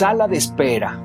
Sala 0.00 0.28
de 0.28 0.38
espera. 0.38 0.98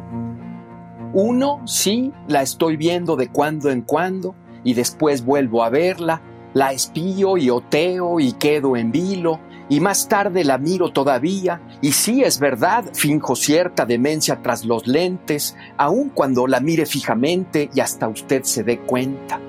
Uno, 1.12 1.62
sí, 1.68 2.14
la 2.30 2.42
estoy 2.42 2.78
viendo 2.78 3.18
de 3.18 3.28
cuando 3.28 3.70
en 3.70 3.82
cuando 3.82 4.36
y 4.64 4.74
después 4.74 5.26
vuelvo 5.26 5.66
a 5.66 5.70
verla, 5.70 6.22
la 6.54 6.72
espío 6.72 7.36
y 7.36 7.50
oteo 7.50 8.22
y 8.22 8.32
quedo 8.32 8.78
en 8.78 8.94
vilo 8.94 9.42
y 9.68 9.82
más 9.82 10.08
tarde 10.08 10.46
la 10.46 10.58
miro 10.58 10.94
todavía 10.94 11.62
y 11.82 11.92
sí 11.92 12.24
es 12.24 12.40
verdad, 12.40 12.86
finjo 12.94 13.36
cierta 13.36 13.86
demencia 13.86 14.42
tras 14.42 14.64
los 14.64 14.88
lentes, 14.88 15.58
aun 15.76 16.08
cuando 16.08 16.48
la 16.48 16.62
mire 16.62 16.86
fijamente 16.86 17.70
y 17.76 17.82
hasta 17.82 18.08
usted 18.08 18.44
se 18.44 18.64
dé 18.64 18.80
cuenta. 18.80 19.42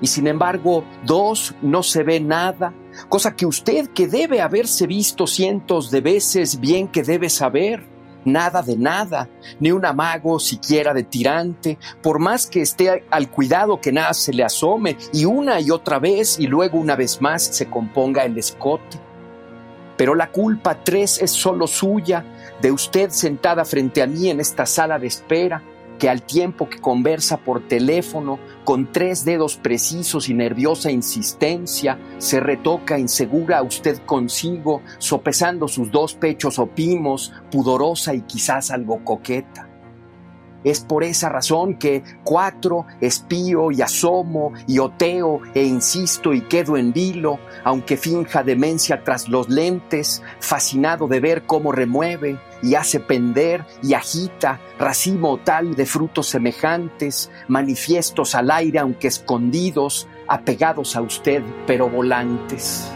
Y 0.00 0.06
sin 0.06 0.26
embargo, 0.26 0.82
dos, 1.04 1.54
no 1.60 1.82
se 1.82 2.04
ve 2.04 2.20
nada, 2.20 2.72
cosa 3.10 3.36
que 3.36 3.44
usted 3.44 3.88
que 3.88 4.06
debe 4.06 4.40
haberse 4.40 4.86
visto 4.86 5.26
cientos 5.26 5.90
de 5.90 6.00
veces 6.00 6.58
bien 6.58 6.88
que 6.88 7.02
debe 7.02 7.28
saber 7.28 7.91
nada 8.24 8.62
de 8.62 8.76
nada, 8.76 9.28
ni 9.60 9.72
un 9.72 9.84
amago 9.84 10.38
siquiera 10.38 10.94
de 10.94 11.04
tirante, 11.04 11.78
por 12.02 12.18
más 12.18 12.46
que 12.46 12.62
esté 12.62 13.04
al 13.10 13.30
cuidado 13.30 13.80
que 13.80 13.92
nada 13.92 14.14
se 14.14 14.32
le 14.32 14.44
asome, 14.44 14.96
y 15.12 15.24
una 15.24 15.60
y 15.60 15.70
otra 15.70 15.98
vez 15.98 16.38
y 16.38 16.46
luego 16.46 16.78
una 16.78 16.96
vez 16.96 17.20
más 17.20 17.42
se 17.42 17.68
componga 17.68 18.24
el 18.24 18.38
escote. 18.38 18.98
Pero 19.96 20.14
la 20.14 20.30
culpa 20.30 20.82
tres 20.82 21.20
es 21.20 21.30
solo 21.30 21.66
suya, 21.66 22.24
de 22.60 22.72
usted 22.72 23.10
sentada 23.10 23.64
frente 23.64 24.02
a 24.02 24.06
mí 24.06 24.30
en 24.30 24.40
esta 24.40 24.66
sala 24.66 24.98
de 24.98 25.06
espera, 25.06 25.62
que 26.02 26.10
al 26.10 26.24
tiempo 26.24 26.68
que 26.68 26.80
conversa 26.80 27.36
por 27.36 27.68
teléfono, 27.68 28.40
con 28.64 28.90
tres 28.90 29.24
dedos 29.24 29.56
precisos 29.56 30.28
y 30.28 30.34
nerviosa 30.34 30.90
insistencia, 30.90 31.96
se 32.18 32.40
retoca 32.40 32.98
insegura 32.98 33.58
a 33.58 33.62
usted 33.62 33.98
consigo, 34.04 34.82
sopesando 34.98 35.68
sus 35.68 35.92
dos 35.92 36.14
pechos 36.14 36.58
opimos, 36.58 37.32
pudorosa 37.52 38.16
y 38.16 38.22
quizás 38.22 38.72
algo 38.72 39.04
coqueta. 39.04 39.71
Es 40.64 40.80
por 40.80 41.04
esa 41.04 41.28
razón 41.28 41.74
que 41.74 42.02
cuatro, 42.24 42.86
espío 43.00 43.70
y 43.70 43.82
asomo 43.82 44.52
y 44.66 44.78
oteo 44.78 45.40
e 45.54 45.64
insisto 45.64 46.32
y 46.32 46.42
quedo 46.42 46.76
en 46.76 46.92
vilo, 46.92 47.38
aunque 47.64 47.96
finja 47.96 48.42
demencia 48.42 49.02
tras 49.04 49.28
los 49.28 49.48
lentes, 49.48 50.22
fascinado 50.40 51.08
de 51.08 51.20
ver 51.20 51.42
cómo 51.42 51.72
remueve 51.72 52.38
y 52.62 52.76
hace 52.76 53.00
pender 53.00 53.64
y 53.82 53.94
agita 53.94 54.60
racimo 54.78 55.38
tal 55.38 55.74
de 55.74 55.86
frutos 55.86 56.28
semejantes, 56.28 57.30
manifiestos 57.48 58.34
al 58.34 58.50
aire 58.50 58.78
aunque 58.78 59.08
escondidos, 59.08 60.06
apegados 60.28 60.96
a 60.96 61.02
usted 61.02 61.42
pero 61.66 61.88
volantes. 61.88 62.90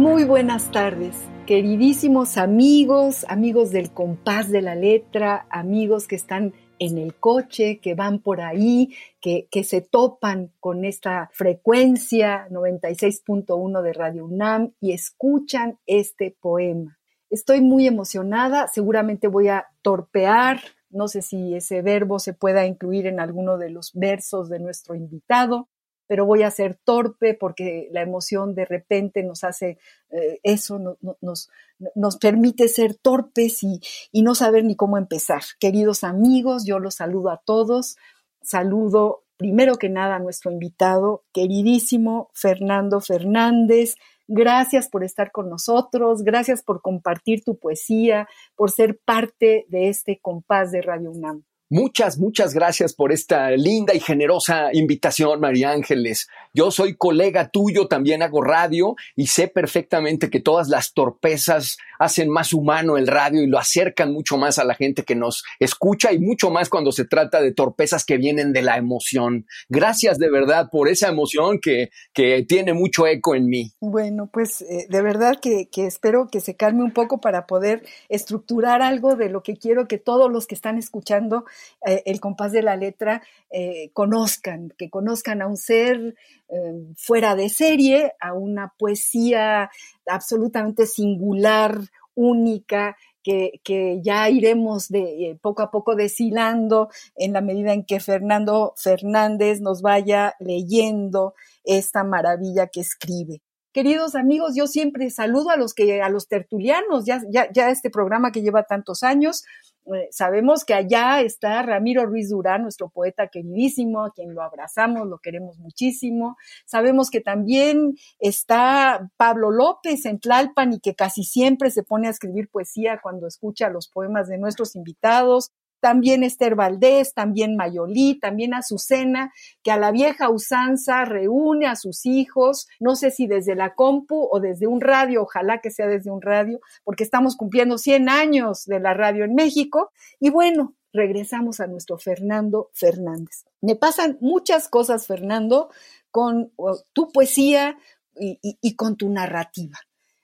Muy 0.00 0.24
buenas 0.24 0.70
tardes, 0.70 1.14
queridísimos 1.46 2.38
amigos, 2.38 3.26
amigos 3.28 3.70
del 3.70 3.92
compás 3.92 4.50
de 4.50 4.62
la 4.62 4.74
letra, 4.74 5.46
amigos 5.50 6.08
que 6.08 6.16
están 6.16 6.54
en 6.78 6.96
el 6.96 7.14
coche, 7.16 7.80
que 7.80 7.94
van 7.94 8.18
por 8.18 8.40
ahí, 8.40 8.94
que, 9.20 9.46
que 9.50 9.62
se 9.62 9.82
topan 9.82 10.54
con 10.58 10.86
esta 10.86 11.28
frecuencia 11.34 12.48
96.1 12.48 13.82
de 13.82 13.92
Radio 13.92 14.24
UNAM 14.24 14.72
y 14.80 14.92
escuchan 14.92 15.78
este 15.84 16.34
poema. 16.40 16.98
Estoy 17.28 17.60
muy 17.60 17.86
emocionada, 17.86 18.68
seguramente 18.68 19.28
voy 19.28 19.48
a 19.48 19.66
torpear, 19.82 20.60
no 20.88 21.08
sé 21.08 21.20
si 21.20 21.54
ese 21.54 21.82
verbo 21.82 22.18
se 22.20 22.32
pueda 22.32 22.64
incluir 22.64 23.06
en 23.06 23.20
alguno 23.20 23.58
de 23.58 23.68
los 23.68 23.92
versos 23.92 24.48
de 24.48 24.60
nuestro 24.60 24.94
invitado, 24.94 25.68
pero 26.10 26.26
voy 26.26 26.42
a 26.42 26.50
ser 26.50 26.76
torpe 26.82 27.34
porque 27.34 27.88
la 27.92 28.02
emoción 28.02 28.56
de 28.56 28.64
repente 28.64 29.22
nos 29.22 29.44
hace 29.44 29.78
eh, 30.10 30.40
eso, 30.42 30.80
nos, 31.20 31.48
nos, 31.94 32.16
permite 32.16 32.66
ser 32.66 32.96
torpes 32.96 33.62
y, 33.62 33.80
y 34.10 34.22
no 34.22 34.34
saber 34.34 34.64
ni 34.64 34.74
cómo 34.74 34.98
empezar. 34.98 35.42
Queridos 35.60 36.02
amigos, 36.02 36.64
yo 36.66 36.80
los 36.80 36.96
saludo 36.96 37.30
a 37.30 37.36
todos. 37.36 37.96
Saludo 38.42 39.22
primero 39.36 39.76
que 39.76 39.88
nada 39.88 40.16
a 40.16 40.18
nuestro 40.18 40.50
invitado, 40.50 41.22
queridísimo 41.32 42.30
Fernando 42.34 43.00
Fernández. 43.00 43.94
Gracias 44.26 44.88
por 44.88 45.04
estar 45.04 45.30
con 45.30 45.48
nosotros, 45.48 46.24
gracias 46.24 46.64
por 46.64 46.82
compartir 46.82 47.44
tu 47.44 47.56
poesía, 47.56 48.28
por 48.56 48.72
ser 48.72 48.98
parte 48.98 49.64
de 49.68 49.88
este 49.88 50.18
compás 50.20 50.72
de 50.72 50.82
Radio 50.82 51.12
UNAM. 51.12 51.44
Muchas, 51.72 52.18
muchas 52.18 52.52
gracias 52.52 52.94
por 52.94 53.12
esta 53.12 53.52
linda 53.52 53.94
y 53.94 54.00
generosa 54.00 54.70
invitación, 54.72 55.38
María 55.38 55.70
Ángeles. 55.70 56.26
Yo 56.52 56.72
soy 56.72 56.96
colega 56.96 57.48
tuyo, 57.48 57.86
también 57.86 58.24
hago 58.24 58.42
radio 58.42 58.96
y 59.14 59.28
sé 59.28 59.46
perfectamente 59.46 60.30
que 60.30 60.40
todas 60.40 60.66
las 60.68 60.92
torpezas 60.94 61.76
hacen 62.00 62.28
más 62.28 62.52
humano 62.52 62.96
el 62.96 63.06
radio 63.06 63.40
y 63.40 63.46
lo 63.46 63.56
acercan 63.56 64.12
mucho 64.12 64.36
más 64.36 64.58
a 64.58 64.64
la 64.64 64.74
gente 64.74 65.04
que 65.04 65.14
nos 65.14 65.44
escucha 65.60 66.12
y 66.12 66.18
mucho 66.18 66.50
más 66.50 66.68
cuando 66.68 66.90
se 66.90 67.04
trata 67.04 67.40
de 67.40 67.52
torpezas 67.52 68.04
que 68.04 68.16
vienen 68.16 68.52
de 68.52 68.62
la 68.62 68.76
emoción. 68.76 69.46
Gracias 69.68 70.18
de 70.18 70.28
verdad 70.28 70.70
por 70.72 70.88
esa 70.88 71.06
emoción 71.06 71.60
que, 71.60 71.90
que 72.12 72.42
tiene 72.48 72.72
mucho 72.72 73.06
eco 73.06 73.36
en 73.36 73.46
mí. 73.46 73.70
Bueno, 73.78 74.28
pues 74.32 74.62
eh, 74.62 74.86
de 74.88 75.02
verdad 75.02 75.38
que, 75.40 75.68
que 75.70 75.86
espero 75.86 76.30
que 76.32 76.40
se 76.40 76.56
calme 76.56 76.82
un 76.82 76.92
poco 76.92 77.20
para 77.20 77.46
poder 77.46 77.84
estructurar 78.08 78.82
algo 78.82 79.14
de 79.14 79.28
lo 79.28 79.44
que 79.44 79.56
quiero 79.56 79.86
que 79.86 79.98
todos 79.98 80.32
los 80.32 80.48
que 80.48 80.56
están 80.56 80.76
escuchando 80.76 81.44
eh, 81.86 82.02
el 82.06 82.20
compás 82.20 82.52
de 82.52 82.62
la 82.62 82.76
letra 82.76 83.22
eh, 83.50 83.90
conozcan, 83.92 84.72
que 84.76 84.90
conozcan 84.90 85.42
a 85.42 85.46
un 85.46 85.56
ser 85.56 86.14
eh, 86.48 86.94
fuera 86.96 87.34
de 87.34 87.48
serie, 87.48 88.14
a 88.20 88.32
una 88.34 88.72
poesía 88.78 89.70
absolutamente 90.06 90.86
singular, 90.86 91.78
única, 92.14 92.96
que, 93.22 93.60
que, 93.64 94.00
ya 94.02 94.28
iremos 94.28 94.88
de, 94.88 95.38
poco 95.42 95.62
a 95.62 95.70
poco 95.70 95.94
deshilando 95.94 96.88
en 97.16 97.32
la 97.32 97.40
medida 97.40 97.72
en 97.72 97.84
que 97.84 98.00
Fernando 98.00 98.74
Fernández 98.76 99.60
nos 99.60 99.82
vaya 99.82 100.34
leyendo 100.38 101.34
esta 101.64 102.02
maravilla 102.04 102.66
que 102.68 102.80
escribe. 102.80 103.42
Queridos 103.72 104.16
amigos, 104.16 104.54
yo 104.56 104.66
siempre 104.66 105.10
saludo 105.10 105.50
a 105.50 105.56
los 105.56 105.74
que, 105.74 106.02
a 106.02 106.08
los 106.08 106.26
tertulianos, 106.26 107.04
ya, 107.04 107.20
ya, 107.30 107.48
ya 107.52 107.70
este 107.70 107.88
programa 107.88 108.32
que 108.32 108.42
lleva 108.42 108.64
tantos 108.64 109.04
años, 109.04 109.44
eh, 109.86 110.08
sabemos 110.10 110.64
que 110.64 110.74
allá 110.74 111.20
está 111.20 111.62
Ramiro 111.62 112.06
Ruiz 112.06 112.30
Durán, 112.30 112.62
nuestro 112.62 112.88
poeta 112.88 113.28
queridísimo, 113.28 114.04
a 114.04 114.12
quien 114.12 114.34
lo 114.34 114.42
abrazamos, 114.42 115.08
lo 115.08 115.18
queremos 115.18 115.58
muchísimo. 115.58 116.36
Sabemos 116.64 117.10
que 117.10 117.20
también 117.20 117.96
está 118.18 119.10
Pablo 119.16 119.50
López 119.50 120.04
en 120.06 120.20
Tlalpan 120.20 120.74
y 120.74 120.80
que 120.80 120.94
casi 120.94 121.24
siempre 121.24 121.70
se 121.70 121.82
pone 121.82 122.08
a 122.08 122.10
escribir 122.10 122.48
poesía 122.48 123.00
cuando 123.02 123.26
escucha 123.26 123.68
los 123.68 123.88
poemas 123.88 124.28
de 124.28 124.38
nuestros 124.38 124.76
invitados 124.76 125.50
también 125.80 126.22
Esther 126.22 126.54
Valdés, 126.54 127.14
también 127.14 127.56
Mayolí, 127.56 128.18
también 128.18 128.54
Azucena, 128.54 129.32
que 129.62 129.70
a 129.70 129.76
la 129.76 129.90
vieja 129.90 130.30
usanza 130.30 131.04
reúne 131.04 131.66
a 131.66 131.76
sus 131.76 132.06
hijos, 132.06 132.68
no 132.78 132.96
sé 132.96 133.10
si 133.10 133.26
desde 133.26 133.54
la 133.54 133.74
compu 133.74 134.28
o 134.30 134.40
desde 134.40 134.66
un 134.66 134.80
radio, 134.80 135.22
ojalá 135.22 135.60
que 135.60 135.70
sea 135.70 135.86
desde 135.86 136.10
un 136.10 136.22
radio, 136.22 136.60
porque 136.84 137.04
estamos 137.04 137.36
cumpliendo 137.36 137.78
100 137.78 138.08
años 138.08 138.64
de 138.66 138.80
la 138.80 138.94
radio 138.94 139.24
en 139.24 139.34
México. 139.34 139.90
Y 140.18 140.30
bueno, 140.30 140.74
regresamos 140.92 141.60
a 141.60 141.66
nuestro 141.66 141.98
Fernando 141.98 142.70
Fernández. 142.74 143.44
Me 143.60 143.76
pasan 143.76 144.18
muchas 144.20 144.68
cosas, 144.68 145.06
Fernando, 145.06 145.70
con 146.10 146.52
tu 146.92 147.10
poesía 147.10 147.78
y 148.16 148.76
con 148.76 148.96
tu 148.96 149.08
narrativa 149.08 149.78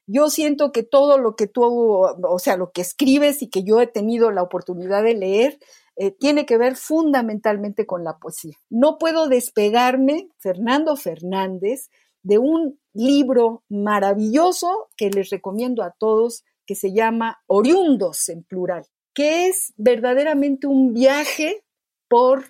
yo 0.07 0.31
siento 0.31 0.71
que 0.71 0.83
todo 0.85 1.19
lo 1.19 1.35
que 1.35 1.49
tú, 1.49 1.65
o 1.65 2.39
sea, 2.39 2.57
lo 2.57 2.71
que 2.71 2.81
escribes 2.81 3.43
y 3.43 3.49
que 3.49 3.65
yo 3.65 3.81
he 3.81 3.87
tenido 3.87 4.31
la 4.31 4.43
oportunidad 4.43 5.03
de 5.03 5.15
leer, 5.15 5.59
eh, 5.97 6.13
tiene 6.13 6.47
que 6.47 6.59
ver 6.59 6.77
fundamentalmente 6.77 7.87
con 7.87 8.05
la 8.05 8.19
poesía. 8.19 8.55
No 8.71 8.99
puedo 8.99 9.29
despegarme, 9.29 10.29
Fernando 10.39 10.97
Fernández, 10.97 11.91
de 12.23 12.39
un 12.39 12.79
libro 12.93 13.65
maravilloso 13.69 14.89
que 14.97 15.11
les 15.11 15.31
recomiendo 15.31 15.83
a 15.83 15.93
todos, 15.99 16.45
que 16.67 16.75
se 16.75 16.93
llama 16.93 17.43
Oriundos 17.47 18.29
en 18.29 18.45
plural, 18.45 18.87
que 19.15 19.49
es 19.49 19.73
verdaderamente 19.77 20.67
un 20.67 20.93
viaje 20.93 21.65
por 22.09 22.45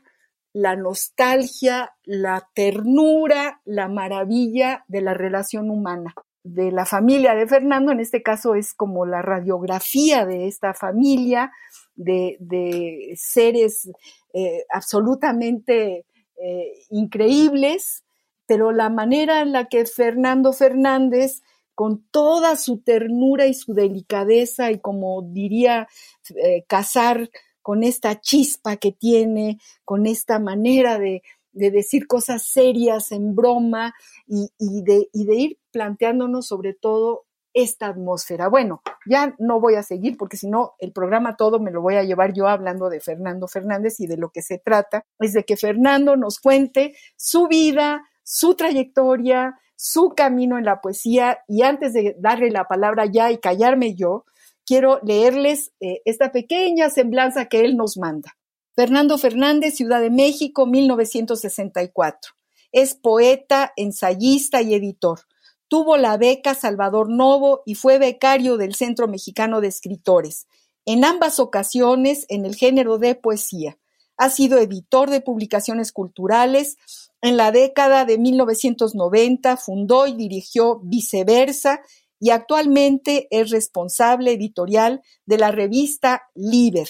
la 0.52 0.74
nostalgia, 0.74 1.94
la 2.02 2.48
ternura, 2.54 3.60
la 3.64 3.88
maravilla 3.88 4.84
de 4.88 5.02
la 5.02 5.14
relación 5.14 5.70
humana 5.70 6.14
de 6.46 6.70
la 6.70 6.86
familia 6.86 7.34
de 7.34 7.46
Fernando, 7.46 7.90
en 7.90 8.00
este 8.00 8.22
caso 8.22 8.54
es 8.54 8.72
como 8.72 9.04
la 9.04 9.20
radiografía 9.20 10.24
de 10.24 10.46
esta 10.46 10.74
familia, 10.74 11.52
de, 11.96 13.14
seres 13.16 13.90
eh, 14.32 14.64
absolutamente 14.70 16.04
eh, 16.40 16.72
increíbles, 16.90 18.04
pero 18.46 18.70
la 18.70 18.90
manera 18.90 19.40
en 19.40 19.52
la 19.52 19.66
que 19.66 19.84
Fernando 19.86 20.52
Fernández, 20.52 21.42
con 21.74 22.04
toda 22.10 22.56
su 22.56 22.78
ternura 22.78 23.46
y 23.46 23.54
su 23.54 23.74
delicadeza, 23.74 24.70
y 24.70 24.78
como 24.78 25.22
diría 25.22 25.88
eh, 26.36 26.64
Casar, 26.68 27.28
con 27.60 27.82
esta 27.82 28.20
chispa 28.20 28.76
que 28.76 28.92
tiene, 28.92 29.58
con 29.84 30.06
esta 30.06 30.38
manera 30.38 30.98
de, 30.98 31.22
decir 31.56 32.06
cosas 32.06 32.44
serias 32.44 33.12
en 33.12 33.34
broma 33.34 33.94
y, 34.26 34.48
de, 34.82 35.08
y 35.12 35.24
de 35.24 35.34
ir 35.34 35.58
planteándonos 35.70 36.46
sobre 36.46 36.74
todo 36.74 37.24
esta 37.56 37.86
atmósfera. 37.86 38.48
Bueno, 38.48 38.82
ya 39.06 39.34
no 39.38 39.60
voy 39.60 39.76
a 39.76 39.82
seguir 39.82 40.18
porque 40.18 40.36
si 40.36 40.46
no, 40.46 40.74
el 40.78 40.92
programa 40.92 41.36
todo 41.36 41.58
me 41.58 41.70
lo 41.70 41.80
voy 41.80 41.96
a 41.96 42.02
llevar 42.02 42.34
yo 42.34 42.48
hablando 42.48 42.90
de 42.90 43.00
Fernando 43.00 43.48
Fernández 43.48 43.98
y 43.98 44.06
de 44.06 44.18
lo 44.18 44.28
que 44.28 44.42
se 44.42 44.58
trata 44.58 45.06
es 45.18 45.32
de 45.32 45.44
que 45.44 45.56
Fernando 45.56 46.16
nos 46.16 46.38
cuente 46.38 46.94
su 47.16 47.48
vida, 47.48 48.06
su 48.22 48.56
trayectoria, 48.56 49.58
su 49.74 50.10
camino 50.14 50.58
en 50.58 50.66
la 50.66 50.82
poesía 50.82 51.38
y 51.48 51.62
antes 51.62 51.94
de 51.94 52.14
darle 52.18 52.50
la 52.50 52.68
palabra 52.68 53.06
ya 53.06 53.30
y 53.30 53.38
callarme 53.38 53.94
yo, 53.94 54.26
quiero 54.66 55.00
leerles 55.02 55.72
eh, 55.80 56.02
esta 56.04 56.32
pequeña 56.32 56.90
semblanza 56.90 57.46
que 57.46 57.60
él 57.64 57.76
nos 57.76 57.96
manda. 57.96 58.36
Fernando 58.76 59.16
Fernández, 59.16 59.74
Ciudad 59.74 60.02
de 60.02 60.10
México, 60.10 60.66
1964. 60.66 62.32
Es 62.72 62.94
poeta, 62.94 63.72
ensayista 63.74 64.60
y 64.60 64.74
editor. 64.74 65.20
Tuvo 65.66 65.96
la 65.96 66.18
beca 66.18 66.54
Salvador 66.54 67.08
Novo 67.08 67.62
y 67.64 67.74
fue 67.74 67.98
becario 67.98 68.58
del 68.58 68.74
Centro 68.74 69.08
Mexicano 69.08 69.62
de 69.62 69.68
Escritores, 69.68 70.46
en 70.84 71.06
ambas 71.06 71.40
ocasiones 71.40 72.26
en 72.28 72.44
el 72.44 72.54
género 72.54 72.98
de 72.98 73.14
poesía. 73.14 73.78
Ha 74.18 74.28
sido 74.28 74.58
editor 74.58 75.08
de 75.08 75.22
publicaciones 75.22 75.90
culturales. 75.90 76.76
En 77.22 77.38
la 77.38 77.52
década 77.52 78.04
de 78.04 78.18
1990 78.18 79.56
fundó 79.56 80.06
y 80.06 80.12
dirigió 80.12 80.80
Viceversa 80.84 81.80
y 82.18 82.30
actualmente 82.30 83.28
es 83.30 83.50
responsable 83.50 84.32
editorial 84.32 85.02
de 85.26 85.38
la 85.38 85.50
revista 85.50 86.22
Liber. 86.34 86.88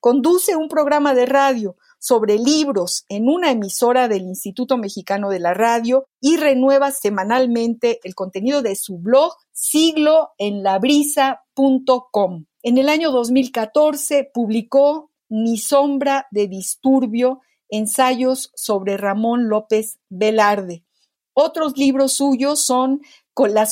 Conduce 0.00 0.56
un 0.56 0.68
programa 0.68 1.14
de 1.14 1.24
radio 1.26 1.76
sobre 1.98 2.38
libros 2.38 3.04
en 3.08 3.28
una 3.28 3.50
emisora 3.50 4.08
del 4.08 4.22
Instituto 4.22 4.76
Mexicano 4.76 5.30
de 5.30 5.40
la 5.40 5.54
Radio 5.54 6.06
y 6.20 6.36
renueva 6.36 6.92
semanalmente 6.92 7.98
el 8.04 8.14
contenido 8.14 8.62
de 8.62 8.76
su 8.76 8.98
blog 8.98 9.32
sigloenlabrisa.com. 9.52 12.44
En 12.62 12.78
el 12.78 12.88
año 12.88 13.10
2014 13.10 14.30
publicó 14.32 15.10
Ni 15.28 15.58
sombra 15.58 16.28
de 16.30 16.46
disturbio, 16.46 17.40
ensayos 17.68 18.52
sobre 18.54 18.96
Ramón 18.96 19.48
López 19.48 19.98
Velarde. 20.08 20.84
Otros 21.32 21.76
libros 21.76 22.12
suyos 22.12 22.60
son 22.60 23.00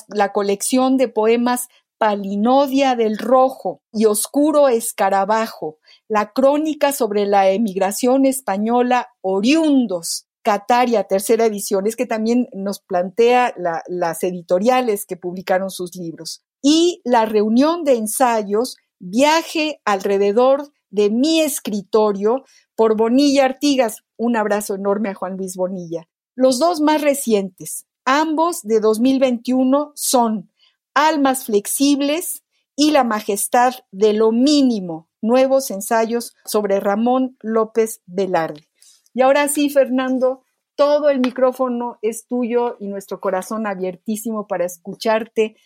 la 0.09 0.33
colección 0.33 0.97
de 0.97 1.09
poemas 1.09 1.69
Palinodia 1.99 2.97
del 2.97 3.19
Rojo 3.19 3.81
y 3.93 4.05
Oscuro 4.05 4.69
Escarabajo, 4.69 5.79
la 6.09 6.33
crónica 6.33 6.93
sobre 6.93 7.25
la 7.25 7.51
emigración 7.51 8.27
española 8.27 9.09
Oriundos, 9.23 10.27
Cataria, 10.43 11.05
tercera 11.05 11.47
edición, 11.47 11.87
es 11.87 11.97
que 11.97 12.05
también 12.05 12.49
nos 12.53 12.81
plantea 12.81 13.55
las 13.87 14.23
editoriales 14.23 15.07
que 15.07 15.17
publicaron 15.17 15.71
sus 15.71 15.97
libros, 15.97 16.45
y 16.61 17.01
la 17.05 17.25
reunión 17.25 17.85
de 17.85 17.95
ensayos 17.95 18.77
Viaje 18.99 19.81
alrededor 19.85 20.73
de 20.89 21.11
mi 21.11 21.41
escritorio 21.41 22.45
por 22.75 22.97
Bonilla 22.97 23.45
Artigas. 23.45 24.03
Un 24.17 24.37
abrazo 24.37 24.77
enorme 24.77 25.11
a 25.11 25.15
Juan 25.15 25.37
Luis 25.37 25.57
Bonilla. 25.57 26.09
Los 26.37 26.59
dos 26.59 26.81
más 26.81 27.03
recientes, 27.03 27.87
Ambos 28.07 28.63
de 28.63 28.81
2021 28.81 29.93
son 29.95 30.51
Almas 30.93 31.47
Flexibles 31.47 32.45
y 32.77 32.91
La 32.91 33.03
Majestad 33.03 33.73
de 33.93 34.13
lo 34.13 34.31
Mínimo, 34.31 35.09
nuevos 35.23 35.71
ensayos 35.71 36.35
sobre 36.45 36.81
Ramón 36.81 37.39
López 37.41 38.03
Velarde. 38.05 38.69
Y 39.15 39.23
ahora 39.23 39.49
sí, 39.49 39.71
Fernando, 39.71 40.45
todo 40.75 41.09
el 41.09 41.21
micrófono 41.21 41.99
es 42.03 42.27
tuyo 42.27 42.77
y 42.79 42.89
nuestro 42.89 43.21
corazón 43.21 43.67
abiertísimo 43.67 44.47
para 44.47 44.67
escucharte. 44.67 45.57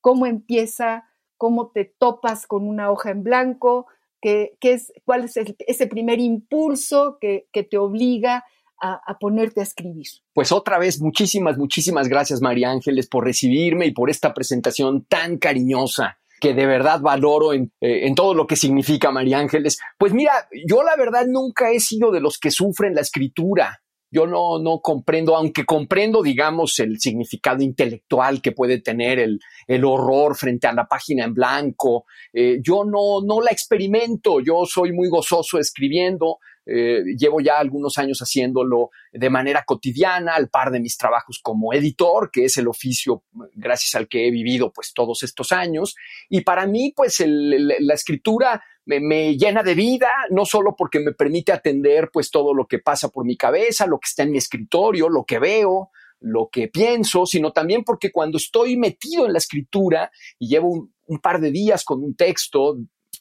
Cómo 0.00 0.26
empieza, 0.26 1.08
cómo 1.36 1.72
te 1.72 1.84
topas 1.84 2.46
con 2.46 2.68
una 2.68 2.92
hoja 2.92 3.10
en 3.10 3.24
blanco, 3.24 3.86
qué, 4.20 4.56
es, 4.60 4.92
cuál 5.04 5.24
es 5.24 5.34
ese 5.36 5.86
primer 5.88 6.20
impulso 6.20 7.18
que, 7.20 7.48
que 7.50 7.64
te 7.64 7.76
obliga 7.76 8.44
a, 8.80 9.18
ponerte 9.18 9.60
a 9.60 9.64
escribir. 9.64 10.06
Pues 10.32 10.52
otra 10.52 10.78
vez, 10.78 11.00
muchísimas, 11.00 11.58
muchísimas 11.58 12.08
gracias, 12.08 12.40
María 12.40 12.70
Ángeles, 12.70 13.08
por 13.08 13.24
recibirme 13.24 13.86
y 13.86 13.92
por 13.92 14.10
esta 14.10 14.34
presentación 14.34 15.04
tan 15.04 15.38
cariñosa 15.38 16.18
que 16.40 16.54
de 16.54 16.66
verdad 16.66 17.00
valoro 17.00 17.52
en, 17.52 17.72
eh, 17.80 18.06
en, 18.06 18.14
todo 18.14 18.32
lo 18.32 18.46
que 18.46 18.54
significa 18.54 19.10
María 19.10 19.38
Ángeles. 19.38 19.78
Pues 19.98 20.12
mira, 20.12 20.32
yo 20.66 20.84
la 20.84 20.94
verdad 20.96 21.26
nunca 21.26 21.72
he 21.72 21.80
sido 21.80 22.12
de 22.12 22.20
los 22.20 22.38
que 22.38 22.52
sufren 22.52 22.94
la 22.94 23.00
escritura. 23.00 23.82
Yo 24.10 24.26
no, 24.26 24.58
no 24.58 24.80
comprendo, 24.80 25.36
aunque 25.36 25.66
comprendo, 25.66 26.22
digamos, 26.22 26.78
el 26.78 26.98
significado 26.98 27.62
intelectual 27.62 28.40
que 28.40 28.52
puede 28.52 28.80
tener 28.80 29.18
el, 29.18 29.38
horror 29.84 30.34
frente 30.34 30.66
a 30.66 30.72
la 30.72 30.86
página 30.86 31.24
en 31.24 31.34
blanco, 31.34 32.06
eh, 32.32 32.58
yo 32.62 32.84
no, 32.84 33.20
no 33.20 33.42
la 33.42 33.50
experimento, 33.50 34.40
yo 34.40 34.64
soy 34.64 34.92
muy 34.92 35.08
gozoso 35.08 35.58
escribiendo, 35.58 36.38
eh, 36.70 37.02
llevo 37.16 37.40
ya 37.40 37.58
algunos 37.58 37.96
años 37.96 38.18
haciéndolo 38.20 38.90
de 39.10 39.30
manera 39.30 39.64
cotidiana, 39.64 40.34
al 40.34 40.50
par 40.50 40.70
de 40.70 40.80
mis 40.80 40.98
trabajos 40.98 41.40
como 41.42 41.72
editor, 41.72 42.30
que 42.30 42.44
es 42.44 42.58
el 42.58 42.68
oficio 42.68 43.22
gracias 43.54 43.94
al 43.94 44.06
que 44.06 44.28
he 44.28 44.30
vivido 44.30 44.70
pues 44.70 44.92
todos 44.92 45.22
estos 45.22 45.52
años. 45.52 45.96
Y 46.28 46.42
para 46.42 46.66
mí 46.66 46.92
pues 46.94 47.22
la 47.24 47.94
escritura 47.94 48.62
me, 48.84 49.36
llena 49.36 49.62
de 49.62 49.74
vida, 49.74 50.10
no 50.30 50.44
solo 50.44 50.74
porque 50.76 51.00
me 51.00 51.12
permite 51.12 51.52
atender 51.52 52.10
pues 52.12 52.30
todo 52.30 52.52
lo 52.52 52.66
que 52.66 52.78
pasa 52.78 53.08
por 53.08 53.24
mi 53.24 53.36
cabeza, 53.36 53.86
lo 53.86 53.98
que 53.98 54.06
está 54.08 54.22
en 54.24 54.32
mi 54.32 54.38
escritorio, 54.38 55.08
lo 55.08 55.24
que 55.24 55.38
veo, 55.38 55.90
lo 56.20 56.48
que 56.50 56.68
pienso, 56.68 57.24
sino 57.24 57.52
también 57.52 57.84
porque 57.84 58.10
cuando 58.10 58.38
estoy 58.38 58.76
metido 58.76 59.26
en 59.26 59.32
la 59.32 59.38
escritura 59.38 60.10
y 60.38 60.48
llevo 60.48 60.90
un 61.06 61.18
par 61.18 61.40
de 61.40 61.50
días 61.50 61.84
con 61.84 62.02
un 62.02 62.14
texto, 62.14 62.76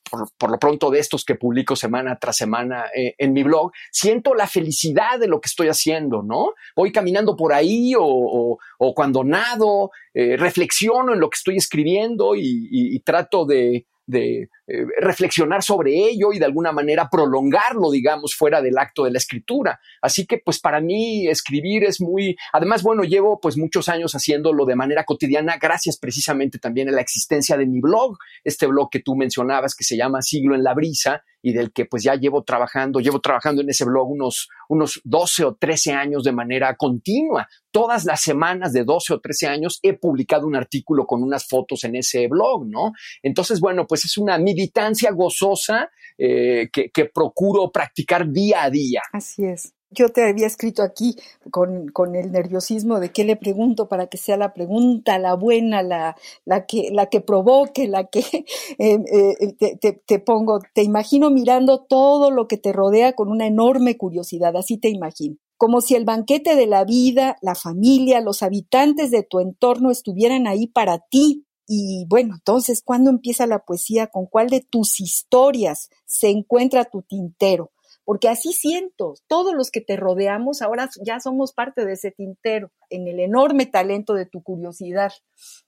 por, 0.09 0.51
lo 0.51 0.57
pronto 0.59 0.89
de 0.89 0.99
estos 0.99 1.23
que 1.23 1.35
publico 1.35 1.75
semana 1.75 2.17
tras 2.19 2.37
semana 2.37 2.85
eh, 2.95 3.15
en 3.17 3.33
mi 3.33 3.43
blog, 3.43 3.71
siento 3.91 4.33
la 4.33 4.47
felicidad 4.47 5.19
de 5.19 5.27
lo 5.27 5.39
que 5.39 5.47
estoy 5.47 5.67
haciendo, 5.67 6.23
¿no? 6.23 6.53
Voy 6.75 6.91
caminando 6.91 7.35
por 7.35 7.53
ahí 7.53 7.93
o, 7.97 8.57
cuando 8.95 9.23
nado, 9.23 9.91
eh, 10.13 10.37
reflexiono 10.37 11.13
en 11.13 11.19
lo 11.19 11.29
que 11.29 11.37
estoy 11.37 11.57
escribiendo 11.57 12.33
y 12.35 12.99
trato 13.05 13.45
de, 13.45 13.85
de 14.07 14.49
eh, 14.67 14.85
reflexionar 14.99 15.61
sobre 15.61 15.93
ello 15.93 16.33
y 16.33 16.39
de 16.39 16.45
alguna 16.45 16.71
manera 16.71 17.09
prolongarlo, 17.11 17.91
digamos, 17.91 18.35
fuera 18.35 18.61
del 18.61 18.77
acto 18.77 19.03
de 19.03 19.11
la 19.11 19.17
escritura. 19.17 19.79
Así 20.01 20.25
que, 20.25 20.39
pues 20.43 20.59
para 20.59 20.81
mí 20.81 21.27
escribir 21.27 21.83
es 21.83 22.01
muy, 22.01 22.35
además, 22.53 22.81
bueno, 22.81 23.03
llevo 23.03 23.39
pues 23.39 23.57
muchos 23.57 23.89
años 23.89 24.13
haciéndolo 24.13 24.65
de 24.65 24.75
manera 24.75 25.03
cotidiana, 25.03 25.57
gracias 25.61 25.97
precisamente 25.97 26.57
también 26.57 26.89
a 26.89 26.93
la 26.93 27.01
existencia 27.01 27.57
de 27.57 27.65
mi 27.65 27.81
blog, 27.81 28.17
este 28.43 28.65
blog 28.65 28.89
que 28.89 29.01
tú 29.01 29.15
mencionabas 29.15 29.75
que 29.75 29.83
se 29.83 29.97
llama 29.97 30.21
Siglo 30.21 30.55
en 30.55 30.63
la 30.63 30.73
Brisa 30.73 31.23
y 31.47 31.53
del 31.53 31.71
que 31.71 31.85
pues 31.85 32.03
ya 32.03 32.15
llevo 32.15 32.43
trabajando, 32.43 32.99
llevo 32.99 33.21
trabajando 33.21 33.61
en 33.61 33.69
ese 33.69 33.85
blog 33.85 34.11
unos, 34.11 34.49
unos 34.67 34.99
12 35.05 35.45
o 35.45 35.55
13 35.55 35.93
años 35.93 36.23
de 36.23 36.33
manera 36.33 36.75
continua. 36.75 37.47
Todas 37.71 38.03
las 38.03 38.19
semanas 38.21 38.73
de 38.73 38.83
12 38.83 39.13
o 39.13 39.19
13 39.21 39.47
años 39.47 39.79
he 39.81 39.93
publicado 39.93 40.45
un 40.45 40.57
artículo 40.57 41.05
con 41.05 41.23
unas 41.23 41.47
fotos 41.47 41.85
en 41.85 41.95
ese 41.95 42.27
blog, 42.27 42.67
¿no? 42.67 42.91
Entonces, 43.23 43.61
bueno, 43.61 43.87
pues 43.87 44.03
es 44.03 44.17
una 44.17 44.37
militancia 44.37 45.09
gozosa 45.11 45.89
eh, 46.17 46.67
que, 46.69 47.05
procuro 47.05 47.71
practicar 47.71 48.29
día 48.29 48.63
a 48.63 48.69
día. 48.69 49.01
Así 49.13 49.45
es. 49.45 49.73
Yo 49.89 50.10
te 50.10 50.27
había 50.27 50.48
escrito 50.48 50.84
aquí 50.84 51.15
con, 51.50 51.88
con, 51.88 52.15
el 52.15 52.32
nerviosismo 52.32 53.00
de 53.00 53.12
qué 53.12 53.24
le 53.24 53.38
pregunto 53.38 53.88
para 53.88 54.08
que 54.08 54.17
sea 54.17 54.36
la 54.36 54.53
pregunta, 54.53 55.17
la 55.17 55.34
buena, 55.34 55.82
la, 55.82 56.17
la, 56.44 56.65
que, 56.65 56.89
la 56.91 57.06
que 57.06 57.22
provoque, 57.22 57.88
la 57.88 58.03
que 58.06 58.20
eh, 58.79 59.00
eh, 59.39 59.53
te, 59.58 59.77
te, 59.77 59.94
te, 59.94 60.20
pongo. 60.20 60.60
Te 60.74 60.84
imagino 60.84 61.29
mirando 61.29 61.79
todo 61.79 62.32
lo 62.32 62.50
que 62.50 62.58
te 62.58 62.74
rodea 62.74 63.13
con 63.13 63.29
una 63.29 63.48
enorme 63.48 63.96
curiosidad, 63.96 64.58
así 64.58 64.77
te 64.77 64.89
imagino. 64.89 65.38
Como 65.56 65.79
si 65.79 65.96
el 65.96 66.03
banquete 66.03 66.56
de 66.56 66.67
la 66.67 66.84
vida, 66.84 67.38
la 67.41 67.56
familia, 67.56 68.20
los 68.20 68.44
habitantes 68.44 69.10
de 69.10 69.24
tu 69.24 69.39
entorno 69.39 69.89
estuvieran 69.89 70.48
ahí 70.48 70.67
para 70.67 71.00
ti. 71.00 71.46
Y 71.65 72.06
bueno, 72.10 72.36
entonces, 72.36 72.82
¿cuándo 72.84 73.10
empieza 73.10 73.48
la 73.48 73.60
poesía? 73.60 74.08
¿Con 74.08 74.25
cuál 74.25 74.50
de 74.50 74.62
tus 74.62 75.00
historias 75.00 75.89
se 76.06 76.29
encuentra 76.29 76.86
tu 76.86 77.01
tintero? 77.01 77.72
Porque 78.07 78.29
así 78.29 78.53
siento, 78.53 79.15
todos 79.27 79.53
los 79.53 79.69
que 79.69 79.81
te 79.81 79.97
rodeamos 79.97 80.61
ahora 80.61 80.89
ya 81.03 81.19
somos 81.19 81.51
parte 81.51 81.83
de 81.83 81.91
ese 81.91 82.09
tintero, 82.09 82.71
en 82.89 83.05
el 83.09 83.19
enorme 83.19 83.65
talento 83.65 84.13
de 84.13 84.25
tu 84.25 84.41
curiosidad 84.43 85.11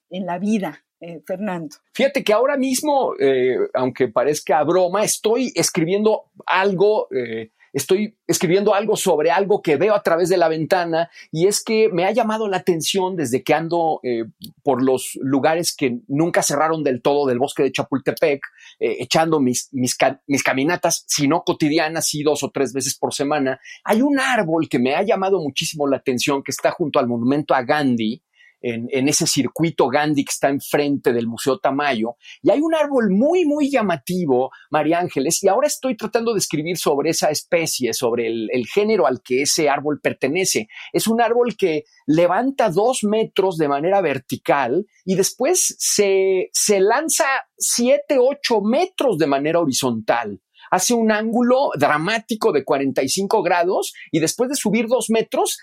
en 0.10 0.26
la 0.26 0.40
vida. 0.40 0.86
Eh, 1.02 1.22
Fernando. 1.26 1.78
Fíjate 1.94 2.26
que 2.26 2.34
ahora 2.34 2.58
mismo, 2.58 3.14
eh, 3.20 3.56
aunque 3.74 4.10
parezca 4.10 4.62
broma, 4.66 5.04
estoy 5.06 5.50
escribiendo 5.56 6.26
algo 6.46 7.08
eh, 7.12 7.52
estoy 7.74 8.18
escribiendo 8.28 8.74
algo 8.74 8.96
sobre 8.96 9.32
algo 9.32 9.62
que 9.62 9.78
veo 9.78 9.96
a 9.96 10.04
través 10.04 10.30
de 10.30 10.38
la 10.38 10.48
ventana 10.48 11.10
y 11.32 11.48
es 11.48 11.64
que 11.64 11.90
me 11.90 12.06
ha 12.06 12.12
llamado 12.12 12.48
la 12.48 12.58
atención 12.58 13.16
desde 13.16 13.44
que 13.44 13.54
ando 13.54 14.00
eh, 14.04 14.26
por 14.64 14.84
los 14.84 15.18
lugares 15.22 15.76
que 15.76 16.00
nunca 16.08 16.42
cerraron 16.42 16.84
del 16.84 17.02
todo 17.02 17.28
del 17.28 17.40
bosque 17.40 17.64
de 17.64 17.72
Chapultepec, 17.72 18.42
eh, 18.80 18.98
echando 19.00 19.40
mis, 19.40 19.70
mis, 19.72 19.98
mis 20.28 20.44
caminatas, 20.44 21.04
si 21.08 21.28
no 21.28 21.44
cotidianas, 21.44 22.14
y 22.14 22.24
dos 22.24 22.44
o 22.44 22.50
tres 22.50 22.74
veces 22.74 22.98
por 22.98 23.14
semana. 23.14 23.60
Hay 23.84 24.02
un 24.02 24.20
árbol 24.20 24.68
que 24.70 24.80
me 24.80 24.96
ha 24.96 25.04
llamado 25.04 25.40
muchísimo 25.40 25.88
la 25.88 25.98
atención 25.98 26.44
que 26.44 26.52
está 26.52 26.72
junto 26.72 27.00
al 27.00 27.08
monumento 27.08 27.54
a 27.54 27.64
Gandhi, 27.64 28.22
en, 28.62 29.08
ese 29.08 29.26
circuito 29.26 29.88
Gandhi 29.88 30.24
que 30.24 30.32
está 30.32 30.50
enfrente 30.50 31.14
del 31.14 31.28
Museo 31.28 31.60
Tamayo. 31.60 32.16
Y 32.42 32.52
hay 32.52 32.60
un 32.60 32.76
árbol 32.76 33.10
muy, 33.10 33.46
muy 33.46 33.70
llamativo, 33.70 34.52
María 34.70 35.00
Ángeles, 35.00 35.44
y 35.44 35.48
ahora 35.48 35.68
estoy 35.68 35.96
tratando 35.96 36.34
de 36.34 36.40
escribir 36.40 36.78
sobre 36.78 37.12
esa 37.12 37.30
especie, 37.30 37.94
sobre 37.94 38.28
el, 38.28 38.68
género 38.68 39.08
al 39.08 39.22
que 39.24 39.44
ese 39.44 39.70
árbol 39.70 40.00
pertenece. 40.02 40.68
Es 40.94 41.08
un 41.08 41.22
árbol 41.22 41.56
que 41.58 41.84
levanta 42.06 42.70
dos 42.70 43.04
metros 43.04 43.58
de 43.58 43.68
manera 43.68 44.02
vertical 44.02 44.86
y 45.06 45.16
después 45.16 45.76
se, 45.80 46.50
se 46.52 46.80
lanza 46.80 47.26
siete, 47.58 48.18
ocho 48.20 48.62
metros 48.62 49.18
de 49.18 49.28
manera 49.28 49.60
horizontal 49.60 50.40
hace 50.72 50.94
un 50.94 51.12
ángulo 51.12 51.72
dramático 51.80 52.52
de 52.52 52.64
45 52.64 53.42
grados 53.42 53.94
y 54.12 54.20
después 54.20 54.50
de 54.50 54.56
subir 54.56 54.88
dos 54.88 55.08
metros 55.10 55.58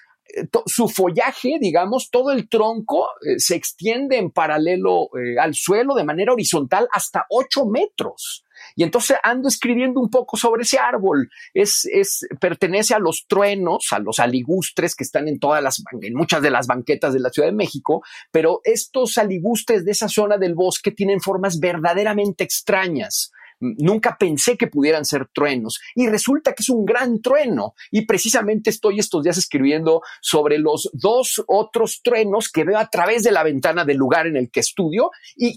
su 0.66 0.88
follaje, 0.88 1.58
digamos, 1.60 2.10
todo 2.10 2.30
el 2.30 2.48
tronco 2.48 3.06
eh, 3.26 3.38
se 3.38 3.54
extiende 3.54 4.18
en 4.18 4.30
paralelo 4.30 5.08
eh, 5.16 5.38
al 5.40 5.54
suelo 5.54 5.94
de 5.94 6.04
manera 6.04 6.32
horizontal 6.32 6.88
hasta 6.92 7.26
8 7.30 7.66
metros. 7.66 8.44
Y 8.74 8.82
entonces 8.82 9.16
ando 9.22 9.48
escribiendo 9.48 10.00
un 10.00 10.10
poco 10.10 10.36
sobre 10.36 10.62
ese 10.62 10.78
árbol. 10.78 11.30
Es, 11.54 11.86
es, 11.92 12.26
pertenece 12.40 12.94
a 12.94 12.98
los 12.98 13.26
truenos, 13.26 13.88
a 13.90 13.98
los 13.98 14.18
aligustres 14.18 14.94
que 14.94 15.04
están 15.04 15.28
en 15.28 15.38
todas 15.38 15.62
las, 15.62 15.82
en 16.00 16.14
muchas 16.14 16.42
de 16.42 16.50
las 16.50 16.66
banquetas 16.66 17.12
de 17.12 17.20
la 17.20 17.30
Ciudad 17.30 17.48
de 17.48 17.54
México, 17.54 18.02
pero 18.30 18.60
estos 18.64 19.18
aligustres 19.18 19.84
de 19.84 19.92
esa 19.92 20.08
zona 20.08 20.38
del 20.38 20.54
bosque 20.54 20.90
tienen 20.90 21.20
formas 21.20 21.60
verdaderamente 21.60 22.44
extrañas. 22.44 23.32
Nunca 23.60 24.16
pensé 24.18 24.56
que 24.56 24.66
pudieran 24.66 25.04
ser 25.04 25.28
truenos 25.32 25.80
y 25.94 26.08
resulta 26.08 26.52
que 26.52 26.62
es 26.62 26.68
un 26.68 26.84
gran 26.84 27.22
trueno 27.22 27.74
y 27.90 28.04
precisamente 28.04 28.70
estoy 28.70 28.98
estos 28.98 29.22
días 29.22 29.38
escribiendo 29.38 30.02
sobre 30.20 30.58
los 30.58 30.90
dos 30.92 31.42
otros 31.46 32.00
truenos 32.02 32.50
que 32.50 32.64
veo 32.64 32.78
a 32.78 32.88
través 32.88 33.22
de 33.22 33.32
la 33.32 33.42
ventana 33.42 33.84
del 33.84 33.96
lugar 33.96 34.26
en 34.26 34.36
el 34.36 34.50
que 34.50 34.60
estudio 34.60 35.10
y, 35.36 35.56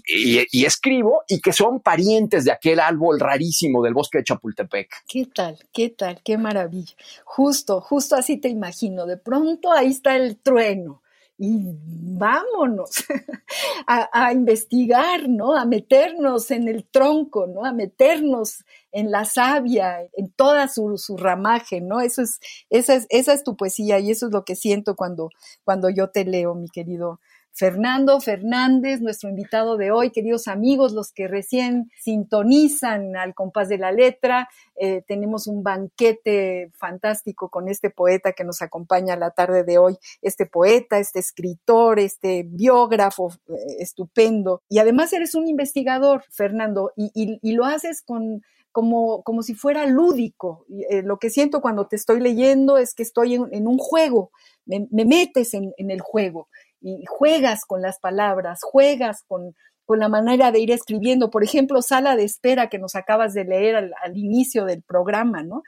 escribo 0.64 1.22
y 1.28 1.40
que 1.40 1.52
son 1.52 1.80
parientes 1.80 2.44
de 2.44 2.52
aquel 2.52 2.80
árbol 2.80 3.20
rarísimo 3.20 3.82
del 3.82 3.94
bosque 3.94 4.18
de 4.18 4.24
Chapultepec. 4.24 5.04
¿Qué 5.06 5.26
tal? 5.26 5.58
¿Qué 5.72 5.90
tal? 5.90 6.20
Qué 6.24 6.38
maravilla. 6.38 6.94
Justo, 7.24 7.80
justo 7.80 8.16
así 8.16 8.38
te 8.38 8.48
imagino. 8.48 9.04
De 9.06 9.16
pronto 9.16 9.72
ahí 9.72 9.90
está 9.90 10.16
el 10.16 10.38
trueno 10.38 11.02
y 11.42 11.74
vámonos 12.18 12.90
a, 13.86 14.30
investigar, 14.30 15.26
¿no? 15.26 15.56
A 15.56 15.64
meternos 15.64 16.50
en 16.50 16.68
el 16.68 16.84
tronco, 16.84 17.46
¿no? 17.46 17.64
A 17.64 17.72
meternos 17.72 18.62
en 18.92 19.10
la 19.10 19.24
savia, 19.24 20.06
en 20.12 20.30
toda 20.32 20.68
su, 20.68 20.98
su 20.98 21.16
ramaje, 21.16 21.80
¿no? 21.80 22.02
Eso 22.02 22.20
es, 22.20 22.40
esa 22.68 22.94
es, 22.94 23.06
esa 23.08 23.32
es 23.32 23.42
tu 23.42 23.56
poesía 23.56 23.98
y 24.00 24.10
eso 24.10 24.26
es 24.26 24.32
lo 24.32 24.44
que 24.44 24.54
siento 24.54 24.96
cuando, 24.96 25.30
cuando 25.64 25.88
yo 25.88 26.10
te 26.10 26.26
leo, 26.26 26.54
mi 26.54 26.68
querido 26.68 27.20
Fernando 27.52 28.20
Fernández, 28.20 29.00
nuestro 29.00 29.28
invitado 29.28 29.76
de 29.76 29.90
hoy, 29.90 30.10
queridos 30.10 30.48
amigos, 30.48 30.92
los 30.92 31.12
que 31.12 31.28
recién 31.28 31.90
sintonizan 32.00 33.16
al 33.16 33.34
compás 33.34 33.68
de 33.68 33.78
la 33.78 33.92
letra, 33.92 34.48
eh, 34.76 35.02
tenemos 35.06 35.46
un 35.46 35.62
banquete 35.62 36.70
fantástico 36.74 37.50
con 37.50 37.68
este 37.68 37.90
poeta 37.90 38.32
que 38.32 38.44
nos 38.44 38.62
acompaña 38.62 39.16
la 39.16 39.32
tarde 39.32 39.64
de 39.64 39.78
hoy, 39.78 39.98
este 40.22 40.46
poeta, 40.46 40.98
este 40.98 41.18
escritor, 41.18 41.98
este 41.98 42.44
biógrafo 42.46 43.32
eh, 43.48 43.52
estupendo. 43.80 44.62
Y 44.68 44.78
además 44.78 45.12
eres 45.12 45.34
un 45.34 45.48
investigador, 45.48 46.24
Fernando, 46.30 46.92
y, 46.96 47.52
lo 47.52 47.64
haces 47.64 48.02
con... 48.02 48.42
Como, 48.72 49.24
como 49.24 49.42
si 49.42 49.54
fuera 49.54 49.84
lúdico. 49.86 50.64
Eh, 50.90 51.02
lo 51.02 51.18
que 51.18 51.28
siento 51.28 51.60
cuando 51.60 51.88
te 51.88 51.96
estoy 51.96 52.20
leyendo 52.20 52.78
es 52.78 52.94
que 52.94 53.02
estoy 53.02 53.34
en, 53.34 53.66
un 53.66 53.78
juego, 53.78 54.30
me, 54.64 54.86
metes 54.92 55.54
en 55.54 55.90
el 55.90 56.00
juego 56.00 56.46
y 56.80 57.04
juegas 57.06 57.64
con 57.64 57.82
las 57.82 57.98
palabras, 57.98 58.60
juegas 58.62 59.22
con, 59.26 59.54
con 59.90 59.98
la 59.98 60.08
manera 60.08 60.52
de 60.52 60.60
ir 60.60 60.70
escribiendo. 60.70 61.30
Por 61.30 61.42
ejemplo, 61.42 61.82
Sala 61.82 62.14
de 62.14 62.24
Espera 62.24 62.68
que 62.68 62.78
nos 62.78 62.94
acabas 62.94 63.34
de 63.34 63.44
leer 63.44 63.74
al, 63.76 64.16
inicio 64.16 64.64
del 64.64 64.82
programa, 64.82 65.42
¿no? 65.42 65.62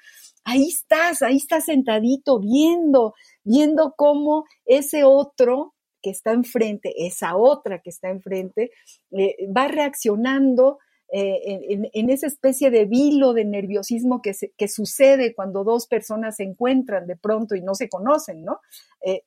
Ahí 0.45 0.69
estás, 0.69 1.23
ahí 1.23 1.39
estás 1.39 1.65
sentadito 1.65 2.39
viendo, 2.39 3.15
viendo 3.43 3.95
cómo 3.97 4.45
ese 4.65 5.03
otro 5.05 5.75
que 6.01 6.11
está 6.11 6.33
enfrente, 6.33 6.93
esa 7.05 7.37
otra 7.37 7.81
que 7.81 7.91
está 7.91 8.11
enfrente, 8.11 8.71
eh, 9.11 9.37
va 9.57 9.69
reaccionando 9.69 10.79
eh, 11.15 11.91
en, 11.93 12.09
esa 12.09 12.27
especie 12.27 12.71
de 12.71 12.87
vilo 12.87 13.35
de 13.35 13.45
nerviosismo 13.45 14.23
que, 14.23 14.33
que, 14.57 14.67
sucede 14.67 15.35
cuando 15.35 15.63
dos 15.63 15.87
personas 15.87 16.37
se 16.37 16.45
encuentran 16.45 17.07
de 17.07 17.17
pronto 17.17 17.55
y 17.55 17.61
no 17.61 17.75
se 17.75 17.91
conocen, 17.91 18.47
¿no? 18.47 18.61
Eh, 19.05 19.23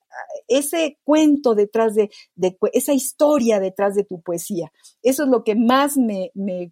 ese 0.48 0.98
cuento 1.04 1.54
detrás 1.54 1.94
de, 1.94 2.10
esa 2.74 2.92
historia 2.92 3.60
detrás 3.60 3.94
de 3.94 4.04
tu 4.04 4.20
poesía, 4.20 4.72
eso 5.04 5.25
es 5.25 5.30
lo 5.30 5.44
que 5.44 5.54
más 5.54 5.96
me, 5.96 6.32
me, 6.34 6.72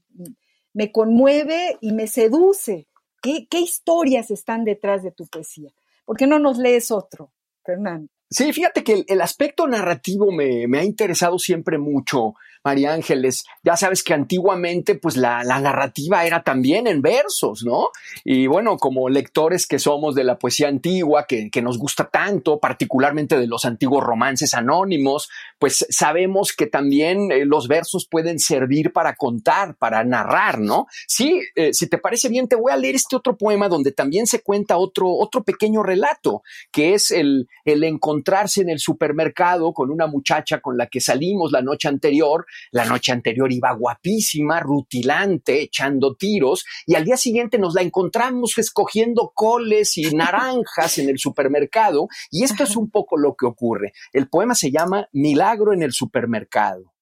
me 0.73 0.91
conmueve 0.91 1.77
y 1.79 1.91
me 1.91 2.07
seduce. 2.07 2.87
¿Qué, 3.21 3.47
¿Qué 3.47 3.59
historias 3.59 4.31
están 4.31 4.65
detrás 4.65 5.03
de 5.03 5.11
tu 5.11 5.27
poesía? 5.27 5.69
¿Por 6.05 6.17
qué 6.17 6.25
no 6.25 6.39
nos 6.39 6.57
lees 6.57 6.89
otro, 6.89 7.31
Fernando? 7.63 8.09
Sí, 8.33 8.51
fíjate 8.51 8.83
que 8.83 9.05
el, 9.07 9.21
aspecto 9.21 9.67
narrativo 9.67 10.31
me, 10.31 10.67
me, 10.67 10.79
ha 10.79 10.83
interesado 10.83 11.37
siempre 11.37 11.77
mucho. 11.77 12.33
María 12.63 12.93
Ángeles. 12.93 13.43
Ya 13.63 13.75
sabes 13.75 14.03
que 14.03 14.13
antiguamente 14.13 14.95
pues 14.95 15.17
la, 15.17 15.43
narrativa 15.43 16.25
era 16.25 16.43
también 16.43 16.87
en 16.87 17.01
versos, 17.01 17.63
¿no? 17.63 17.89
Y 18.23 18.47
bueno, 18.47 18.77
como 18.77 19.09
lectores 19.09 19.67
que 19.67 19.79
somos 19.79 20.15
de 20.15 20.23
la 20.23 20.37
poesía 20.37 20.67
antigua, 20.67 21.25
que, 21.27 21.49
nos 21.61 21.77
gusta 21.77 22.09
tanto, 22.09 22.59
particularmente 22.59 23.37
de 23.37 23.47
los 23.47 23.63
antiguos 23.63 24.03
romances 24.03 24.53
anónimos, 24.53 25.29
pues 25.59 25.85
sabemos 25.89 26.51
que 26.51 26.67
también 26.67 27.31
eh, 27.31 27.45
los 27.45 27.69
versos 27.69 28.05
pueden 28.09 28.39
servir 28.39 28.91
para 28.91 29.15
contar, 29.15 29.75
para 29.75 30.03
narrar, 30.03 30.59
¿no? 30.59 30.87
Sí, 31.07 31.41
eh, 31.55 31.73
si 31.73 31.87
te 31.87 31.97
parece 31.97 32.27
bien, 32.27 32.49
te 32.49 32.57
voy 32.57 32.73
a 32.73 32.77
leer 32.77 32.95
este 32.95 33.15
otro 33.15 33.37
poema 33.37 33.69
donde 33.69 33.93
también 33.93 34.27
se 34.27 34.41
cuenta 34.41 34.77
otro, 34.77 35.09
otro 35.09 35.43
pequeño 35.43 35.83
relato, 35.83 36.43
que 36.71 36.93
es 36.93 37.11
el, 37.11 37.47
el 37.63 37.83
encontrarse 37.85 38.61
en 38.61 38.69
el 38.69 38.79
supermercado 38.79 39.73
con 39.73 39.89
una 39.89 40.07
muchacha 40.07 40.59
con 40.59 40.77
la 40.77 40.87
que 40.87 40.99
salimos 40.99 41.51
la 41.51 41.61
noche 41.61 41.87
anterior 41.87 42.45
la 42.71 42.85
noche 42.85 43.11
anterior 43.11 43.51
iba 43.51 43.73
guapísima, 43.73 44.59
rutilante, 44.59 45.61
echando 45.61 46.15
tiros, 46.15 46.65
y 46.85 46.95
al 46.95 47.05
día 47.05 47.17
siguiente 47.17 47.57
nos 47.57 47.73
la 47.73 47.81
encontramos 47.81 48.57
escogiendo 48.57 49.31
coles 49.33 49.97
y 49.97 50.03
naranjas 50.15 50.97
en 50.97 51.09
el 51.09 51.19
supermercado, 51.19 52.07
y 52.31 52.43
esto 52.43 52.63
es 52.63 52.75
un 52.75 52.89
poco 52.89 53.17
lo 53.17 53.35
que 53.35 53.45
ocurre. 53.45 53.93
El 54.11 54.29
poema 54.29 54.55
se 54.55 54.71
llama 54.71 55.07
Milagro 55.11 55.73
en 55.73 55.83
el 55.83 55.91
supermercado. 55.93 56.93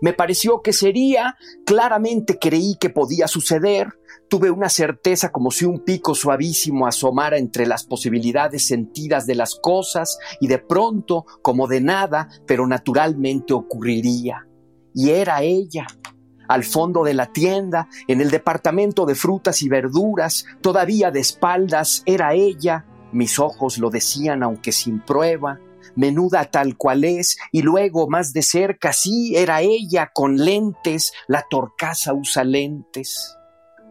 Me 0.00 0.12
pareció 0.12 0.60
que 0.60 0.72
sería, 0.72 1.36
claramente 1.64 2.38
creí 2.38 2.76
que 2.78 2.90
podía 2.90 3.28
suceder, 3.28 3.88
tuve 4.28 4.50
una 4.50 4.68
certeza 4.68 5.32
como 5.32 5.50
si 5.50 5.64
un 5.64 5.84
pico 5.84 6.14
suavísimo 6.14 6.86
asomara 6.86 7.38
entre 7.38 7.66
las 7.66 7.84
posibilidades 7.84 8.66
sentidas 8.66 9.26
de 9.26 9.36
las 9.36 9.54
cosas 9.54 10.18
y 10.40 10.48
de 10.48 10.58
pronto, 10.58 11.24
como 11.40 11.66
de 11.66 11.80
nada, 11.80 12.28
pero 12.46 12.66
naturalmente 12.66 13.54
ocurriría 13.54 14.46
y 14.96 15.10
era 15.10 15.42
ella. 15.42 15.86
Al 16.48 16.64
fondo 16.64 17.04
de 17.04 17.12
la 17.12 17.26
tienda, 17.26 17.88
en 18.08 18.22
el 18.22 18.30
departamento 18.30 19.04
de 19.04 19.14
frutas 19.14 19.62
y 19.62 19.68
verduras, 19.68 20.46
todavía 20.62 21.10
de 21.10 21.20
espaldas, 21.20 22.02
era 22.06 22.32
ella, 22.32 22.86
mis 23.12 23.38
ojos 23.38 23.78
lo 23.78 23.90
decían 23.90 24.42
aunque 24.42 24.72
sin 24.72 25.00
prueba, 25.00 25.60
menuda 25.96 26.46
tal 26.46 26.78
cual 26.78 27.04
es, 27.04 27.36
y 27.52 27.60
luego 27.60 28.08
más 28.08 28.32
de 28.32 28.42
cerca, 28.42 28.94
sí, 28.94 29.36
era 29.36 29.60
ella 29.60 30.10
con 30.14 30.36
lentes, 30.36 31.12
la 31.28 31.44
torcaza 31.48 32.14
usa 32.14 32.42
lentes. 32.42 33.36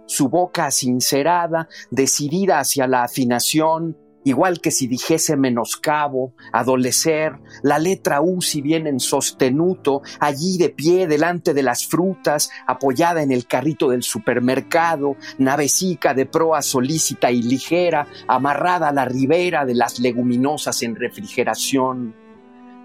Su 0.08 0.30
boca 0.30 0.72
sincerada, 0.72 1.68
decidida 1.92 2.60
hacia 2.60 2.88
la 2.88 3.04
afinación, 3.04 3.96
igual 4.26 4.60
que 4.60 4.72
si 4.72 4.88
dijese 4.88 5.38
menoscabo, 5.38 6.34
adolecer, 6.52 7.40
la 7.64 7.80
letra 7.80 8.22
U 8.22 8.42
si 8.42 8.62
bien 8.62 8.88
en 8.88 9.00
sostenuto, 9.00 10.02
allí 10.20 10.58
de 10.58 10.70
pie 10.70 11.08
delante 11.08 11.54
de 11.54 11.64
las 11.64 11.88
frutas, 11.88 12.50
apoyada 12.68 13.24
en 13.24 13.32
el 13.32 13.48
carrito 13.48 13.90
del 13.90 14.04
supermercado, 14.04 15.16
navecica 15.38 16.14
de 16.14 16.26
proa 16.26 16.62
solícita 16.62 17.32
y 17.32 17.42
ligera, 17.42 18.08
amarrada 18.28 18.90
a 18.90 18.94
la 18.94 19.06
ribera 19.06 19.64
de 19.64 19.76
las 19.76 20.00
leguminosas 20.00 20.82
en 20.82 20.96
refrigeración. 20.96 22.26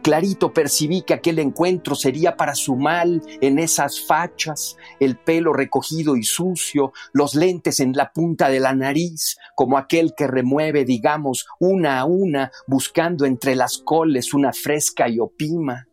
Clarito 0.02 0.54
percibí 0.54 1.02
que 1.02 1.12
aquel 1.12 1.38
encuentro 1.38 1.94
sería 1.94 2.36
para 2.36 2.54
su 2.54 2.74
mal 2.74 3.22
en 3.42 3.58
esas 3.58 4.00
fachas, 4.00 4.76
el 4.98 5.16
pelo 5.16 5.52
recogido 5.52 6.16
y 6.16 6.22
sucio, 6.22 6.92
los 7.12 7.34
lentes 7.34 7.80
en 7.80 7.92
la 7.92 8.10
punta 8.10 8.48
de 8.48 8.60
la 8.60 8.74
nariz, 8.74 9.36
como 9.60 9.76
aquel 9.76 10.14
que 10.16 10.26
remueve, 10.26 10.86
digamos, 10.86 11.44
una 11.58 12.00
a 12.00 12.06
una, 12.06 12.50
buscando 12.66 13.26
entre 13.26 13.54
las 13.54 13.76
coles 13.76 14.32
una 14.32 14.54
fresca 14.54 15.06
y 15.06 15.20
opima 15.20 15.86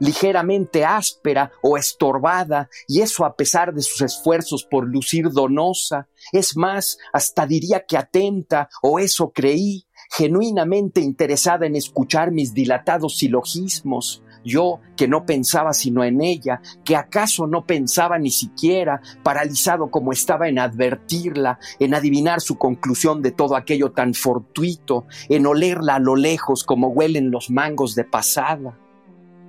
ligeramente 0.00 0.84
áspera 0.86 1.52
o 1.62 1.76
estorbada, 1.76 2.68
y 2.88 3.02
eso 3.02 3.26
a 3.26 3.36
pesar 3.36 3.74
de 3.74 3.82
sus 3.82 4.00
esfuerzos 4.00 4.66
por 4.68 4.88
lucir 4.88 5.30
donosa, 5.30 6.08
es 6.32 6.56
más, 6.56 6.96
hasta 7.12 7.46
diría 7.46 7.84
que 7.86 7.98
atenta, 7.98 8.70
o 8.82 8.98
eso 8.98 9.30
creí, 9.32 9.86
genuinamente 10.10 11.00
interesada 11.00 11.66
en 11.66 11.76
escuchar 11.76 12.32
mis 12.32 12.54
dilatados 12.54 13.18
silogismos, 13.18 14.23
yo 14.44 14.80
que 14.96 15.08
no 15.08 15.26
pensaba 15.26 15.72
sino 15.72 16.04
en 16.04 16.20
ella, 16.20 16.60
que 16.84 16.96
acaso 16.96 17.46
no 17.46 17.66
pensaba 17.66 18.18
ni 18.18 18.30
siquiera, 18.30 19.00
paralizado 19.22 19.90
como 19.90 20.12
estaba 20.12 20.48
en 20.48 20.58
advertirla, 20.58 21.58
en 21.78 21.94
adivinar 21.94 22.40
su 22.40 22.56
conclusión 22.56 23.22
de 23.22 23.32
todo 23.32 23.56
aquello 23.56 23.92
tan 23.92 24.14
fortuito, 24.14 25.06
en 25.28 25.46
olerla 25.46 25.96
a 25.96 26.00
lo 26.00 26.16
lejos 26.16 26.64
como 26.64 26.88
huelen 26.88 27.30
los 27.30 27.50
mangos 27.50 27.94
de 27.94 28.04
pasada. 28.04 28.78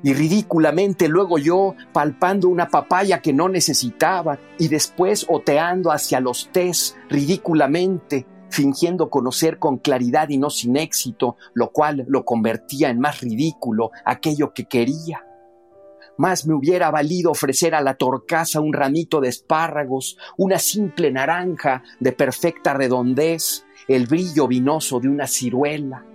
Y 0.03 0.13
ridículamente 0.13 1.07
luego 1.07 1.39
yo 1.39 1.73
palpando 1.91 2.47
una 2.47 2.69
papaya 2.69 3.21
que 3.21 3.33
no 3.33 3.49
necesitaba 3.49 4.37
y 4.59 4.67
después 4.67 5.25
oteando 5.27 5.91
hacia 5.91 6.19
los 6.19 6.49
tés 6.51 6.95
ridículamente, 7.09 8.27
fingiendo 8.55 9.09
conocer 9.09 9.59
con 9.59 9.77
claridad 9.77 10.29
y 10.29 10.37
no 10.37 10.49
sin 10.49 10.77
éxito, 10.77 11.35
lo 11.53 11.71
cual 11.71 12.05
lo 12.07 12.23
convertía 12.23 12.89
en 12.89 12.99
más 12.99 13.19
ridículo 13.19 13.91
aquello 14.05 14.53
que 14.53 14.65
quería. 14.65 15.25
Más 16.17 16.47
me 16.47 16.53
hubiera 16.53 16.89
valido 16.89 17.31
ofrecer 17.31 17.75
a 17.75 17.81
la 17.81 17.95
torcaza 17.95 18.61
un 18.61 18.71
ramito 18.71 19.19
de 19.19 19.27
espárragos, 19.27 20.17
una 20.37 20.57
simple 20.57 21.11
naranja 21.11 21.83
de 21.99 22.13
perfecta 22.13 22.73
redondez, 22.73 23.65
el 23.89 24.07
brillo 24.07 24.47
vinoso 24.47 25.01
de 25.01 25.09
una 25.09 25.27
ciruela, 25.27 26.05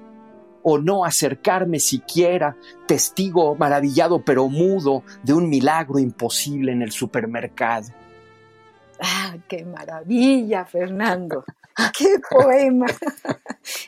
o 0.62 0.78
no 0.78 1.04
acercarme 1.04 1.78
siquiera, 1.78 2.56
testigo 2.86 3.54
maravillado 3.54 4.24
pero 4.24 4.48
mudo 4.48 5.02
de 5.22 5.34
un 5.34 5.50
milagro 5.50 5.98
imposible 5.98 6.72
en 6.72 6.80
el 6.80 6.92
supermercado. 6.92 7.88
¡Ah, 9.02 9.36
qué 9.46 9.66
maravilla, 9.66 10.64
Fernando! 10.64 11.44
¡Qué 11.98 12.20
poema! 12.30 12.86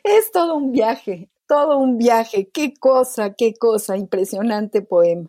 Es 0.03 0.31
todo 0.33 0.57
un 0.57 0.73
viaje, 0.73 1.29
todo 1.47 1.79
un 1.79 1.99
viaje. 1.99 2.49
¡Qué 2.53 2.75
cosa, 2.75 3.35
qué 3.35 3.55
cosa! 3.55 3.97
Impresionante 3.97 4.83
poema. 4.83 5.29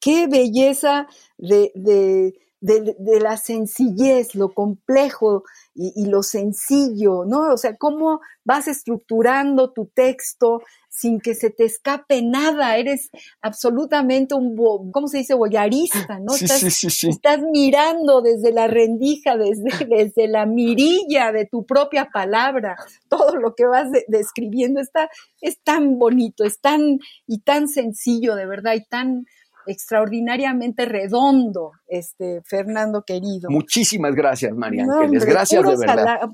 ¡Qué 0.00 0.26
belleza 0.26 1.06
de, 1.36 1.72
de, 1.74 2.34
de, 2.60 3.20
la 3.20 3.36
sencillez, 3.36 4.34
lo 4.34 4.52
complejo 4.52 5.44
y, 5.74 6.06
lo 6.06 6.22
sencillo, 6.22 7.24
¿no? 7.24 7.52
O 7.52 7.56
sea, 7.56 7.76
cómo 7.76 8.20
vas 8.44 8.68
estructurando 8.68 9.72
tu 9.72 9.86
texto 9.86 10.62
sin 10.90 11.20
que 11.20 11.34
se 11.34 11.50
te 11.50 11.64
escape 11.64 12.20
nada, 12.20 12.76
eres 12.76 13.10
absolutamente 13.40 14.34
un, 14.34 14.56
¿cómo 14.90 15.06
se 15.06 15.18
dice? 15.18 15.34
Boyarista, 15.34 16.18
¿no? 16.18 16.32
Sí, 16.32 16.44
estás, 16.44 16.60
sí, 16.74 16.90
sí, 16.90 17.08
estás 17.08 17.40
mirando 17.52 18.20
desde 18.20 18.52
la 18.52 18.66
rendija, 18.66 19.36
desde, 19.36 19.70
desde 19.88 20.26
la 20.28 20.46
mirilla 20.46 21.30
de 21.30 21.46
tu 21.46 21.64
propia 21.64 22.10
palabra, 22.12 22.76
todo 23.08 23.36
lo 23.36 23.54
que 23.54 23.66
vas 23.66 23.88
describiendo 24.08 24.80
está, 24.80 25.08
es 25.40 25.60
tan 25.62 25.98
bonito, 25.98 26.44
es 26.44 26.60
tan, 26.60 26.98
y 27.26 27.38
tan 27.38 27.68
sencillo, 27.68 28.34
de 28.34 28.46
verdad, 28.46 28.74
y 28.74 28.84
tan, 28.84 29.26
extraordinariamente 29.66 30.84
redondo, 30.84 31.72
este 31.86 32.42
Fernando 32.44 33.02
querido. 33.02 33.50
Muchísimas 33.50 34.14
gracias, 34.14 34.52
María 34.52 34.84
Ángeles. 34.84 35.24
gracias 35.24 35.62
de 35.62 35.76
verdad. 35.76 36.30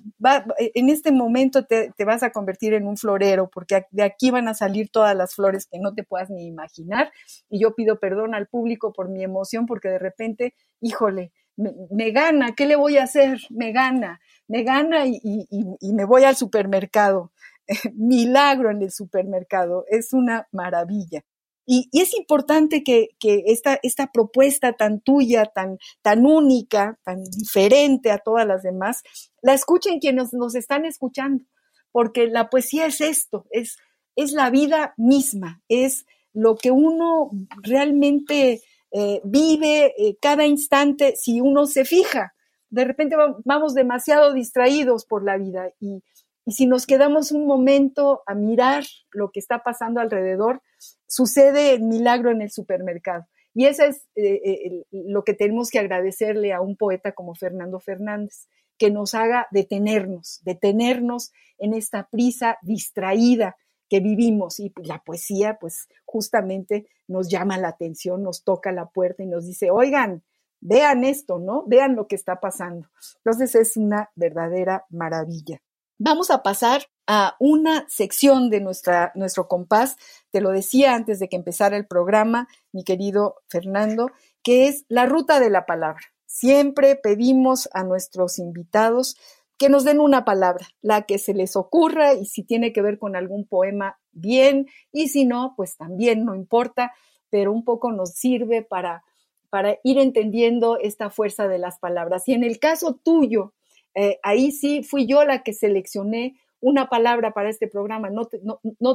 en 0.59 0.89
este 0.89 1.12
momento 1.12 1.65
te, 1.65 1.93
vas 2.05 2.23
a 2.23 2.31
convertir 2.31 2.75
en 2.75 2.87
un 2.87 2.97
florero, 2.97 3.49
porque 3.53 3.85
de 3.91 4.03
aquí 4.03 4.31
van 4.31 4.49
a 4.49 4.55
salir 4.55 4.91
todas 4.91 5.17
las 5.17 5.35
flores 5.35 5.67
que 5.71 5.79
no 5.79 5.95
te 5.95 6.05
puedas 6.05 6.31
ni 6.31 6.47
imaginar. 6.47 7.12
Y 7.49 7.61
yo 7.61 7.75
pido 7.75 7.99
perdón 7.99 8.35
al 8.35 8.47
público 8.47 8.93
por 8.93 9.09
mi 9.09 9.23
emoción, 9.23 9.67
porque 9.67 9.89
de 9.89 9.99
repente, 9.99 10.55
híjole, 10.81 11.33
me, 11.57 12.11
gana, 12.11 12.55
¿qué 12.55 12.67
le 12.67 12.77
voy 12.77 12.99
a 12.99 13.05
hacer? 13.05 13.39
Me 13.51 13.73
gana, 13.73 14.21
me 14.47 14.62
gana 14.62 15.07
y, 15.07 15.21
y 15.21 15.93
me 15.95 16.05
voy 16.05 16.25
al 16.25 16.37
supermercado. 16.37 17.33
Milagro 17.95 18.71
en 18.71 18.83
el 18.83 18.93
supermercado, 18.93 19.85
es 19.89 20.12
una 20.12 20.47
maravilla. 20.53 21.25
Y, 21.67 21.91
es 21.93 22.15
importante 22.15 22.85
que, 22.85 23.11
esta, 23.21 23.79
esta, 23.83 24.13
propuesta 24.13 24.73
tan 24.75 25.01
tuya, 25.01 25.47
tan, 25.47 25.79
tan 26.01 26.25
única, 26.25 26.99
tan 27.05 27.25
diferente 27.25 28.13
a 28.13 28.19
todas 28.19 28.47
las 28.47 28.63
demás, 28.63 29.03
la 29.43 29.53
escuchen 29.53 29.99
quienes 29.99 30.33
nos 30.33 30.55
están 30.55 30.85
escuchando, 30.85 31.45
porque 31.91 32.29
la 32.29 32.49
poesía 32.49 32.87
es 32.87 33.01
esto, 33.01 33.47
es, 33.51 33.77
es 34.15 34.33
la 34.33 34.49
vida 34.51 34.95
misma, 34.97 35.61
es 35.69 36.07
lo 36.33 36.55
que 36.55 36.71
uno 36.71 37.31
realmente 37.63 38.63
eh, 38.93 39.21
vive 39.25 39.95
eh, 39.99 40.17
cada 40.21 40.47
instante 40.47 41.15
si 41.17 41.41
uno 41.41 41.67
se 41.67 41.85
fija. 41.85 42.35
De 42.71 42.85
repente 42.85 43.17
vamos 43.45 43.75
demasiado 43.75 44.33
distraídos 44.33 45.05
por 45.05 45.25
la 45.25 45.37
vida 45.37 45.71
y, 45.81 46.03
y 46.47 46.53
si 46.53 46.67
nos 46.67 46.87
quedamos 46.87 47.33
un 47.33 47.45
momento 47.45 48.23
a 48.25 48.35
mirar 48.37 48.85
lo 49.11 49.33
que 49.33 49.41
está 49.41 49.65
pasando 49.65 50.01
alrededor, 50.01 50.63
sucede 51.09 51.75
el 51.75 51.83
milagro 51.83 52.31
en 52.31 52.41
el 52.41 52.53
supermercado. 52.53 53.27
Y 53.53 53.67
eso 53.67 53.83
es 53.83 54.07
eh, 54.15 54.41
eh, 54.45 54.85
lo 54.93 55.25
que 55.25 55.35
tenemos 55.35 55.71
que 55.71 55.81
agradecerle 55.81 56.53
a 56.53 56.61
un 56.61 56.77
poeta 56.77 57.13
como 57.13 57.35
Fernando 57.35 57.81
Fernández, 57.81 58.47
que 58.79 58.93
nos 58.93 59.15
haga 59.15 59.49
detenernos, 59.51 60.41
detenernos 60.45 61.33
en 61.59 61.75
esta 61.75 62.09
prisa 62.09 62.59
distraída 62.63 63.57
que 63.89 63.99
vivimos. 63.99 64.61
Y 64.61 64.73
la 64.85 65.03
poesía, 65.03 65.59
pues 65.61 65.89
justamente 66.05 66.87
nos 67.09 67.29
llama 67.29 67.59
la 67.59 67.69
atención, 67.69 68.23
nos 68.23 68.45
toca 68.45 68.71
la 68.71 68.87
puerta 68.87 69.25
y 69.25 69.27
nos 69.27 69.47
dice, 69.47 69.73
oigan, 69.73 70.23
vean 70.61 71.03
esto, 71.03 71.41
¿no? 71.41 71.65
Vean 71.67 71.97
lo 71.97 72.07
que 72.07 72.15
está 72.15 72.39
pasando. 72.39 72.89
Entonces 73.17 73.57
es 73.57 73.77
una 73.77 74.11
verdadera 74.15 74.85
maravilla. 74.91 75.61
Vamos 75.99 76.31
a 76.31 76.43
pasar 76.43 76.83
a 77.07 77.37
una 77.41 77.87
sección 77.89 78.51
de 78.51 78.61
nuestro 78.61 79.49
compás, 79.49 79.97
te 80.31 80.43
lo 80.43 80.51
decía 80.51 80.95
antes 80.95 81.19
de 81.19 81.29
que 81.31 81.37
empezara 81.37 81.79
el 81.79 81.87
programa, 81.87 82.49
mi 82.71 82.85
querido 82.85 83.37
Fernando, 83.49 84.11
que 84.43 84.69
es 84.69 84.85
la 84.89 85.07
ruta 85.07 85.41
de 85.41 85.49
la 85.49 85.65
palabra. 85.65 86.03
Siempre 86.27 86.97
pedimos 86.97 87.71
a 87.73 87.83
nuestros 87.83 88.39
invitados 88.39 89.17
que 89.57 89.71
nos 89.71 89.85
den 89.85 90.01
una 90.01 90.27
palabra, 90.27 90.67
la 90.83 91.03
que 91.03 91.17
se 91.19 91.33
les 91.33 91.57
ocurra 91.57 92.13
y 92.13 92.27
si 92.27 92.43
tiene 92.43 92.75
que 92.75 92.83
ver 92.83 92.99
con 92.99 93.17
algún 93.17 93.47
poema, 93.47 93.99
bien, 94.13 94.67
y 94.93 95.09
si 95.09 95.25
no, 95.25 95.55
pues 95.57 95.79
también 95.79 96.27
no 96.27 96.35
importa, 96.35 96.93
pero 97.31 97.53
un 97.53 97.65
poco 97.65 97.91
nos 97.91 98.11
sirve 98.11 98.61
para, 98.61 99.03
para 99.49 99.79
ir 99.83 99.97
entendiendo 99.97 100.77
esta 100.79 101.09
fuerza 101.09 101.49
de 101.49 101.59
las 101.59 101.79
palabras. 101.79 102.29
Y 102.29 102.35
en 102.35 102.45
el 102.45 102.59
caso 102.59 103.01
tuyo, 103.03 103.55
eh, 103.97 104.21
ahí 104.23 104.53
sí 104.53 104.83
fui 104.83 105.07
yo 105.07 105.25
la 105.25 105.43
que 105.43 105.55
seleccioné 105.55 106.39
una 106.61 106.89
palabra 106.89 107.33
para 107.33 107.49
este 107.49 107.67
programa, 107.67 108.11
no 108.11 108.27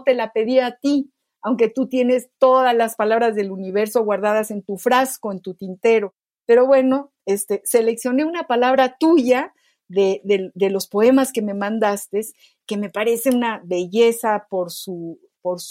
te, 0.03 0.13
la 0.13 0.31
pedí 0.31 0.59
a 0.59 0.77
ti, 0.77 1.11
aunque 1.41 1.69
tú 1.69 1.87
tienes 1.87 2.29
todas 2.37 2.75
las 2.75 2.95
palabras 2.95 3.35
del 3.35 3.51
universo 3.51 4.03
guardadas 4.03 4.51
en 4.51 4.61
tu 4.61 4.77
frasco, 4.77 5.31
en 5.31 5.41
tu 5.41 5.55
tintero. 5.55 6.13
Pero 6.45 6.67
bueno, 6.67 7.11
este, 7.25 7.61
seleccioné 7.65 8.25
una 8.25 8.43
palabra 8.43 8.97
tuya 8.99 9.53
de, 9.87 10.51
los 10.55 10.87
poemas 10.87 11.31
que 11.31 11.41
me 11.41 11.55
mandaste, 11.55 12.21
que 12.67 12.77
me 12.77 12.89
parece 12.89 13.31
una 13.31 13.61
belleza 13.63 14.47
por 14.49 14.69
su 14.71 15.17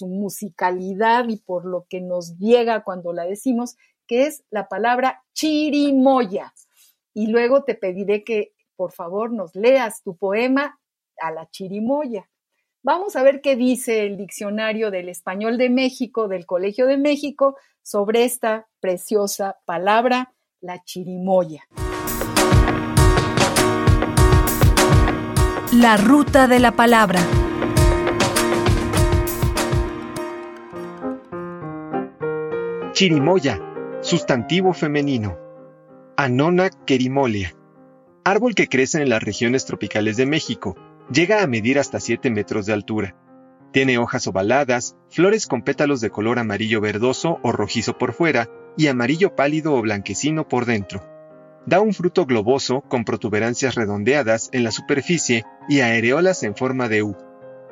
musicalidad 0.03 1.29
y 1.29 1.37
por 1.37 1.67
lo 1.67 1.87
que 1.89 2.01
nos 2.01 2.37
llega 2.39 2.83
cuando 2.83 3.13
la 3.13 3.25
decimos, 3.25 3.77
que 4.09 4.27
es 4.27 4.43
la 4.51 4.69
palabra 4.69 5.23
chirimoya. 5.35 6.53
Y 7.15 7.29
luego 7.29 7.63
te 7.63 7.75
pediré 7.75 8.25
que 8.25 8.55
por 8.81 8.93
favor 8.93 9.31
nos 9.31 9.55
leas 9.55 10.03
tu 10.03 10.17
poema 10.17 10.81
a 11.21 11.31
la 11.31 11.47
chirimoya. 11.51 12.31
Vamos 12.83 13.15
a 13.15 13.23
ver 13.23 13.43
qué 13.43 13.55
dice 13.55 14.07
el 14.07 14.17
diccionario 14.17 14.91
del 14.91 15.11
español 15.11 15.59
de 15.59 15.69
México, 15.69 16.29
del 16.29 16.47
Colegio 16.47 16.87
de 16.87 16.97
México, 16.97 17.59
sobre 17.83 18.25
esta 18.25 18.69
preciosa 18.81 19.59
palabra, 19.67 20.33
la 20.63 20.83
chirimoya. 20.83 21.63
La 25.75 25.99
ruta 25.99 26.47
de 26.47 26.59
la 26.59 26.73
palabra. 26.73 27.21
Chirimoya, 32.93 33.61
sustantivo 34.01 34.73
femenino. 34.73 35.37
Anona 36.17 36.71
querimolia. 36.87 37.55
Árbol 38.25 38.55
que 38.55 38.69
crece 38.69 39.01
en 39.01 39.09
las 39.09 39.23
regiones 39.23 39.65
tropicales 39.65 40.19
de 40.19 40.27
México. 40.27 40.77
Llega 41.11 41.43
a 41.43 41.47
medir 41.47 41.79
hasta 41.79 42.01
7 42.01 42.31
metros 42.31 42.67
de 42.67 42.75
altura. 42.75 43.17
Tiene 43.73 43.97
hojas 43.97 44.27
ovaladas, 44.27 44.95
flores 45.09 45.47
con 45.47 45.63
pétalos 45.63 46.03
de 46.03 46.11
color 46.11 46.39
amarillo 46.39 46.83
verdoso 46.83 47.39
o 47.43 47.51
rojizo 47.51 47.97
por 47.97 48.13
fuera 48.13 48.51
y 48.77 48.89
amarillo 48.89 49.35
pálido 49.35 49.75
o 49.75 49.81
blanquecino 49.81 50.47
por 50.47 50.67
dentro. 50.67 51.03
Da 51.65 51.81
un 51.81 51.95
fruto 51.95 52.27
globoso 52.27 52.83
con 52.83 53.05
protuberancias 53.05 53.75
redondeadas 53.75 54.51
en 54.53 54.65
la 54.65 54.71
superficie 54.71 55.45
y 55.69 55.81
areolas 55.81 56.43
en 56.43 56.55
forma 56.55 56.89
de 56.89 57.03
U. 57.03 57.17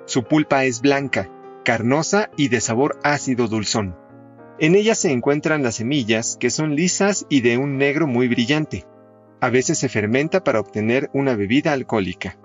Su 0.07 0.25
pulpa 0.25 0.65
es 0.65 0.81
blanca, 0.81 1.29
carnosa 1.63 2.31
y 2.39 2.49
de 2.49 2.63
sabor 2.63 2.99
ácido 3.03 3.49
dulzón. 3.49 3.97
En 4.59 4.75
ella 4.75 4.95
se 4.95 5.13
encuentran 5.13 5.63
las 5.63 5.77
semillas, 5.77 6.39
que 6.41 6.49
son 6.49 6.75
lisas 6.75 7.27
y 7.29 7.43
de 7.43 7.59
un 7.59 7.77
negro 7.77 8.07
muy 8.07 8.29
brillante. 8.29 8.87
A 9.41 9.51
veces 9.51 9.79
se 9.79 9.89
fermenta 9.89 10.43
para 10.43 10.59
obtener 10.59 11.11
una 11.13 11.37
bebida 11.37 11.73
alcohólica. 11.73 12.37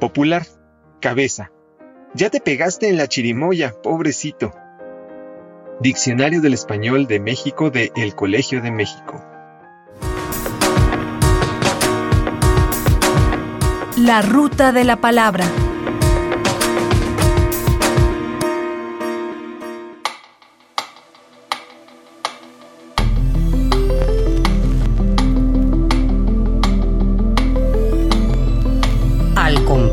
Popular. 0.00 0.46
Cabeza. 1.00 1.50
Ya 2.14 2.30
te 2.30 2.40
pegaste 2.40 2.88
en 2.88 2.96
la 2.96 3.08
chirimoya, 3.08 3.74
pobrecito. 3.82 4.54
Diccionario 5.80 6.40
del 6.40 6.54
Español 6.54 7.08
de 7.08 7.18
México 7.18 7.70
de 7.70 7.90
El 7.96 8.14
Colegio 8.14 8.62
de 8.62 8.70
México. 8.70 9.20
La 13.96 14.22
ruta 14.22 14.70
de 14.70 14.84
la 14.84 14.96
palabra. 14.96 15.44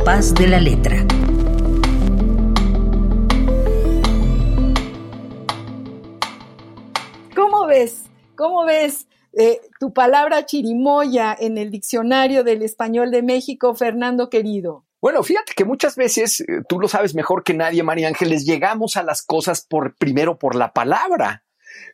Compás 0.02 0.34
de 0.34 0.48
la 0.48 0.60
letra. 0.60 1.06
¿Cómo 7.36 7.68
ves? 7.68 8.10
¿Cómo 8.36 8.66
ves 8.66 9.08
eh, 9.34 9.62
tu 9.80 9.94
palabra 9.94 10.48
chirimoya 10.48 11.38
en 11.40 11.60
el 11.60 11.70
diccionario 11.70 12.44
del 12.44 12.64
español 12.64 13.12
de 13.12 13.22
México, 13.22 13.76
Fernando 13.76 14.32
querido? 14.32 14.86
Bueno, 15.00 15.22
fíjate 15.22 15.54
que 15.56 15.66
muchas 15.66 15.96
veces, 15.96 16.40
eh, 16.42 16.64
tú 16.68 16.80
lo 16.80 16.88
sabes 16.88 17.14
mejor 17.14 17.44
que 17.44 17.54
nadie, 17.54 17.84
María 17.84 18.08
Ángeles, 18.08 18.44
llegamos 18.44 18.98
a 18.98 19.04
las 19.04 19.22
cosas 19.22 19.62
por 19.62 19.96
primero 19.98 20.40
por 20.40 20.56
la 20.56 20.74
palabra. 20.74 21.44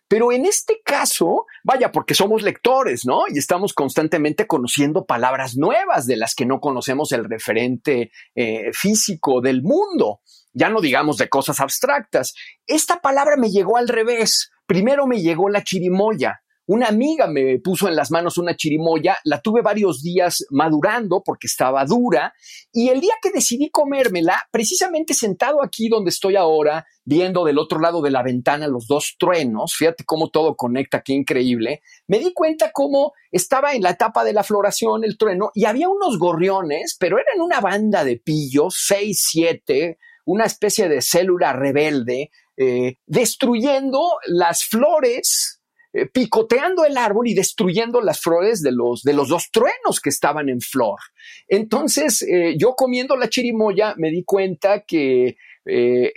Pero 0.08 0.32
en 0.32 0.46
este 0.46 0.82
caso, 0.84 1.46
vaya, 1.64 1.92
porque 1.92 2.14
somos 2.14 2.42
lectores, 2.42 3.06
¿no? 3.06 3.24
Y 3.28 3.38
estamos 3.38 3.74
constantemente 3.74 4.48
conociendo 4.48 5.06
palabras 5.06 5.58
nuevas 5.58 6.08
de 6.08 6.18
las 6.18 6.36
que 6.36 6.46
no 6.46 6.60
conocemos 6.60 7.12
el 7.12 7.26
referente 7.26 8.12
eh, 8.36 8.72
físico 8.74 9.42
del 9.42 9.64
mundo. 9.64 10.22
Ya 10.54 10.70
no 10.70 10.82
digamos 10.82 11.18
de 11.18 11.30
cosas 11.30 11.60
abstractas. 11.60 12.34
Esta 12.66 13.00
palabra 13.00 13.36
me 13.38 13.50
llegó 13.50 13.78
al 13.78 13.88
revés. 13.88 14.50
Primero 14.66 15.08
me 15.08 15.22
llegó 15.22 15.50
la 15.50 15.64
chirimoya. 15.64 16.42
Una 16.68 16.88
amiga 16.88 17.28
me 17.28 17.60
puso 17.60 17.88
en 17.88 17.96
las 17.96 18.12
manos 18.12 18.38
una 18.38 18.58
chirimoya, 18.58 19.20
la 19.24 19.42
tuve 19.42 19.62
varios 19.62 20.02
días 20.02 20.46
madurando 20.50 21.24
porque 21.24 21.48
estaba 21.48 21.86
dura 21.86 22.34
y 22.74 22.90
el 22.90 23.00
día 23.00 23.14
que 23.22 23.32
decidí 23.32 23.70
comérmela, 23.70 24.44
precisamente 24.52 25.14
sentado 25.14 25.64
aquí 25.64 25.88
donde 25.88 26.10
estoy 26.10 26.36
ahora, 26.36 26.86
viendo 27.06 27.46
del 27.46 27.58
otro 27.58 27.80
lado 27.80 28.02
de 28.02 28.12
la 28.12 28.22
ventana 28.22 28.68
los 28.68 28.86
dos 28.86 29.16
truenos, 29.18 29.76
fíjate 29.76 30.04
cómo 30.04 30.30
todo 30.30 30.58
conecta, 30.58 31.04
qué 31.04 31.14
increíble, 31.14 31.84
me 32.06 32.20
di 32.20 32.34
cuenta 32.34 32.72
cómo 32.74 33.14
estaba 33.32 33.72
en 33.72 33.82
la 33.82 33.92
etapa 33.92 34.26
de 34.26 34.34
la 34.34 34.44
floración 34.44 35.06
el 35.06 35.18
trueno 35.18 35.52
y 35.54 35.64
había 35.64 35.88
unos 35.88 36.20
gorriones, 36.20 36.98
pero 37.00 37.18
eran 37.18 37.40
una 37.40 37.62
banda 37.62 38.04
de 38.04 38.18
pillos, 38.18 38.76
seis, 38.86 39.26
siete, 39.26 40.00
una 40.26 40.44
especie 40.44 40.90
de 40.90 41.02
célula 41.02 41.54
rebelde, 41.54 42.30
eh, 42.58 42.98
destruyendo 43.06 44.18
las 44.26 44.66
flores 44.66 45.57
eh, 45.94 46.06
picoteando 46.06 46.86
el 46.86 46.98
árbol 46.98 47.28
y 47.28 47.34
destruyendo 47.34 48.02
las 48.02 48.22
flores 48.22 48.62
de 48.62 48.72
los, 48.72 49.04
de 49.04 49.14
los 49.14 49.30
dos 49.30 49.50
truenos 49.52 50.00
que 50.02 50.10
estaban 50.10 50.50
en 50.50 50.62
flor. 50.62 51.00
Entonces, 51.48 52.22
eh, 52.24 52.56
yo 52.58 52.74
comiendo 52.76 53.16
la 53.16 53.30
chirimoya 53.30 53.96
me 53.98 54.12
di 54.12 54.24
cuenta 54.24 54.84
que 54.86 55.38
eh, 55.66 56.14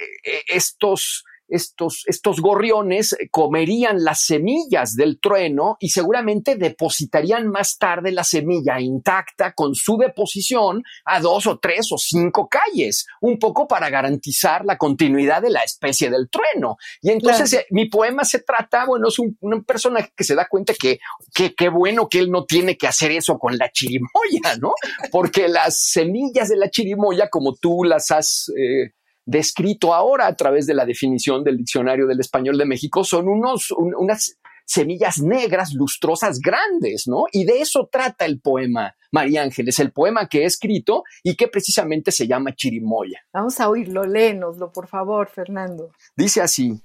estos 0.46 1.24
estos, 1.50 2.04
estos 2.06 2.40
gorriones 2.40 3.16
comerían 3.30 4.04
las 4.04 4.24
semillas 4.24 4.94
del 4.94 5.20
trueno 5.20 5.76
y 5.80 5.90
seguramente 5.90 6.56
depositarían 6.56 7.48
más 7.48 7.78
tarde 7.78 8.12
la 8.12 8.24
semilla 8.24 8.80
intacta 8.80 9.52
con 9.52 9.74
su 9.74 9.96
deposición 9.96 10.82
a 11.04 11.20
dos 11.20 11.46
o 11.46 11.58
tres 11.58 11.88
o 11.92 11.98
cinco 11.98 12.48
calles, 12.48 13.06
un 13.20 13.38
poco 13.38 13.66
para 13.66 13.90
garantizar 13.90 14.64
la 14.64 14.78
continuidad 14.78 15.42
de 15.42 15.50
la 15.50 15.60
especie 15.60 16.10
del 16.10 16.28
trueno. 16.30 16.76
Y 17.02 17.10
entonces 17.10 17.52
eh, 17.52 17.66
mi 17.70 17.88
poema 17.88 18.24
se 18.24 18.40
trata, 18.40 18.86
bueno, 18.86 19.08
es 19.08 19.18
un, 19.18 19.36
personaje 19.66 20.12
que 20.16 20.24
se 20.24 20.34
da 20.34 20.46
cuenta 20.48 20.72
que 20.74 20.98
qué 21.32 21.68
bueno 21.68 22.08
que 22.08 22.18
él 22.18 22.30
no 22.30 22.44
tiene 22.44 22.76
que 22.76 22.86
hacer 22.86 23.10
eso 23.12 23.38
con 23.38 23.56
la 23.58 23.70
chirimoya, 23.70 24.56
¿no? 24.60 24.72
Porque 25.10 25.48
las 25.48 25.82
semillas 25.82 26.48
de 26.48 26.56
la 26.56 26.70
chirimoya, 26.70 27.28
como 27.28 27.54
tú 27.54 27.84
las 27.84 28.10
has... 28.10 28.50
Eh, 28.56 28.92
descrito 29.30 29.94
ahora 29.94 30.26
a 30.26 30.34
través 30.34 30.66
de 30.66 30.74
la 30.74 30.84
definición 30.84 31.44
del 31.44 31.56
Diccionario 31.56 32.06
del 32.06 32.18
Español 32.18 32.58
de 32.58 32.64
México, 32.64 33.04
son 33.04 33.28
unos, 33.28 33.70
unas 33.70 34.36
semillas 34.64 35.20
negras, 35.20 35.72
lustrosas, 35.72 36.40
grandes, 36.40 37.06
¿no? 37.06 37.26
Y 37.30 37.44
de 37.44 37.60
eso 37.60 37.88
trata 37.90 38.24
el 38.24 38.40
poema, 38.40 38.96
María 39.12 39.42
Ángeles, 39.42 39.78
el 39.78 39.92
poema 39.92 40.28
que 40.28 40.42
he 40.42 40.44
escrito 40.46 41.04
y 41.22 41.36
que 41.36 41.46
precisamente 41.46 42.10
se 42.10 42.26
llama 42.26 42.54
Chirimoya. 42.56 43.20
Vamos 43.32 43.60
a 43.60 43.68
oírlo, 43.68 44.04
léenoslo, 44.04 44.72
por 44.72 44.88
favor, 44.88 45.28
Fernando. 45.28 45.90
Dice 46.16 46.40
así, 46.40 46.82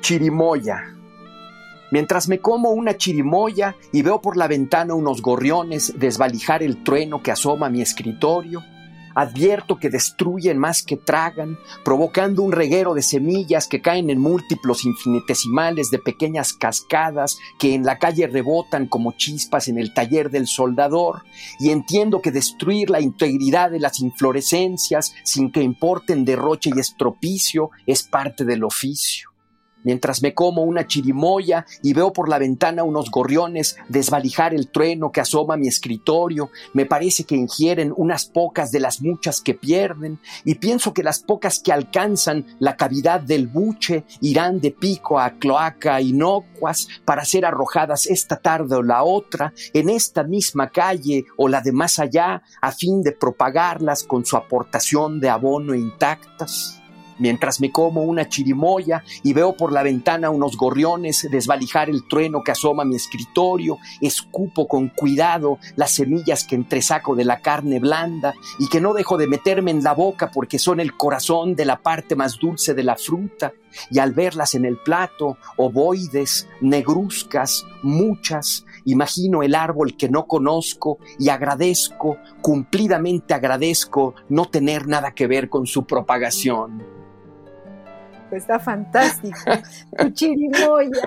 Chirimoya. 0.00 0.94
Mientras 1.90 2.28
me 2.28 2.40
como 2.40 2.70
una 2.70 2.96
chirimoya 2.96 3.76
y 3.92 4.02
veo 4.02 4.20
por 4.20 4.36
la 4.36 4.48
ventana 4.48 4.94
unos 4.94 5.22
gorriones 5.22 5.94
desvalijar 5.96 6.62
el 6.62 6.82
trueno 6.82 7.22
que 7.22 7.30
asoma 7.30 7.66
a 7.66 7.70
mi 7.70 7.80
escritorio, 7.80 8.64
Advierto 9.14 9.76
que 9.76 9.90
destruyen 9.90 10.58
más 10.58 10.82
que 10.82 10.96
tragan, 10.96 11.58
provocando 11.84 12.42
un 12.42 12.52
reguero 12.52 12.94
de 12.94 13.02
semillas 13.02 13.68
que 13.68 13.80
caen 13.80 14.10
en 14.10 14.20
múltiplos 14.20 14.84
infinitesimales 14.84 15.90
de 15.90 15.98
pequeñas 15.98 16.52
cascadas 16.52 17.38
que 17.58 17.74
en 17.74 17.84
la 17.84 17.98
calle 17.98 18.26
rebotan 18.26 18.86
como 18.86 19.12
chispas 19.12 19.68
en 19.68 19.78
el 19.78 19.94
taller 19.94 20.30
del 20.30 20.46
soldador, 20.46 21.22
y 21.60 21.70
entiendo 21.70 22.20
que 22.20 22.30
destruir 22.30 22.90
la 22.90 23.00
integridad 23.00 23.70
de 23.70 23.80
las 23.80 24.00
inflorescencias 24.00 25.14
sin 25.24 25.52
que 25.52 25.62
importen 25.62 26.24
derroche 26.24 26.70
y 26.74 26.80
estropicio 26.80 27.70
es 27.86 28.02
parte 28.02 28.44
del 28.44 28.64
oficio 28.64 29.33
mientras 29.84 30.22
me 30.22 30.34
como 30.34 30.62
una 30.62 30.86
chirimoya 30.86 31.64
y 31.82 31.92
veo 31.92 32.12
por 32.12 32.28
la 32.28 32.38
ventana 32.38 32.82
unos 32.82 33.10
gorriones 33.10 33.76
desvalijar 33.88 34.52
el 34.54 34.68
trueno 34.68 35.12
que 35.12 35.20
asoma 35.20 35.56
mi 35.56 35.68
escritorio, 35.68 36.50
me 36.72 36.86
parece 36.86 37.24
que 37.24 37.36
ingieren 37.36 37.92
unas 37.96 38.26
pocas 38.26 38.72
de 38.72 38.80
las 38.80 39.00
muchas 39.00 39.40
que 39.40 39.54
pierden, 39.54 40.18
y 40.44 40.56
pienso 40.56 40.92
que 40.92 41.02
las 41.02 41.20
pocas 41.20 41.60
que 41.60 41.72
alcanzan 41.72 42.46
la 42.58 42.76
cavidad 42.76 43.20
del 43.20 43.46
buche 43.46 44.04
irán 44.20 44.60
de 44.60 44.70
pico 44.70 45.20
a 45.20 45.30
cloaca 45.38 46.00
inocuas 46.00 46.88
para 47.04 47.24
ser 47.24 47.44
arrojadas 47.44 48.06
esta 48.06 48.36
tarde 48.36 48.76
o 48.76 48.82
la 48.82 49.04
otra 49.04 49.52
en 49.72 49.88
esta 49.90 50.24
misma 50.24 50.70
calle 50.70 51.24
o 51.36 51.48
la 51.48 51.60
de 51.60 51.72
más 51.72 51.98
allá 51.98 52.42
a 52.60 52.72
fin 52.72 53.02
de 53.02 53.12
propagarlas 53.12 54.04
con 54.04 54.24
su 54.24 54.36
aportación 54.36 55.20
de 55.20 55.28
abono 55.28 55.74
intactas 55.74 56.80
mientras 57.18 57.60
me 57.60 57.70
como 57.70 58.02
una 58.02 58.28
chirimoya 58.28 59.04
y 59.22 59.32
veo 59.32 59.56
por 59.56 59.72
la 59.72 59.82
ventana 59.82 60.30
unos 60.30 60.56
gorriones 60.56 61.28
desvalijar 61.30 61.90
el 61.90 62.06
trueno 62.08 62.42
que 62.42 62.52
asoma 62.52 62.84
mi 62.84 62.96
escritorio, 62.96 63.78
escupo 64.00 64.68
con 64.68 64.88
cuidado 64.88 65.58
las 65.76 65.92
semillas 65.92 66.44
que 66.44 66.54
entresaco 66.54 67.14
de 67.14 67.24
la 67.24 67.40
carne 67.40 67.80
blanda 67.80 68.34
y 68.58 68.68
que 68.68 68.80
no 68.80 68.94
dejo 68.94 69.16
de 69.16 69.26
meterme 69.26 69.70
en 69.70 69.82
la 69.82 69.92
boca 69.92 70.30
porque 70.32 70.58
son 70.58 70.80
el 70.80 70.96
corazón 70.96 71.54
de 71.54 71.64
la 71.64 71.80
parte 71.80 72.16
más 72.16 72.38
dulce 72.38 72.74
de 72.74 72.82
la 72.82 72.96
fruta, 72.96 73.52
y 73.90 73.98
al 73.98 74.12
verlas 74.12 74.54
en 74.54 74.64
el 74.64 74.76
plato, 74.76 75.36
ovoides, 75.56 76.48
negruzcas, 76.60 77.66
muchas, 77.82 78.64
Imagino 78.84 79.42
el 79.42 79.54
árbol 79.54 79.96
que 79.96 80.10
no 80.10 80.26
conozco 80.26 80.98
y 81.18 81.30
agradezco, 81.30 82.18
cumplidamente 82.42 83.32
agradezco 83.32 84.14
no 84.28 84.44
tener 84.44 84.86
nada 84.86 85.12
que 85.12 85.26
ver 85.26 85.48
con 85.48 85.66
su 85.66 85.86
propagación. 85.86 86.93
Está 88.36 88.58
fantástico. 88.58 89.38
Tu 89.98 90.10
chirimoya. 90.10 91.02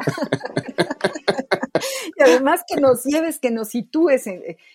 y 2.18 2.24
además 2.24 2.64
que 2.68 2.80
nos 2.80 3.04
lleves, 3.04 3.40
que 3.40 3.52
nos 3.52 3.70
sitúes 3.70 4.26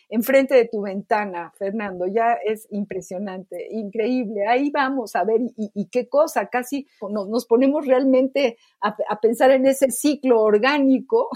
enfrente 0.08 0.54
de 0.54 0.68
tu 0.68 0.82
ventana, 0.82 1.52
Fernando, 1.56 2.06
ya 2.06 2.34
es 2.44 2.66
impresionante, 2.70 3.68
increíble. 3.70 4.46
Ahí 4.46 4.70
vamos 4.70 5.16
a 5.16 5.24
ver, 5.24 5.40
y, 5.56 5.86
qué 5.86 6.08
cosa, 6.08 6.46
casi 6.46 6.86
nos, 7.10 7.46
ponemos 7.46 7.86
realmente 7.86 8.58
a, 8.80 9.20
pensar 9.20 9.50
en 9.50 9.66
ese 9.66 9.90
ciclo 9.90 10.42
orgánico. 10.42 11.30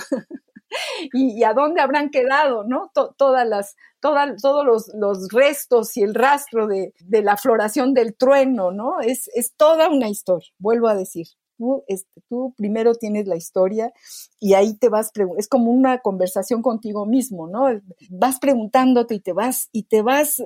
Y, 1.13 1.45
a 1.45 1.53
dónde 1.55 1.81
habrán 1.81 2.11
quedado, 2.11 2.65
¿no? 2.65 2.91
todas 3.17 3.47
las, 3.47 3.77
todos 4.01 4.91
los, 4.95 5.29
restos 5.31 5.97
y 5.97 6.03
el 6.03 6.15
rastro 6.15 6.67
de, 6.67 6.93
la 7.09 7.37
floración 7.37 7.95
del 7.95 8.17
trueno, 8.17 8.73
¿no? 8.73 9.01
Es, 9.01 9.29
es 9.35 9.55
toda 9.55 9.89
una 9.89 10.09
historia, 10.09 10.49
vuelvo 10.59 10.89
a 10.89 10.95
decir. 10.95 11.27
Tú, 11.59 11.85
este, 11.89 12.21
tú 12.29 12.53
primero 12.55 12.95
tienes 12.95 13.27
la 13.27 13.37
historia 13.37 13.91
y 14.39 14.53
ahí 14.53 14.77
te 14.77 14.91
vas, 14.91 15.11
es 15.39 15.49
como 15.49 15.71
una 15.71 16.01
conversación 16.01 16.61
contigo 16.61 17.07
mismo, 17.07 17.49
¿no? 17.49 17.81
Vas 18.11 18.39
preguntándote 18.39 19.15
y 19.15 19.21
te 19.21 19.33
vas, 19.33 19.71
y 19.73 19.85
te 19.85 20.03
vas 20.03 20.43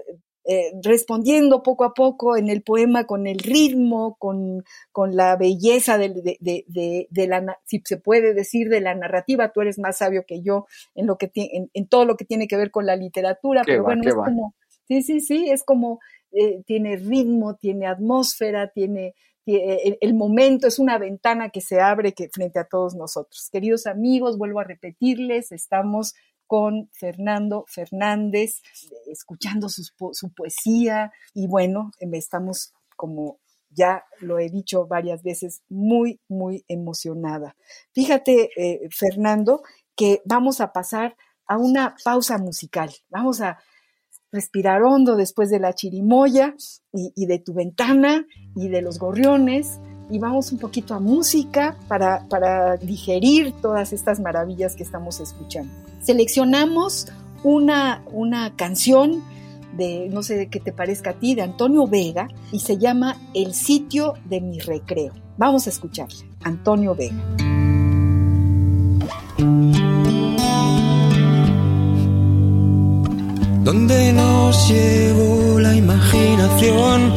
eh, 0.53 0.73
respondiendo 0.83 1.63
poco 1.63 1.85
a 1.85 1.95
poco 1.95 2.37
en 2.37 2.49
el 2.49 2.63
poema 2.63 3.05
con 3.05 3.29
el 3.29 3.39
ritmo, 3.39 4.17
con, 4.19 4.65
con 4.91 5.15
la 5.15 5.37
belleza 5.37 5.97
de, 5.97 6.09
de, 6.41 7.07
de, 7.09 7.27
la, 7.29 7.57
si 7.67 7.81
se 7.85 7.99
puede 7.99 8.35
decir, 8.35 8.69
de 8.69 8.81
la 8.81 8.97
narrativa. 8.97 9.53
Tú 9.53 9.61
eres 9.61 9.79
más 9.79 9.99
sabio 9.99 10.25
que 10.27 10.43
yo 10.43 10.67
en, 10.97 11.07
lo 11.07 11.19
que 11.19 11.31
en, 11.37 11.71
en 11.73 11.87
todo 11.87 12.05
lo 12.05 12.17
que 12.17 12.25
tiene 12.25 12.49
que 12.49 12.57
ver 12.57 12.73
con 12.73 12.85
la 12.85 12.97
literatura, 12.97 13.63
pero 13.65 13.85
bueno, 13.85 14.03
es 14.05 14.13
como, 14.13 14.57
sí, 14.89 15.03
sí, 15.03 15.21
sí, 15.21 15.49
es 15.49 15.63
como, 15.63 16.01
eh, 16.33 16.65
tiene 16.67 16.97
ritmo, 16.97 17.55
tiene 17.55 17.87
atmósfera, 17.87 18.73
tiene, 18.73 19.15
eh, 19.47 19.99
el, 20.01 20.15
momento 20.15 20.67
es 20.67 20.81
una 20.81 20.99
ventana 20.99 21.51
que 21.51 21.61
se 21.61 21.81
abre 21.81 22.13
que, 22.13 22.29
frente 22.29 22.59
a 22.59 22.65
todos 22.65 22.97
nosotros. 22.97 23.51
Queridos 23.53 23.87
amigos, 23.87 24.37
vuelvo 24.37 24.59
a 24.59 24.65
repetirles, 24.65 25.53
estamos 25.53 26.15
con 26.51 26.91
Fernando 26.93 27.65
Fernández, 27.69 28.61
escuchando 29.07 29.69
su, 29.69 29.85
poesía 30.35 31.13
y 31.33 31.47
bueno, 31.47 31.93
em, 32.01 32.13
estamos 32.15 32.73
como 32.97 33.39
ya 33.69 34.03
lo 34.19 34.41
he 34.41 34.49
dicho 34.49 34.89
varias 34.89 35.23
veces, 35.23 35.63
muy, 35.69 36.19
muy 36.29 36.65
emocionada. 36.67 37.55
Fíjate, 37.93 38.51
eh, 38.57 38.81
Fernando, 38.91 39.63
que 39.95 40.23
vamos 40.25 40.61
a 40.61 40.73
pasar 40.73 41.17
a 41.47 41.57
una 41.57 41.95
pausa 42.05 42.37
musical. 42.37 42.91
Vamos 43.11 43.41
a 43.41 43.61
respirar 44.33 44.83
hondo 44.83 45.15
después 45.15 45.51
de 45.51 45.61
la 45.61 45.73
chirimoya 45.73 46.57
y, 46.93 47.27
de 47.27 47.39
tu 47.39 47.55
ventana 47.55 48.27
y 48.57 48.71
de 48.71 48.83
los 48.83 48.99
gorriones 48.99 49.79
y 50.11 50.19
vamos 50.19 50.51
un 50.51 50.59
poquito 50.59 50.95
a 50.95 50.99
música 50.99 51.77
para, 51.87 52.27
para 52.29 52.77
digerir 52.77 53.53
todas 53.63 53.93
estas 53.93 54.19
maravillas 54.19 54.75
que 54.75 54.83
estamos 54.83 55.21
escuchando. 55.21 55.90
Seleccionamos 56.01 57.07
una, 57.43 58.03
una 58.11 58.57
canción 58.57 59.23
de, 59.77 60.09
no 60.11 60.23
sé 60.23 60.49
qué 60.49 60.61
te 60.61 60.73
parezca 60.73 61.11
a 61.11 61.13
ti, 61.15 61.35
de 61.35 61.43
Antonio 61.43 61.87
Vega 61.87 62.29
y 62.53 62.61
se 62.61 62.79
llama 62.79 63.17
El 63.35 63.55
sitio 63.55 64.15
de 64.25 64.41
mi 64.41 64.59
recreo. 64.59 65.13
Vamos 65.37 65.67
a 65.67 65.71
escucharla, 65.71 66.25
Antonio 66.43 66.95
Vega. 66.95 67.17
donde 73.71 74.13
nos 74.13 74.69
llevó 74.69 75.61
la 75.61 75.77
imaginación, 75.77 77.13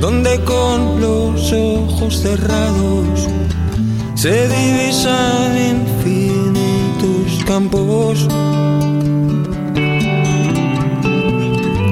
donde 0.00 0.40
con 0.40 1.00
los 1.00 1.52
ojos 1.52 2.16
cerrados 2.18 3.28
se 4.16 4.48
divisan 4.48 5.56
infinitos 7.42 7.44
campos, 7.44 8.28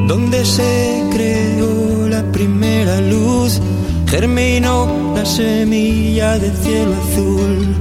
donde 0.07 0.45
se 0.45 1.05
creó 1.13 2.09
la 2.09 2.23
primera 2.33 3.01
luz, 3.01 3.61
germinó 4.07 5.13
la 5.15 5.25
semilla 5.25 6.39
del 6.39 6.57
cielo 6.57 6.93
azul. 6.95 7.75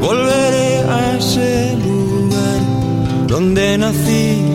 Volveré 0.00 0.78
a 0.88 1.16
ese 1.18 1.76
lugar 1.84 3.26
donde 3.28 3.78
nací 3.78 4.52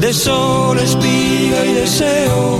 de 0.00 0.12
sol, 0.12 0.78
espiga 0.78 1.66
y 1.66 1.72
deseo. 1.74 2.58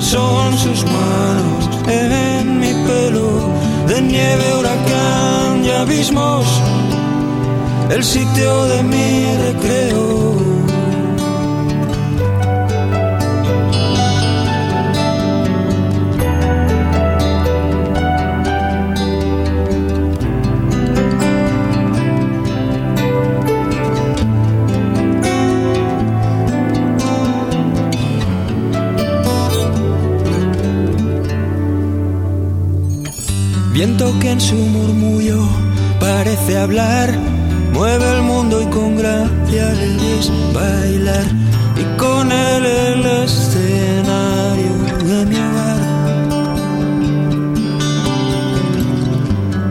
Son 0.00 0.58
sus 0.58 0.84
manos 0.84 1.68
en 1.88 2.58
mi 2.58 2.72
pelo, 2.86 3.48
de 3.86 4.02
nieve, 4.02 4.44
huracán 4.58 5.39
abismos, 5.72 6.46
el 7.90 8.04
sitio 8.04 8.64
de 8.66 8.82
mi 8.82 9.36
recreo. 9.46 10.30
Viento 33.72 34.12
que 34.20 34.30
en 34.30 34.40
su 34.40 34.56
murmullo 34.56 34.99
parece 36.40 36.58
hablar, 36.58 37.10
mueve 37.72 38.12
el 38.16 38.22
mundo 38.22 38.62
y 38.62 38.66
con 38.66 38.96
gracia 38.96 39.66
debes 39.66 40.30
bailar. 40.52 41.24
Y 41.76 41.84
con 41.98 42.30
él 42.30 42.66
el 42.66 43.06
escenario 43.24 44.74
de 45.04 45.26
mi 45.26 45.36
hogar. 45.36 45.80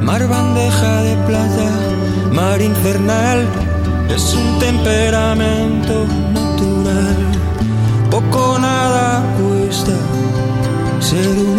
Mar 0.01 0.27
bandeja 0.27 1.01
de 1.03 1.15
plata, 1.27 1.69
mar 2.31 2.61
infernal, 2.61 3.47
es 4.15 4.33
un 4.33 4.59
temperamento 4.59 6.05
natural. 6.33 7.17
Poco 8.09 8.57
nada 8.59 9.23
cuesta 9.37 9.93
ser 10.99 11.27
uno 11.27 11.58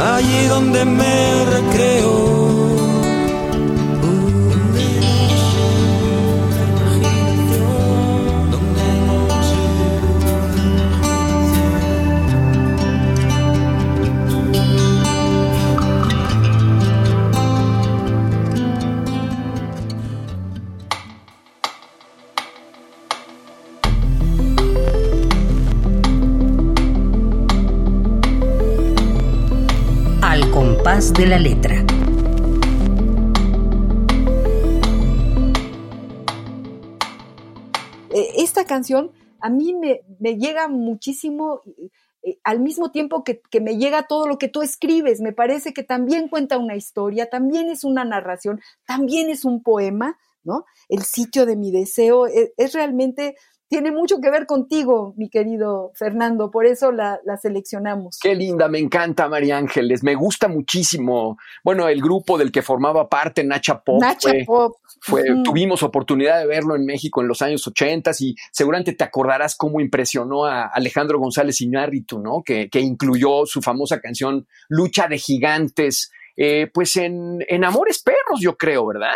allí 0.00 0.46
donde 0.46 0.84
me 0.84 1.44
recreo. 1.44 2.69
De 31.12 31.26
la 31.26 31.38
letra. 31.38 31.84
Eh, 38.10 38.28
esta 38.38 38.64
canción 38.64 39.12
a 39.40 39.50
mí 39.50 39.74
me, 39.74 40.02
llega 40.36 40.68
muchísimo 40.68 41.62
eh, 42.22 42.38
al 42.44 42.60
mismo 42.60 42.90
tiempo 42.90 43.24
que, 43.24 43.40
que, 43.50 43.60
me 43.60 43.76
llega 43.78 44.06
todo 44.06 44.26
lo 44.26 44.38
que 44.38 44.48
tú 44.48 44.62
escribes, 44.62 45.20
me 45.20 45.32
parece 45.32 45.72
que 45.72 45.82
también 45.82 46.28
cuenta 46.28 46.58
una 46.58 46.76
historia, 46.76 47.30
también 47.30 47.70
es 47.70 47.84
una 47.84 48.04
narración, 48.04 48.60
también 48.84 49.30
es 49.30 49.44
un 49.44 49.62
poema, 49.62 50.18
¿no? 50.42 50.64
El 50.88 51.02
sitio 51.02 51.46
de 51.46 51.56
mi 51.56 51.70
deseo 51.70 52.26
es, 52.26 52.52
es 52.56 52.72
realmente 52.74 53.36
tiene 53.70 53.92
mucho 53.92 54.20
que 54.20 54.32
ver 54.32 54.46
contigo, 54.46 55.14
mi 55.16 55.30
querido 55.30 55.92
Fernando, 55.94 56.50
por 56.50 56.66
eso 56.66 56.90
la, 56.90 57.20
la, 57.24 57.36
seleccionamos. 57.36 58.18
Qué 58.20 58.34
linda, 58.34 58.66
me 58.66 58.80
encanta 58.80 59.28
María 59.28 59.58
Ángeles, 59.58 60.02
me 60.02 60.16
gusta 60.16 60.48
muchísimo. 60.48 61.38
Bueno, 61.62 61.88
el 61.88 62.02
grupo 62.02 62.36
del 62.36 62.50
que 62.50 62.62
formaba 62.62 63.08
parte, 63.08 63.44
Nacha 63.44 63.80
Pop. 63.80 64.00
Nacha 64.00 64.30
fue, 64.30 64.44
Pop. 64.44 64.76
Fue, 65.00 65.22
Tuvimos 65.44 65.84
oportunidad 65.84 66.40
de 66.40 66.48
verlo 66.48 66.74
en 66.74 66.84
México 66.84 67.20
en 67.20 67.28
los 67.28 67.42
años 67.42 67.64
80 67.64 68.10
y 68.18 68.34
seguramente 68.50 68.92
te 68.92 69.04
acordarás 69.04 69.54
cómo 69.54 69.80
impresionó 69.80 70.46
a 70.46 70.66
Alejandro 70.66 71.20
González 71.20 71.60
Iñárritu, 71.60 72.18
¿no? 72.18 72.42
Que, 72.44 72.68
que 72.68 72.80
incluyó 72.80 73.46
su 73.46 73.62
famosa 73.62 74.00
canción 74.00 74.48
Lucha 74.68 75.06
de 75.06 75.16
Gigantes, 75.16 76.10
eh, 76.36 76.68
pues 76.74 76.96
en, 76.96 77.38
en 77.46 77.64
Amores 77.64 78.02
Perros, 78.02 78.40
yo 78.40 78.56
creo, 78.56 78.84
¿verdad? 78.88 79.14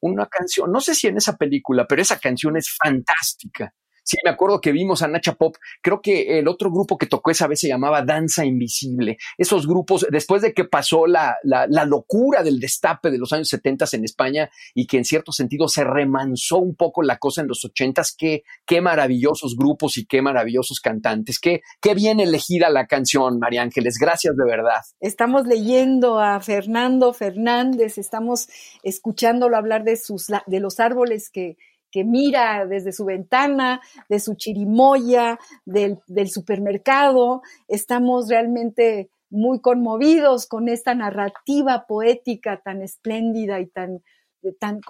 Una 0.00 0.26
canción, 0.26 0.72
no 0.72 0.80
sé 0.80 0.96
si 0.96 1.06
en 1.06 1.16
esa 1.16 1.36
película, 1.36 1.86
pero 1.86 2.02
esa 2.02 2.18
canción 2.18 2.56
es 2.56 2.76
fantástica. 2.76 3.72
Sí, 4.04 4.18
me 4.22 4.30
acuerdo 4.30 4.60
que 4.60 4.70
vimos 4.70 5.02
a 5.02 5.08
Nacha 5.08 5.34
Pop. 5.34 5.56
Creo 5.80 6.02
que 6.02 6.38
el 6.38 6.46
otro 6.46 6.70
grupo 6.70 6.98
que 6.98 7.06
tocó 7.06 7.30
esa 7.30 7.46
vez 7.46 7.60
se 7.60 7.68
llamaba 7.68 8.02
Danza 8.02 8.44
Invisible. 8.44 9.16
Esos 9.38 9.66
grupos, 9.66 10.06
después 10.10 10.42
de 10.42 10.52
que 10.52 10.64
pasó 10.64 11.06
la, 11.06 11.36
la, 11.42 11.84
locura 11.84 12.42
del 12.42 12.60
destape 12.60 13.10
de 13.10 13.18
los 13.18 13.32
años 13.32 13.48
70 13.48 13.86
en 13.92 14.04
España 14.04 14.50
y 14.74 14.86
que 14.86 14.98
en 14.98 15.04
cierto 15.04 15.32
sentido 15.32 15.68
se 15.68 15.84
remansó 15.84 16.58
un 16.58 16.74
poco 16.74 17.02
la 17.02 17.18
cosa 17.18 17.40
en 17.40 17.48
los 17.48 17.64
80 17.64 17.94
qué, 18.18 18.42
qué 18.66 18.80
maravillosos 18.80 19.56
grupos 19.56 19.96
y 19.96 20.06
qué 20.06 20.20
maravillosos 20.20 20.80
cantantes. 20.80 21.38
Qué, 21.38 21.62
qué 21.80 21.94
bien 21.94 22.20
elegida 22.20 22.68
la 22.68 22.86
canción, 22.86 23.38
María 23.38 23.62
Ángeles. 23.62 23.96
Gracias 23.98 24.36
de 24.36 24.44
verdad. 24.44 24.80
Estamos 25.00 25.46
leyendo 25.46 26.20
a 26.20 26.40
Fernando 26.40 27.12
Fernández, 27.14 27.98
estamos 27.98 28.48
escuchándolo 28.82 29.56
hablar 29.56 29.84
de, 29.84 29.96
sus, 29.96 30.26
de 30.46 30.60
los 30.60 30.80
árboles 30.80 31.30
que 31.30 31.56
que 31.94 32.02
mira 32.02 32.66
desde 32.66 32.90
su 32.90 33.04
ventana, 33.04 33.80
de 34.08 34.18
su 34.18 34.34
chirimoya, 34.34 35.38
del, 35.64 36.00
supermercado. 36.28 37.42
Estamos 37.68 38.28
realmente 38.28 39.10
muy 39.30 39.60
conmovidos 39.60 40.48
con 40.48 40.68
esta 40.68 40.96
narrativa 40.96 41.86
poética 41.86 42.60
tan 42.64 42.82
espléndida 42.82 43.60
y 43.60 43.66
tan, 43.66 44.02
tan, 44.52 44.80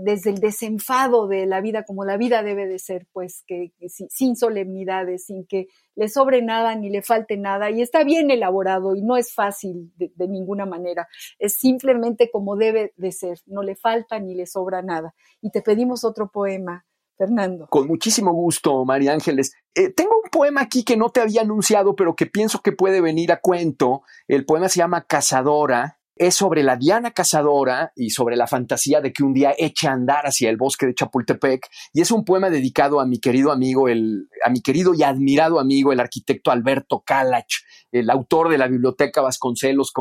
desde 0.00 0.30
el 0.30 0.38
desenfado 0.38 1.28
de 1.28 1.46
la 1.46 1.60
vida 1.60 1.84
como 1.84 2.04
la 2.04 2.16
vida 2.16 2.42
debe 2.42 2.66
de 2.66 2.78
ser, 2.78 3.06
pues 3.12 3.44
que, 3.46 3.72
sin 3.88 4.36
solemnidades, 4.36 5.26
sin 5.26 5.46
que 5.46 5.68
le 5.94 6.08
sobre 6.08 6.42
nada 6.42 6.74
ni 6.74 6.90
le 6.90 7.02
falte 7.02 7.36
nada 7.36 7.70
y 7.70 7.82
está 7.82 8.04
bien 8.04 8.30
elaborado 8.30 8.96
y 8.96 9.02
no 9.02 9.16
es 9.16 9.32
fácil 9.32 9.92
de, 9.96 10.12
de, 10.14 10.28
ninguna 10.28 10.66
manera, 10.66 11.06
es 11.38 11.54
simplemente 11.56 12.30
como 12.30 12.56
debe 12.56 12.92
de 12.96 13.12
ser, 13.12 13.38
no 13.46 13.62
le 13.62 13.76
falta 13.76 14.18
ni 14.18 14.34
le 14.34 14.46
sobra 14.46 14.82
nada. 14.82 15.14
Y 15.40 15.50
te 15.50 15.62
pedimos 15.62 16.04
otro 16.04 16.30
poema. 16.30 16.84
Fernando. 17.16 17.68
Con 17.68 17.86
muchísimo 17.86 18.32
gusto, 18.32 18.84
María 18.84 19.12
Ángeles. 19.12 19.52
Eh, 19.72 19.90
tengo 19.90 20.16
un 20.20 20.30
poema 20.30 20.62
aquí 20.62 20.82
que 20.82 20.96
no 20.96 21.10
te 21.10 21.20
había 21.20 21.42
anunciado, 21.42 21.94
pero 21.94 22.16
que 22.16 22.26
pienso 22.26 22.60
que 22.60 22.72
puede 22.72 23.00
venir 23.00 23.30
a 23.30 23.40
cuento. 23.40 24.02
El 24.26 24.44
poema 24.44 24.68
se 24.68 24.78
llama 24.78 25.04
Cazadora 25.06 26.00
es 26.16 26.34
sobre 26.34 26.62
la 26.62 26.76
Diana 26.76 27.10
cazadora 27.10 27.92
y 27.96 28.10
sobre 28.10 28.36
la 28.36 28.46
fantasía 28.46 29.00
de 29.00 29.12
que 29.12 29.22
un 29.22 29.32
día 29.32 29.54
eche 29.56 29.88
a 29.88 29.92
andar 29.92 30.24
hacia 30.26 30.50
el 30.50 30.56
bosque 30.56 30.86
de 30.86 30.94
Chapultepec. 30.94 31.68
Y 31.92 32.00
es 32.00 32.10
un 32.10 32.24
poema 32.24 32.50
dedicado 32.50 33.00
a 33.00 33.06
mi 33.06 33.18
querido 33.18 33.50
amigo, 33.50 33.88
el, 33.88 34.28
a 34.44 34.50
mi 34.50 34.60
querido 34.60 34.94
y 34.94 35.02
admirado 35.02 35.58
amigo, 35.58 35.92
el 35.92 36.00
arquitecto 36.00 36.50
Alberto 36.50 37.02
Calach, 37.04 37.62
el 37.90 38.10
autor 38.10 38.48
de 38.48 38.58
la 38.58 38.68
Biblioteca 38.68 39.20
Vasconcelos, 39.22 39.92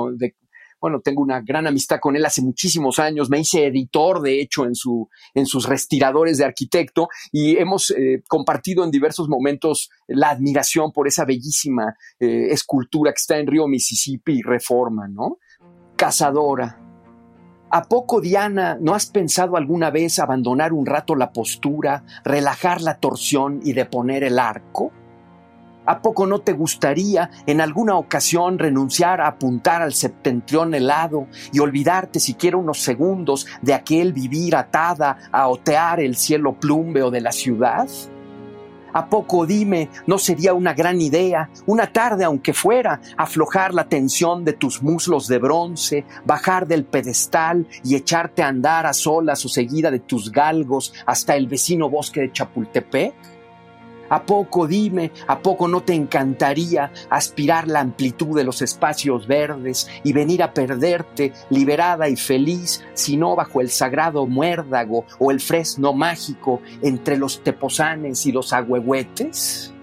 bueno, 0.83 0.99
tengo 0.99 1.21
una 1.21 1.39
gran 1.39 1.65
amistad 1.65 1.99
con 2.01 2.17
él 2.17 2.25
hace 2.25 2.41
muchísimos 2.41 2.99
años, 2.99 3.29
me 3.29 3.39
hice 3.39 3.67
editor, 3.67 4.21
de 4.21 4.41
hecho, 4.41 4.65
en, 4.65 4.75
su, 4.75 5.07
en 5.33 5.45
sus 5.45 5.65
respiradores 5.65 6.37
de 6.37 6.43
arquitecto 6.43 7.07
y 7.31 7.55
hemos 7.55 7.91
eh, 7.91 8.21
compartido 8.27 8.83
en 8.83 8.91
diversos 8.91 9.29
momentos 9.29 9.89
la 10.07 10.31
admiración 10.31 10.91
por 10.91 11.07
esa 11.07 11.23
bellísima 11.23 11.95
eh, 12.19 12.47
escultura 12.51 13.13
que 13.13 13.21
está 13.21 13.37
en 13.37 13.47
Río 13.47 13.65
Mississippi 13.65 14.39
y 14.39 14.41
Reforma, 14.41 15.07
¿no? 15.07 15.37
Cazadora. 16.03 16.77
¿A 17.71 17.83
poco, 17.83 18.19
Diana, 18.19 18.77
no 18.77 18.93
has 18.93 19.05
pensado 19.05 19.55
alguna 19.55 19.89
vez 19.89 20.19
abandonar 20.19 20.73
un 20.73 20.85
rato 20.85 21.15
la 21.15 21.31
postura, 21.31 22.03
relajar 22.25 22.81
la 22.81 22.97
torsión 22.97 23.61
y 23.63 23.71
deponer 23.71 24.25
el 24.25 24.37
arco? 24.37 24.91
¿A 25.85 26.01
poco 26.01 26.25
no 26.25 26.39
te 26.39 26.51
gustaría 26.51 27.31
en 27.45 27.61
alguna 27.61 27.95
ocasión 27.95 28.59
renunciar 28.59 29.21
a 29.21 29.27
apuntar 29.27 29.81
al 29.81 29.93
septentrión 29.93 30.73
helado 30.73 31.27
y 31.53 31.59
olvidarte 31.59 32.19
siquiera 32.19 32.57
unos 32.57 32.81
segundos 32.81 33.47
de 33.61 33.73
aquel 33.73 34.11
vivir 34.11 34.57
atada 34.57 35.29
a 35.31 35.47
otear 35.47 36.01
el 36.01 36.17
cielo 36.17 36.59
plúmbeo 36.59 37.11
de 37.11 37.21
la 37.21 37.31
ciudad? 37.31 37.87
¿A 38.93 39.07
poco 39.07 39.45
dime, 39.45 39.89
no 40.05 40.17
sería 40.17 40.53
una 40.53 40.73
gran 40.73 41.01
idea, 41.01 41.49
una 41.65 41.91
tarde 41.91 42.23
aunque 42.23 42.53
fuera, 42.53 43.01
aflojar 43.17 43.73
la 43.73 43.89
tensión 43.89 44.45
de 44.45 44.53
tus 44.53 44.83
muslos 44.83 45.27
de 45.27 45.39
bronce, 45.39 46.05
bajar 46.25 46.67
del 46.67 46.85
pedestal 46.85 47.67
y 47.83 47.95
echarte 47.95 48.43
a 48.43 48.47
andar 48.47 48.85
a 48.85 48.93
solas 48.93 49.43
o 49.45 49.49
seguida 49.49 49.89
de 49.89 49.99
tus 49.99 50.31
galgos 50.31 50.93
hasta 51.05 51.35
el 51.35 51.47
vecino 51.47 51.89
bosque 51.89 52.21
de 52.21 52.31
Chapultepec? 52.31 53.32
¿A 54.13 54.27
poco, 54.27 54.67
dime, 54.67 55.09
a 55.25 55.39
poco 55.39 55.67
no 55.67 55.81
te 55.81 55.95
encantaría 55.95 56.91
aspirar 57.09 57.67
la 57.67 57.79
amplitud 57.79 58.37
de 58.37 58.43
los 58.43 58.61
espacios 58.61 59.25
verdes 59.25 59.89
y 60.03 60.13
venir 60.13 60.43
a 60.43 60.53
perderte 60.53 61.33
liberada 61.49 62.07
y 62.07 62.15
feliz, 62.15 62.83
si 62.93 63.17
no 63.17 63.35
bajo 63.35 63.59
el 63.59 63.71
sagrado 63.71 64.27
muérdago 64.27 65.05
o 65.17 65.31
el 65.31 65.39
fresno 65.39 65.93
mágico 65.93 66.61
entre 66.83 67.17
los 67.17 67.43
teposanes 67.43 68.23
y 68.27 68.31
los 68.31 68.53
agüehuetes? 68.53 69.73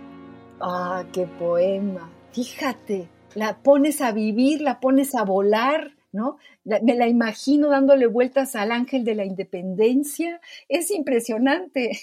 Ah, 0.61 1.03
qué 1.13 1.27
poema. 1.27 2.09
Fíjate, 2.31 3.09
la 3.35 3.57
pones 3.57 4.01
a 4.01 4.13
vivir, 4.13 4.61
la 4.61 4.79
pones 4.79 5.17
a 5.17 5.25
volar. 5.25 5.91
¿no? 6.13 6.39
Me 6.65 6.95
la 6.95 7.09
imagino 7.09 7.69
dándole 7.69 8.07
vueltas 8.07 8.55
al 8.55 8.71
ángel 8.71 9.03
de 9.05 9.17
la 9.17 9.25
independencia. 9.25 10.41
Es 10.69 10.93
impresionante. 10.93 11.99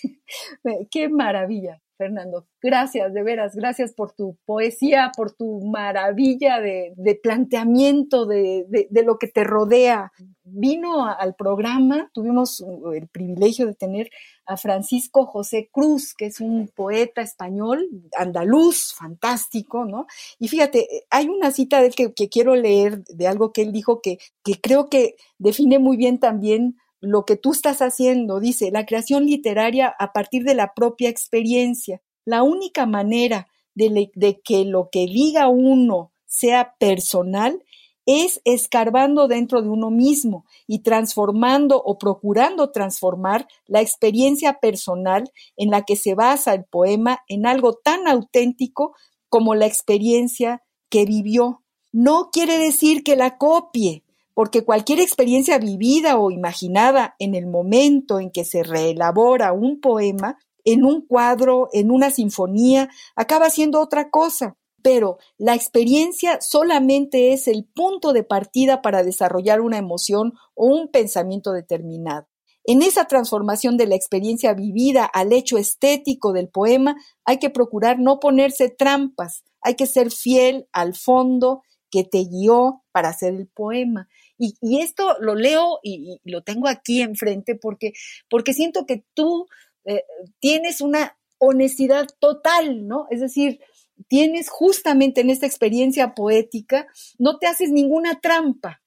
Qué 0.91 1.07
maravilla. 1.07 1.79
Fernando. 1.97 2.45
Gracias, 2.61 3.13
de 3.13 3.23
veras, 3.23 3.55
gracias 3.55 3.93
por 3.93 4.11
tu 4.11 4.37
poesía, 4.45 5.11
por 5.15 5.31
tu 5.31 5.61
maravilla 5.61 6.59
de, 6.59 6.93
de 6.95 7.15
planteamiento 7.15 8.25
de, 8.25 8.65
de, 8.89 9.03
lo 9.03 9.17
que 9.17 9.27
te 9.27 9.43
rodea. 9.43 10.11
Vino 10.43 11.07
al 11.07 11.35
programa, 11.35 12.09
tuvimos 12.13 12.63
el 12.93 13.07
privilegio 13.07 13.65
de 13.65 13.73
tener 13.73 14.09
a 14.45 14.57
Francisco 14.57 15.25
José 15.25 15.69
Cruz, 15.71 16.13
que 16.13 16.27
es 16.27 16.39
un 16.39 16.69
poeta 16.73 17.21
español, 17.21 17.89
andaluz, 18.17 18.93
fantástico, 18.93 19.85
¿no? 19.85 20.05
Y 20.39 20.47
fíjate, 20.47 20.87
hay 21.09 21.27
una 21.27 21.51
cita 21.51 21.81
de 21.81 21.87
él 21.87 21.95
que, 21.95 22.13
que 22.13 22.29
quiero 22.29 22.55
leer, 22.55 23.03
de 23.05 23.27
algo 23.27 23.51
que 23.51 23.63
él 23.63 23.71
dijo 23.71 24.01
que, 24.01 24.19
que 24.43 24.61
creo 24.61 24.87
que 24.89 25.15
define 25.37 25.79
muy 25.79 25.97
bien 25.97 26.19
también 26.19 26.77
lo 26.99 27.25
que 27.25 27.35
tú 27.35 27.51
estás 27.51 27.81
haciendo, 27.81 28.39
dice, 28.39 28.71
la 28.71 28.85
creación 28.85 29.25
literaria 29.25 29.93
a 29.99 30.13
partir 30.13 30.43
de 30.43 30.55
la 30.55 30.73
propia 30.73 31.09
experiencia. 31.09 32.01
La 32.25 32.43
única 32.43 32.85
manera 32.85 33.47
de, 33.75 34.41
que 34.43 34.65
lo 34.65 34.89
que 34.91 35.05
diga 35.05 35.47
uno 35.47 36.11
sea 36.25 36.75
personal 36.79 37.63
es 38.05 38.41
escarbando 38.45 39.27
dentro 39.27 39.61
de 39.61 39.69
uno 39.69 39.91
mismo 39.91 40.45
y 40.65 40.79
transformando 40.79 41.81
o 41.83 41.97
procurando 41.97 42.71
transformar 42.71 43.47
la 43.65 43.81
experiencia 43.81 44.59
personal 44.59 45.29
en 45.57 45.69
la 45.69 45.83
que 45.83 45.97
se 45.97 46.15
basa 46.15 46.53
el 46.53 46.63
poema 46.63 47.19
en 47.27 47.45
algo 47.45 47.73
tan 47.73 48.07
auténtico 48.07 48.95
como 49.29 49.55
la 49.55 49.65
experiencia 49.65 50.63
que 50.89 51.05
vivió. 51.05 51.63
No 51.91 52.29
quiere 52.31 52.57
decir 52.57 53.03
que 53.03 53.17
la 53.17 53.37
copie, 53.37 54.03
porque 54.37 54.63
cualquier 54.63 54.99
experiencia 54.99 55.57
vivida 55.57 56.19
o 56.19 56.29
imaginada 56.29 57.15
en 57.17 57.33
el 57.33 57.47
momento 57.47 58.19
en 58.19 58.29
que 58.29 58.45
se 58.45 58.61
reelabora 58.61 59.51
un 59.51 59.81
poema, 59.81 60.37
en 60.63 60.85
un 60.85 61.01
cuadro, 61.07 61.69
en 61.73 61.89
una 61.89 62.11
sinfonía, 62.11 62.87
acaba 63.15 63.49
siendo 63.49 63.81
otra 63.81 64.11
cosa. 64.11 64.55
Pero 64.83 65.17
la 65.39 65.55
experiencia 65.55 66.37
solamente 66.39 67.33
es 67.33 67.47
el 67.47 67.65
punto 67.65 68.13
de 68.13 68.23
partida 68.23 68.83
para 68.83 69.01
desarrollar 69.01 69.59
una 69.59 69.79
emoción 69.79 70.33
o 70.53 70.67
un 70.67 70.89
pensamiento 70.91 71.51
determinado. 71.51 72.27
En 72.63 72.83
esa 72.83 73.05
transformación 73.05 73.75
de 73.75 73.87
la 73.87 73.95
experiencia 73.95 74.53
vivida 74.53 75.05
al 75.05 75.33
hecho 75.33 75.57
estético 75.57 76.31
del 76.31 76.49
poema 76.49 76.95
hay 77.25 77.39
que 77.39 77.49
procurar 77.49 77.97
no 77.97 78.19
ponerse 78.19 78.69
trampas, 78.69 79.43
hay 79.63 79.73
que 79.73 79.87
ser 79.87 80.11
fiel 80.11 80.67
al 80.73 80.93
fondo 80.93 81.63
que 81.89 82.03
te 82.03 82.23
guió 82.25 82.83
para 82.91 83.09
hacer 83.09 83.33
el 83.33 83.47
poema. 83.47 84.07
Y, 84.37 84.81
esto 84.81 85.17
lo 85.19 85.35
leo 85.35 85.79
y, 85.83 86.19
lo 86.23 86.43
tengo 86.43 86.67
aquí 86.67 87.01
enfrente 87.01 87.55
porque, 87.55 87.93
porque 88.29 88.53
siento 88.53 88.85
que 88.85 89.03
tú 89.13 89.47
eh, 89.85 90.03
tienes 90.39 90.81
una 90.81 91.17
honestidad 91.39 92.07
total, 92.19 92.87
¿no? 92.87 93.07
Es 93.09 93.21
decir, 93.21 93.59
tienes 94.07 94.49
justamente 94.49 95.21
en 95.21 95.29
esta 95.29 95.45
experiencia 95.45 96.13
poética, 96.13 96.87
no 97.17 97.37
te 97.37 97.47
haces 97.47 97.71
ninguna 97.71 98.19
trampa, 98.19 98.81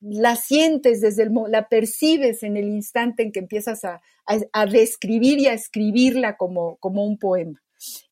la 0.00 0.36
sientes 0.36 1.00
desde 1.00 1.24
el, 1.24 1.32
la 1.48 1.68
percibes 1.68 2.42
en 2.42 2.56
el 2.56 2.68
instante 2.68 3.22
en 3.22 3.32
que 3.32 3.40
empiezas 3.40 3.84
a, 3.84 4.00
a, 4.52 4.66
describir 4.66 5.38
y 5.38 5.46
a 5.46 5.52
escribirla 5.52 6.36
como, 6.36 6.76
como 6.76 7.04
un 7.04 7.18
poema. 7.18 7.60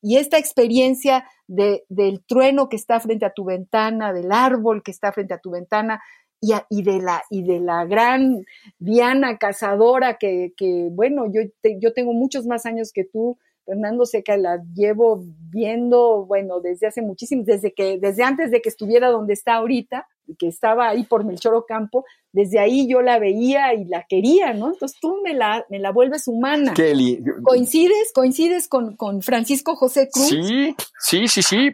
Y 0.02 0.16
esta 0.16 0.36
experiencia 0.36 1.24
de, 1.46 1.84
del 1.88 2.22
trueno 2.26 2.68
que 2.68 2.76
está 2.76 3.00
frente 3.00 3.24
a 3.24 3.32
tu 3.32 3.44
ventana, 3.44 4.12
del 4.12 4.30
árbol 4.30 4.82
que 4.82 4.90
está 4.90 5.12
frente 5.12 5.32
a 5.32 5.38
tu 5.38 5.50
ventana, 5.50 6.02
y, 6.42 6.52
y, 6.68 6.82
de, 6.82 7.00
la, 7.00 7.22
y 7.30 7.42
de 7.44 7.60
la 7.60 7.84
gran 7.86 8.44
Diana 8.78 9.38
cazadora 9.38 10.18
que, 10.18 10.52
que 10.56 10.88
bueno, 10.90 11.26
yo, 11.32 11.42
yo 11.80 11.92
tengo 11.92 12.12
muchos 12.12 12.46
más 12.46 12.66
años 12.66 12.92
que 12.92 13.04
tú, 13.04 13.38
Fernando 13.64 14.04
Seca 14.04 14.36
la 14.36 14.60
llevo 14.74 15.22
viendo, 15.24 16.26
bueno, 16.26 16.60
desde 16.60 16.88
hace 16.88 17.00
muchísimo, 17.00 17.44
desde 17.46 17.72
que, 17.72 17.98
desde 18.00 18.24
antes 18.24 18.50
de 18.50 18.60
que 18.60 18.68
estuviera 18.68 19.08
donde 19.08 19.34
está 19.34 19.54
ahorita, 19.54 20.08
que 20.36 20.48
estaba 20.48 20.88
ahí 20.88 21.04
por 21.04 21.24
Melchor 21.24 21.64
Campo, 21.66 22.04
desde 22.32 22.58
ahí 22.58 22.88
yo 22.88 23.02
la 23.02 23.20
veía 23.20 23.74
y 23.74 23.84
la 23.84 24.04
quería, 24.08 24.52
¿no? 24.52 24.72
Entonces 24.72 24.98
tú 25.00 25.20
me 25.22 25.34
la, 25.34 25.64
me 25.68 25.78
la 25.78 25.92
vuelves 25.92 26.26
humana. 26.26 26.74
Kelly. 26.74 27.22
¿Coincides? 27.44 28.12
¿Coincides 28.12 28.66
con, 28.66 28.96
con 28.96 29.22
Francisco 29.22 29.76
José 29.76 30.08
Cruz? 30.10 30.28
Sí, 30.28 30.74
sí, 30.98 31.28
sí, 31.28 31.42
sí. 31.42 31.70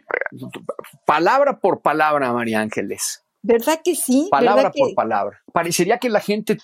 Palabra 1.05 1.59
por 1.59 1.81
palabra, 1.81 2.33
María 2.33 2.59
Ángeles. 2.59 3.23
¿Verdad 3.41 3.79
que 3.83 3.95
sí? 3.95 4.27
Palabra 4.29 4.69
por 4.71 4.93
palabra. 4.93 5.41
Parecería 5.53 5.97
que 5.97 6.09
la 6.09 6.19
gente 6.19 6.57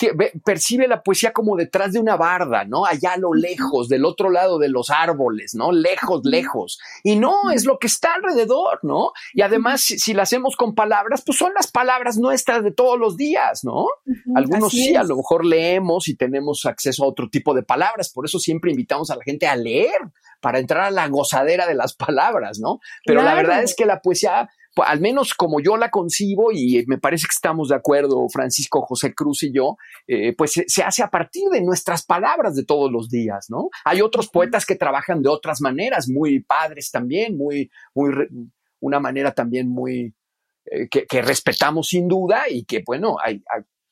percibe 0.44 0.88
la 0.88 1.02
poesía 1.04 1.32
como 1.32 1.56
detrás 1.56 1.94
de 1.94 2.00
una 2.00 2.18
barda, 2.18 2.66
¿no? 2.66 2.86
Allá 2.86 3.14
a 3.14 3.18
lo 3.18 3.34
lejos, 3.34 3.88
del 3.88 4.04
otro 4.04 4.30
lado 4.30 4.60
de 4.60 4.68
los 4.68 4.90
árboles, 4.90 5.56
¿no? 5.56 5.72
Lejos, 5.72 6.22
lejos. 6.26 6.80
Y 7.04 7.16
no, 7.16 7.50
es 7.52 7.66
lo 7.66 7.80
que 7.80 7.88
está 7.88 8.14
alrededor, 8.16 8.80
¿no? 8.84 9.14
Y 9.34 9.42
además, 9.42 9.82
si, 9.82 10.14
la 10.14 10.24
hacemos 10.24 10.58
con 10.58 10.76
palabras, 10.76 11.24
pues 11.26 11.38
son 11.38 11.54
las 11.54 11.72
palabras 11.72 12.18
nuestras 12.18 12.62
de 12.62 12.72
todos 12.72 13.00
los 13.00 13.16
días, 13.16 13.64
¿no? 13.64 13.86
Algunos 14.36 14.72
sí, 14.72 14.96
a 14.96 15.04
lo 15.04 15.16
mejor 15.16 15.46
leemos 15.46 16.10
y 16.10 16.16
tenemos 16.16 16.66
acceso 16.66 17.06
a 17.06 17.08
otro 17.08 17.30
tipo 17.30 17.54
de 17.54 17.64
palabras. 17.64 18.12
Por 18.12 18.26
eso 18.26 18.38
siempre 18.38 18.72
invitamos 18.72 19.10
a 19.12 19.16
la 19.16 19.24
gente 19.24 19.48
a 19.48 19.56
leer 19.56 19.96
para 20.42 20.60
entrar 20.60 20.84
a 20.84 20.92
la 20.92 21.08
gozadera 21.08 21.66
de 21.66 21.74
las 21.74 21.96
palabras, 21.96 22.60
¿no? 22.60 22.80
Pero 23.06 23.24
la 23.24 23.34
verdad 23.34 23.64
es 23.64 23.76
que 23.76 23.86
la 23.86 24.02
poesía 24.02 24.50
al 24.86 25.00
menos 25.00 25.34
como 25.34 25.60
yo 25.60 25.78
la 25.78 25.90
concibo, 25.90 26.52
y 26.52 26.84
me 26.88 26.98
parece 26.98 27.28
que 27.28 27.36
estamos 27.36 27.70
de 27.70 27.76
acuerdo, 27.76 28.28
Francisco 28.32 28.82
José 28.82 29.14
Cruz 29.14 29.44
y 29.44 29.52
yo, 29.54 29.78
eh, 30.08 30.36
pues 30.36 30.54
se, 30.68 30.84
hace 30.84 31.04
a 31.04 31.10
partir 31.10 31.50
de 31.50 31.62
nuestras 31.62 32.06
palabras 32.06 32.56
de 32.56 32.66
todos 32.66 32.92
los 32.92 33.10
días, 33.10 33.48
¿no? 33.50 33.70
Hay 33.84 34.02
otros 34.02 34.30
poetas 34.30 34.66
que 34.66 34.76
trabajan 34.76 35.22
de 35.22 35.30
otras 35.30 35.62
maneras, 35.62 36.08
muy 36.10 36.42
padres 36.42 36.92
también, 36.92 37.38
muy, 37.38 37.70
muy, 37.94 38.12
una 38.80 39.00
manera 39.00 39.34
también 39.34 39.70
muy, 39.70 40.14
eh, 40.66 40.88
que, 40.90 41.22
respetamos 41.22 41.90
sin 41.90 42.08
duda 42.08 42.50
y 42.50 42.66
que, 42.66 42.84
bueno, 42.86 43.18
hay, 43.24 43.44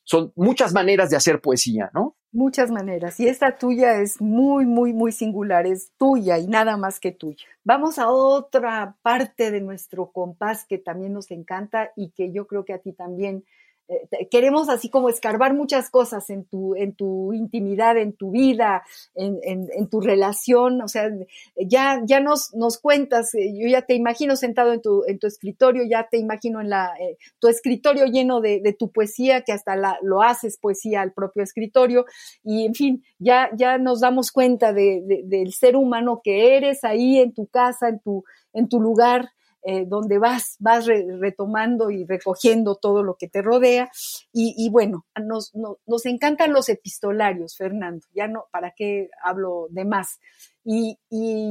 son 0.04 0.34
muchas 0.36 0.74
maneras 0.74 1.10
de 1.10 1.18
hacer 1.18 1.40
poesía, 1.40 1.90
¿no? 1.94 2.18
Muchas 2.34 2.72
maneras. 2.72 3.20
Y 3.20 3.28
esta 3.28 3.58
tuya 3.60 4.02
es 4.02 4.20
muy, 4.20 4.66
muy, 4.66 4.92
muy 4.92 5.12
singular, 5.12 5.68
es 5.68 5.92
tuya 6.00 6.40
y 6.40 6.48
nada 6.48 6.78
más 6.78 7.00
que 7.00 7.12
tuya. 7.12 7.46
Vamos 7.64 8.00
a 8.00 8.10
otra 8.10 8.96
parte 9.04 9.52
de 9.52 9.62
nuestro 9.62 10.12
compás 10.12 10.66
que 10.66 10.80
también 10.80 11.14
nos 11.14 11.30
encanta 11.30 11.92
y 11.96 12.10
que 12.10 12.32
yo 12.32 12.48
creo 12.48 12.66
que 12.66 12.74
a 12.74 12.80
ti 12.80 12.92
también 12.92 13.46
eh, 13.90 14.28
queremos 14.32 14.70
así 14.70 14.90
como 14.90 15.10
escarbar 15.10 15.54
muchas 15.54 15.90
cosas 15.90 16.30
en 16.30 16.46
tu, 16.46 16.74
en 16.76 16.94
tu 16.94 17.34
intimidad, 17.34 17.98
en 17.98 18.14
tu 18.14 18.32
vida, 18.32 18.84
en, 19.14 19.90
tu 19.90 20.00
relación, 20.00 20.82
o 20.82 20.88
sea, 20.88 21.10
ya, 21.56 22.02
ya 22.06 22.20
nos, 22.22 22.54
nos 22.54 22.78
cuentas, 22.78 23.36
eh, 23.36 23.54
yo 23.54 23.68
ya 23.68 23.82
te 23.82 23.94
imagino 23.94 24.36
sentado 24.36 24.72
en 24.74 24.82
tu, 24.82 25.04
en 25.06 25.20
tu 25.20 25.28
escritorio, 25.28 25.84
ya 25.84 26.08
te 26.10 26.18
imagino 26.18 26.62
en 26.62 26.70
la, 26.70 26.94
eh, 27.00 27.18
tu 27.40 27.48
escritorio 27.50 28.06
lleno 28.06 28.40
de, 28.40 28.62
de, 28.62 28.74
tu 28.74 28.90
poesía, 28.90 29.42
que 29.42 29.52
hasta 29.52 29.76
la, 29.76 29.98
lo 30.02 30.22
haces 30.22 30.58
poesía 30.58 31.02
al 31.02 31.12
propio 31.12 31.44
escritorio, 31.44 32.06
y 32.44 32.66
en 32.66 32.76
fin, 32.76 33.04
ya, 33.20 33.50
ya 33.56 33.78
nos 33.78 34.00
damos 34.00 34.32
cuenta 34.32 34.72
de, 34.72 35.24
del 35.26 35.54
ser 35.54 35.76
humano 35.76 36.22
que 36.24 36.56
eres 36.56 36.84
ahí 36.84 37.20
en 37.20 37.34
tu 37.34 37.48
casa, 37.48 37.90
en 37.90 38.00
tu, 38.00 38.24
en 38.54 38.70
tu 38.70 38.80
lugar, 38.80 39.32
eh, 39.66 39.86
donde 39.88 40.18
vas, 40.18 40.58
vas 40.60 40.86
retomando 40.86 41.90
y 41.90 42.06
recogiendo 42.06 42.76
todo 42.76 43.02
lo 43.02 43.16
que 43.16 43.30
te 43.30 43.42
rodea. 43.42 43.90
Y, 44.34 44.70
bueno, 44.70 45.06
nos, 45.22 45.54
nos, 45.54 46.06
encantan 46.06 46.52
los 46.52 46.68
epistolarios, 46.68 47.56
Fernando, 47.56 48.06
ya 48.14 48.28
no, 48.28 48.48
¿para 48.52 48.72
qué 48.72 49.10
hablo 49.24 49.68
de 49.70 49.86
más? 49.86 50.20
Y, 50.66 50.98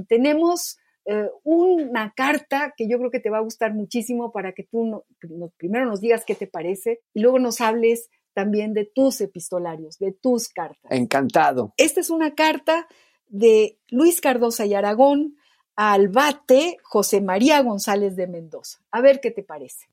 tenemos 0.09 0.79
eh, 1.07 1.29
una 1.43 2.13
carta 2.15 2.75
que 2.77 2.89
yo 2.89 2.99
creo 2.99 3.11
que 3.11 3.21
te 3.21 3.31
va 3.31 3.39
a 3.39 3.43
gustar 3.43 3.73
muchísimo 3.73 4.31
para 4.31 4.53
que 4.53 4.65
tú 4.65 5.05
primero 5.57 5.87
nos 5.87 6.01
digas 6.01 6.25
qué 6.27 6.35
te 6.35 6.47
parece 6.47 7.01
y 7.15 7.21
luego 7.21 7.39
nos 7.39 7.61
hables 7.61 8.11
también 8.35 8.75
de 8.75 8.85
tus 8.85 9.21
epistolarios, 9.21 9.99
de 9.99 10.13
tus 10.13 10.49
cartas. 10.49 10.91
Encantado. 10.91 11.73
Esta 11.77 12.01
es 12.01 12.11
una 12.11 12.35
carta 12.35 12.87
de 13.29 13.79
Luis 13.89 14.21
Cardosa 14.21 14.67
y 14.67 14.75
Aragón, 14.75 15.37
al 15.77 16.09
bate 16.09 16.77
José 16.83 17.21
María 17.21 17.63
González 17.63 18.17
de 18.17 18.27
Mendoza. 18.27 18.79
A 18.91 19.01
ver 19.01 19.21
qué 19.21 19.31
te 19.31 19.43
parece. 19.43 19.89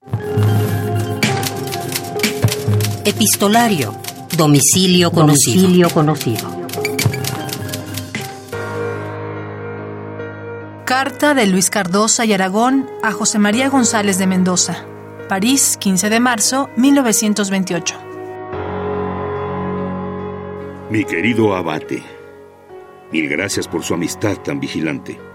Epistolario. 3.06 3.96
Domicilio 4.38 5.12
conocido. 5.12 5.62
Domicilio 5.62 5.90
conocido. 5.90 6.60
Carta 10.86 11.34
de 11.34 11.46
Luis 11.46 11.70
Cardosa 11.70 12.26
y 12.26 12.34
Aragón 12.34 12.90
a 13.04 13.12
José 13.12 13.38
María 13.38 13.70
González 13.70 14.18
de 14.18 14.28
Mendoza. 14.28 14.86
París, 15.28 15.78
15 15.80 16.10
de 16.10 16.20
marzo, 16.20 16.70
1928. 16.76 17.96
Mi 20.90 21.04
querido 21.06 21.56
abate, 21.56 22.02
mil 23.12 23.30
gracias 23.30 23.68
por 23.68 23.84
su 23.84 23.94
amistad 23.94 24.38
tan 24.38 24.60
vigilante. 24.60 25.29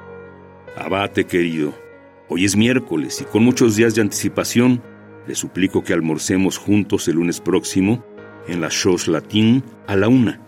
Abate, 0.77 1.25
querido, 1.25 1.73
hoy 2.29 2.45
es 2.45 2.57
miércoles 2.57 3.21
y 3.21 3.25
con 3.25 3.45
muchos 3.45 3.77
días 3.77 3.95
de 3.95 4.03
anticipación 4.03 4.83
le 5.25 5.37
suplico 5.37 5.85
que 5.85 5.93
almorcemos 5.93 6.59
juntos 6.59 7.07
el 7.07 7.15
lunes 7.15 7.41
próximo 7.41 8.05
en 8.49 8.61
la 8.61 8.71
Chose 8.71 9.09
Latin 9.09 9.63
a 9.87 9.95
la 9.95 10.09
una, 10.09 10.41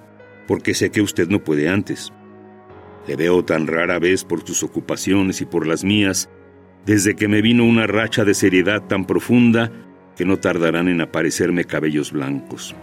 porque 0.48 0.74
sé 0.74 0.90
que 0.90 1.00
usted 1.00 1.28
no 1.28 1.44
puede 1.44 1.68
antes. 1.68 2.12
Le 3.06 3.14
veo 3.14 3.44
tan 3.44 3.68
rara 3.68 4.00
vez 4.00 4.24
por 4.24 4.44
sus 4.44 4.64
ocupaciones 4.64 5.40
y 5.40 5.46
por 5.46 5.64
las 5.64 5.84
mías, 5.84 6.28
desde 6.84 7.14
que 7.14 7.28
me 7.28 7.40
vino 7.40 7.64
una 7.64 7.86
racha 7.86 8.24
de 8.24 8.34
seriedad 8.34 8.82
tan 8.82 9.06
profunda 9.06 9.70
que 10.16 10.24
no 10.24 10.38
tardarán 10.38 10.88
en 10.88 11.02
aparecerme 11.02 11.66
cabellos 11.66 12.10
blancos. 12.10 12.74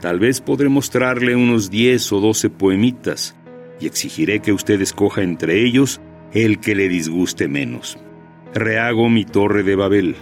Tal 0.00 0.20
vez 0.20 0.40
podré 0.40 0.68
mostrarle 0.68 1.34
unos 1.34 1.68
diez 1.68 2.12
o 2.12 2.20
doce 2.20 2.48
poemitas 2.48 3.34
y 3.80 3.86
exigiré 3.86 4.38
que 4.38 4.52
usted 4.52 4.80
escoja 4.80 5.22
entre 5.22 5.64
ellos 5.64 6.00
el 6.32 6.58
que 6.60 6.74
le 6.74 6.88
disguste 6.88 7.48
menos. 7.48 7.98
Rehago 8.54 9.08
mi 9.08 9.24
torre 9.24 9.62
de 9.62 9.76
Babel. 9.76 10.16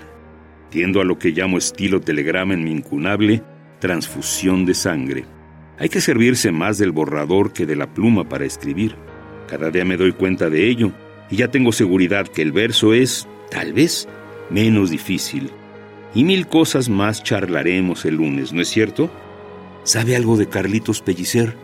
Tiendo 0.71 1.01
a 1.01 1.05
lo 1.05 1.19
que 1.19 1.31
llamo 1.31 1.59
estilo 1.59 2.01
telegrama 2.01 2.55
en 2.55 2.65
mi 2.65 2.73
incunable 2.73 3.43
transfusión 3.79 4.65
de 4.65 4.75
sangre. 4.75 5.25
Hay 5.79 5.89
que 5.89 6.01
servirse 6.01 6.51
más 6.53 6.79
del 6.79 6.91
borrador 6.91 7.53
que 7.53 7.67
de 7.67 7.77
la 7.77 7.93
pluma 7.93 8.29
para 8.29 8.45
escribir. 8.45 8.97
Cada 9.49 9.71
día 9.71 9.85
me 9.85 9.97
doy 9.97 10.13
cuenta 10.13 10.49
de 10.49 10.69
ello 10.69 10.93
y 11.31 11.37
ya 11.37 11.49
tengo 11.49 11.71
seguridad 11.71 12.27
que 12.27 12.43
el 12.43 12.53
verso 12.53 12.95
es, 12.95 13.29
tal 13.51 13.73
vez, 13.73 14.09
menos 14.51 14.91
difícil. 14.91 15.51
Y 16.15 16.25
mil 16.25 16.47
cosas 16.47 16.89
más 16.89 17.23
charlaremos 17.23 18.05
el 18.05 18.17
lunes, 18.17 18.53
¿no 18.53 18.63
es 18.63 18.69
cierto? 18.69 19.11
¿Sabe 19.83 20.17
algo 20.17 20.37
de 20.37 20.49
Carlitos 20.49 21.03
Pellicer? 21.03 21.55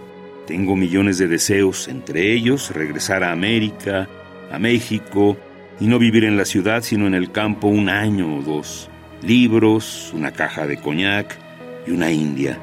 Tengo 0.47 0.77
millones 0.77 1.17
de 1.19 1.29
deseos, 1.29 1.89
entre 1.89 2.35
ellos 2.35 2.75
regresar 2.75 3.25
a 3.25 3.33
América, 3.33 4.09
a 4.51 4.59
México 4.59 5.37
y 5.81 5.87
no 5.87 5.99
vivir 5.99 6.25
en 6.25 6.37
la 6.37 6.45
ciudad 6.45 6.83
sino 6.83 7.07
en 7.07 7.15
el 7.15 7.33
campo 7.33 7.69
un 7.69 7.89
año 7.89 8.37
o 8.37 8.43
dos. 8.43 8.91
Libros, 9.23 10.13
una 10.15 10.33
caja 10.33 10.67
de 10.67 10.79
coñac 10.79 11.39
y 11.87 11.91
una 11.91 12.11
india. 12.11 12.59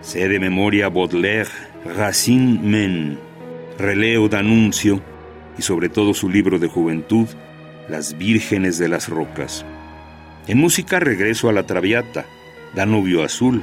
Sé 0.00 0.28
de 0.28 0.38
memoria 0.38 0.88
Baudelaire, 0.88 1.50
Racine 1.84 2.58
Men, 2.62 3.18
releo 3.78 4.28
D'Annunzio 4.28 5.00
y 5.58 5.62
sobre 5.62 5.88
todo 5.88 6.14
su 6.14 6.28
libro 6.28 6.58
de 6.58 6.68
juventud, 6.68 7.28
Las 7.88 8.16
Vírgenes 8.16 8.78
de 8.78 8.88
las 8.88 9.08
Rocas. 9.08 9.64
En 10.46 10.58
música 10.58 11.00
regreso 11.00 11.48
a 11.48 11.52
la 11.52 11.66
Traviata, 11.66 12.24
Danubio 12.74 13.22
Azul. 13.22 13.62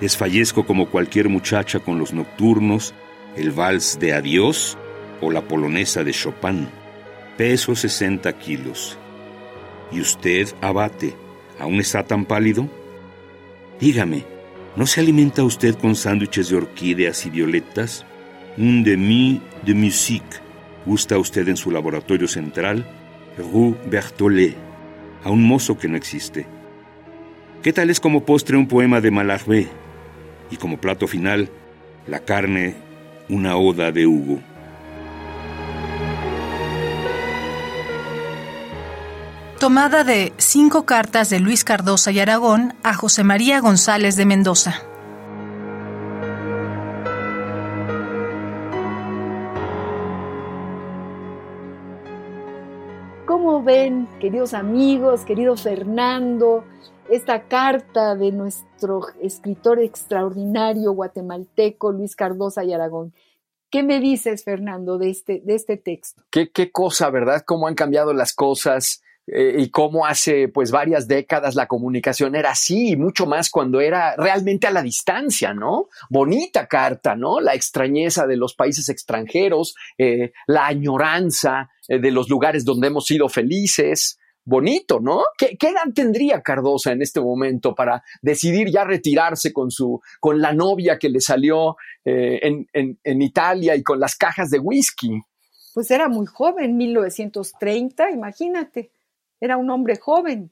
Desfallezco 0.00 0.66
como 0.66 0.90
cualquier 0.90 1.28
muchacha 1.28 1.78
con 1.78 1.98
los 1.98 2.12
nocturnos, 2.12 2.94
el 3.36 3.52
vals 3.52 3.98
de 3.98 4.12
Adiós 4.12 4.76
o 5.22 5.30
la 5.30 5.40
polonesa 5.40 6.04
de 6.04 6.12
Chopin. 6.12 6.68
Peso 7.38 7.74
60 7.74 8.30
kilos. 8.34 8.98
¿Y 9.90 10.00
usted, 10.00 10.48
abate, 10.60 11.14
aún 11.58 11.80
está 11.80 12.02
tan 12.02 12.26
pálido? 12.26 12.68
Dígame, 13.80 14.24
¿no 14.76 14.86
se 14.86 15.00
alimenta 15.00 15.42
usted 15.44 15.74
con 15.76 15.96
sándwiches 15.96 16.50
de 16.50 16.56
orquídeas 16.56 17.24
y 17.24 17.30
violetas? 17.30 18.04
Un 18.58 18.84
demi 18.84 19.40
de 19.64 19.74
musique. 19.74 20.42
¿Gusta 20.84 21.16
usted 21.16 21.48
en 21.48 21.56
su 21.56 21.70
laboratorio 21.70 22.28
central? 22.28 22.84
Rue 23.38 23.74
Berthollet, 23.86 24.56
a 25.24 25.30
un 25.30 25.42
mozo 25.44 25.78
que 25.78 25.88
no 25.88 25.96
existe. 25.96 26.46
¿Qué 27.62 27.72
tal 27.72 27.90
es 27.90 28.00
como 28.00 28.24
postre 28.24 28.56
un 28.56 28.66
poema 28.66 29.00
de 29.00 29.10
Mallarmé? 29.10 29.68
Y 30.50 30.56
como 30.56 30.78
plato 30.78 31.06
final, 31.06 31.48
la 32.06 32.18
carne, 32.20 32.74
una 33.28 33.56
oda 33.56 33.92
de 33.92 34.06
Hugo. 34.06 34.40
Tomada 39.62 40.02
de 40.02 40.32
cinco 40.38 40.86
cartas 40.86 41.30
de 41.30 41.38
Luis 41.38 41.62
Cardosa 41.62 42.10
y 42.10 42.18
Aragón 42.18 42.74
a 42.82 42.94
José 42.94 43.22
María 43.22 43.60
González 43.60 44.16
de 44.16 44.26
Mendoza. 44.26 44.82
¿Cómo 53.24 53.62
ven, 53.62 54.08
queridos 54.20 54.52
amigos, 54.52 55.24
querido 55.24 55.56
Fernando, 55.56 56.64
esta 57.08 57.42
carta 57.42 58.16
de 58.16 58.32
nuestro 58.32 59.02
escritor 59.20 59.78
extraordinario 59.78 60.90
guatemalteco 60.90 61.92
Luis 61.92 62.16
Cardosa 62.16 62.64
y 62.64 62.72
Aragón? 62.72 63.14
¿Qué 63.70 63.84
me 63.84 64.00
dices, 64.00 64.42
Fernando, 64.42 64.98
de 64.98 65.10
este, 65.10 65.40
de 65.44 65.54
este 65.54 65.76
texto? 65.76 66.20
Qué, 66.30 66.50
qué 66.50 66.72
cosa, 66.72 67.10
¿verdad? 67.10 67.44
Cómo 67.46 67.68
han 67.68 67.76
cambiado 67.76 68.12
las 68.12 68.34
cosas 68.34 69.01
eh, 69.28 69.54
y 69.56 69.70
cómo 69.70 70.04
hace 70.04 70.48
pues 70.48 70.72
varias 70.72 71.06
décadas 71.06 71.54
la 71.54 71.68
comunicación 71.68 72.34
era 72.34 72.50
así 72.50 72.90
y 72.90 72.96
mucho 72.96 73.24
más 73.24 73.50
cuando 73.50 73.80
era 73.80 74.16
realmente 74.16 74.66
a 74.66 74.72
la 74.72 74.82
distancia, 74.82 75.54
¿no? 75.54 75.88
Bonita 76.10 76.66
carta, 76.66 77.14
¿no? 77.14 77.40
La 77.40 77.54
extrañeza 77.54 78.26
de 78.26 78.36
los 78.36 78.54
países 78.54 78.88
extranjeros, 78.88 79.76
eh, 79.96 80.32
la 80.48 80.66
añoranza 80.66 81.70
eh, 81.86 82.00
de 82.00 82.10
los 82.10 82.28
lugares 82.28 82.64
donde 82.64 82.88
hemos 82.88 83.06
sido 83.06 83.28
felices. 83.28 84.18
Bonito, 84.44 84.98
¿no? 84.98 85.22
¿Qué, 85.38 85.56
¿Qué, 85.56 85.68
edad 85.68 85.92
tendría 85.94 86.42
Cardosa 86.42 86.90
en 86.90 87.00
este 87.00 87.20
momento 87.20 87.76
para 87.76 88.02
decidir 88.22 88.72
ya 88.72 88.82
retirarse 88.82 89.52
con 89.52 89.70
su, 89.70 90.00
con 90.18 90.40
la 90.40 90.52
novia 90.52 90.98
que 90.98 91.08
le 91.08 91.20
salió 91.20 91.76
en, 92.04 92.66
en, 92.72 92.98
en 93.04 93.22
Italia 93.22 93.76
y 93.76 93.84
con 93.84 94.00
las 94.00 94.16
cajas 94.16 94.50
de 94.50 94.58
whisky? 94.58 95.20
Pues 95.74 95.92
era 95.92 96.08
muy 96.08 96.26
joven, 96.26 96.76
1930, 96.76 98.10
imagínate 98.10 98.90
era 99.42 99.56
un 99.56 99.68
hombre 99.70 99.96
joven. 99.96 100.50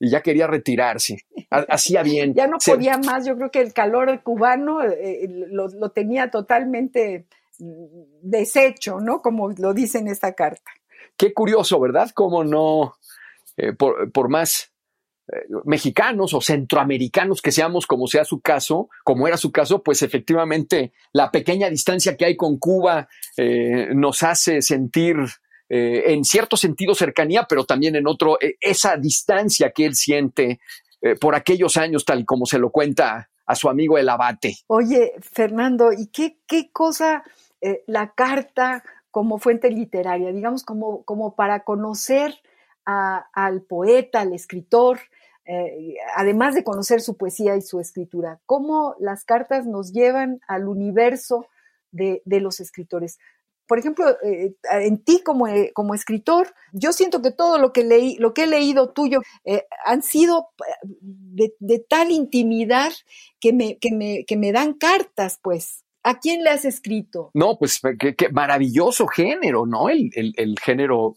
Y 0.00 0.10
ya 0.10 0.22
quería 0.22 0.46
retirarse, 0.46 1.18
hacía 1.50 2.02
bien. 2.02 2.34
ya 2.34 2.46
no 2.46 2.56
podía 2.64 2.98
más, 2.98 3.26
yo 3.26 3.36
creo 3.36 3.50
que 3.50 3.60
el 3.60 3.72
calor 3.72 4.22
cubano 4.22 4.82
eh, 4.82 5.28
lo, 5.28 5.68
lo, 5.68 5.90
tenía 5.90 6.30
totalmente 6.30 7.26
mm, 7.58 7.84
deshecho, 8.22 9.00
¿no? 9.00 9.20
Como 9.20 9.50
lo 9.50 9.74
dice 9.74 9.98
en 9.98 10.08
esta 10.08 10.32
carta. 10.32 10.70
Qué 11.16 11.34
curioso, 11.34 11.78
¿verdad? 11.78 12.10
Cómo 12.14 12.42
no, 12.42 12.94
eh, 13.56 13.72
por, 13.72 14.10
por, 14.12 14.28
más 14.28 14.72
eh, 15.28 15.46
mexicanos 15.64 16.34
o 16.34 16.40
centroamericanos 16.40 17.42
que 17.42 17.50
seamos, 17.50 17.86
como 17.86 18.06
sea 18.06 18.24
su 18.24 18.40
caso, 18.40 18.88
como 19.02 19.26
era 19.26 19.36
su 19.36 19.50
caso, 19.50 19.82
pues 19.82 20.02
efectivamente 20.02 20.92
la 21.12 21.32
pequeña 21.32 21.68
distancia 21.68 22.16
que 22.16 22.26
hay 22.26 22.36
con 22.36 22.58
Cuba 22.58 23.08
eh, 23.36 23.88
nos 23.92 24.22
hace 24.22 24.62
sentir 24.62 25.16
eh, 25.68 26.12
en 26.12 26.24
cierto 26.24 26.56
sentido 26.56 26.94
cercanía, 26.94 27.46
pero 27.48 27.64
también 27.64 27.96
en 27.96 28.06
otro, 28.06 28.38
eh, 28.40 28.56
esa 28.60 28.96
distancia 28.96 29.72
que 29.72 29.84
él 29.84 29.96
siente 29.96 30.60
eh, 31.02 31.16
por 31.16 31.34
aquellos 31.34 31.76
años, 31.76 32.04
tal 32.04 32.24
como 32.24 32.46
se 32.46 32.58
lo 32.58 32.70
cuenta 32.70 33.28
a 33.44 33.54
su 33.56 33.68
amigo 33.68 33.98
el 33.98 34.08
abate. 34.08 34.54
Oye, 34.68 35.14
Fernando, 35.20 35.92
¿y 35.92 36.06
qué, 36.08 36.38
qué 36.46 36.70
cosa 36.72 37.24
la 37.86 38.12
carta 38.12 38.84
como 39.10 39.38
fuente 39.38 39.70
literaria, 39.70 40.30
digamos, 40.30 40.62
como, 40.62 41.04
como 41.04 41.34
para 41.34 41.64
conocer 41.64 42.34
al 42.84 43.62
poeta, 43.62 44.20
al 44.20 44.32
escritor, 44.32 45.00
además 46.14 46.54
de 46.54 46.62
conocer 46.62 47.00
su 47.00 47.16
poesía 47.16 47.56
y 47.56 47.62
su 47.62 47.80
escritura, 47.80 48.40
cómo 48.46 48.94
las 49.00 49.24
cartas 49.24 49.66
nos 49.66 49.92
llevan 49.92 50.40
al 50.46 50.68
universo 50.68 51.46
de, 51.90 52.22
de 52.24 52.40
los 52.40 52.60
escritores 52.60 53.18
por 53.66 53.78
ejemplo, 53.78 54.06
eh, 54.22 54.54
en 54.70 55.02
ti 55.02 55.20
como, 55.24 55.48
eh, 55.48 55.72
como, 55.74 55.94
escritor, 55.94 56.54
yo 56.72 56.92
siento 56.92 57.22
que 57.22 57.30
todo 57.30 57.58
lo 57.58 57.72
que 57.72 57.84
leí, 57.84 58.16
lo 58.18 58.34
que 58.34 58.44
he 58.44 58.46
leído 58.46 58.92
tuyo, 58.92 59.20
eh, 59.44 59.64
han 59.84 60.02
sido 60.02 60.48
de, 60.90 61.84
tal 61.88 62.10
intimidad 62.10 62.92
que 63.40 63.52
me, 63.52 63.78
que, 63.78 63.92
me, 63.92 64.24
que 64.26 64.36
me 64.36 64.52
dan 64.52 64.74
cartas, 64.74 65.38
pues. 65.42 65.82
¿A 66.02 66.20
quién 66.20 66.44
le 66.44 66.50
has 66.50 66.64
escrito? 66.64 67.32
No, 67.34 67.58
pues 67.58 67.80
qué 67.98 68.28
maravilloso 68.30 69.08
género, 69.08 69.66
¿no? 69.66 69.88
El, 69.88 70.10
el, 70.14 70.34
el 70.36 70.56
género 70.60 71.16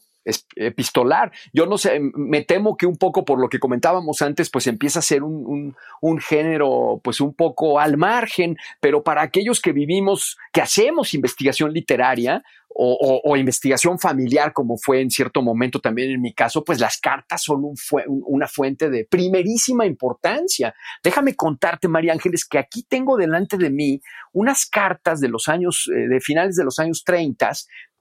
epistolar. 0.55 1.31
Yo 1.53 1.65
no 1.65 1.77
sé, 1.77 1.99
me 1.99 2.43
temo 2.43 2.77
que 2.77 2.85
un 2.85 2.97
poco 2.97 3.25
por 3.25 3.39
lo 3.39 3.49
que 3.49 3.59
comentábamos 3.59 4.21
antes, 4.21 4.49
pues 4.49 4.67
empieza 4.67 4.99
a 4.99 5.03
ser 5.03 5.23
un, 5.23 5.45
un, 5.45 5.75
un, 6.01 6.19
género, 6.19 6.99
pues 7.03 7.21
un 7.21 7.33
poco 7.33 7.79
al 7.79 7.97
margen, 7.97 8.57
pero 8.79 9.03
para 9.03 9.21
aquellos 9.21 9.61
que 9.61 9.71
vivimos, 9.71 10.37
que 10.51 10.61
hacemos 10.61 11.13
investigación 11.13 11.73
literaria, 11.73 12.43
o, 12.71 13.35
investigación 13.35 13.99
familiar, 13.99 14.53
como 14.53 14.77
fue 14.77 15.01
en 15.01 15.09
cierto 15.09 15.41
momento 15.41 15.79
también 15.79 16.11
en 16.11 16.21
mi 16.21 16.33
caso, 16.33 16.63
pues 16.63 16.79
las 16.79 16.97
cartas 16.97 17.43
son 17.43 17.63
una 18.05 18.47
fuente 18.47 18.89
de 18.89 19.05
primerísima 19.05 19.85
importancia. 19.85 20.73
Déjame 21.03 21.35
contarte, 21.35 21.87
María 21.87 22.13
Ángeles, 22.13 22.45
que 22.45 22.57
aquí 22.57 22.83
tengo 22.83 23.17
delante 23.17 23.57
de 23.57 23.69
mí 23.69 24.01
unas 24.31 24.65
cartas 24.65 25.19
de 25.19 25.27
los 25.27 25.47
años, 25.47 25.89
eh, 25.93 26.07
de 26.07 26.21
finales 26.21 26.55
de 26.55 26.63
los 26.63 26.79
años 26.79 27.03
30, 27.03 27.51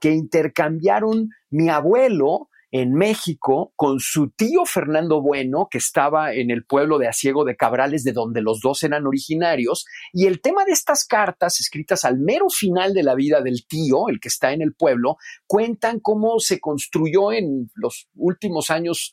que 0.01 0.13
intercambiaron 0.13 1.31
mi 1.51 1.71
abuelo 1.71 2.49
en 2.71 2.93
México 2.93 3.73
con 3.77 3.99
su 3.99 4.31
tío 4.31 4.65
Fernando 4.67 5.23
Bueno, 5.23 5.69
que 5.71 5.79
estaba 5.79 6.35
en 6.35 6.51
el 6.51 6.65
pueblo 6.65 6.99
de 6.99 7.09
Asiego 7.09 7.45
de 7.45 7.57
Cabrales, 7.57 8.05
de 8.05 8.13
donde 8.13 8.43
los 8.43 8.61
dos 8.61 8.83
eran 8.83 9.07
originarios. 9.07 9.87
Y 10.13 10.27
el 10.27 10.41
tema 10.41 10.65
de 10.65 10.73
estas 10.73 11.07
cartas, 11.07 11.61
escritas 11.61 12.05
al 12.05 12.19
mero 12.19 12.49
final 12.51 12.93
de 12.93 13.03
la 13.03 13.15
vida 13.15 13.41
del 13.41 13.67
tío, 13.67 14.09
el 14.09 14.21
que 14.21 14.29
está 14.29 14.53
en 14.53 14.63
el 14.63 14.75
pueblo, 14.75 15.17
cuentan 15.47 16.01
cómo 16.01 16.41
se 16.41 16.61
construyó 16.61 17.33
en 17.33 17.71
los 17.75 18.09
últimos 18.15 18.71
años 18.71 19.13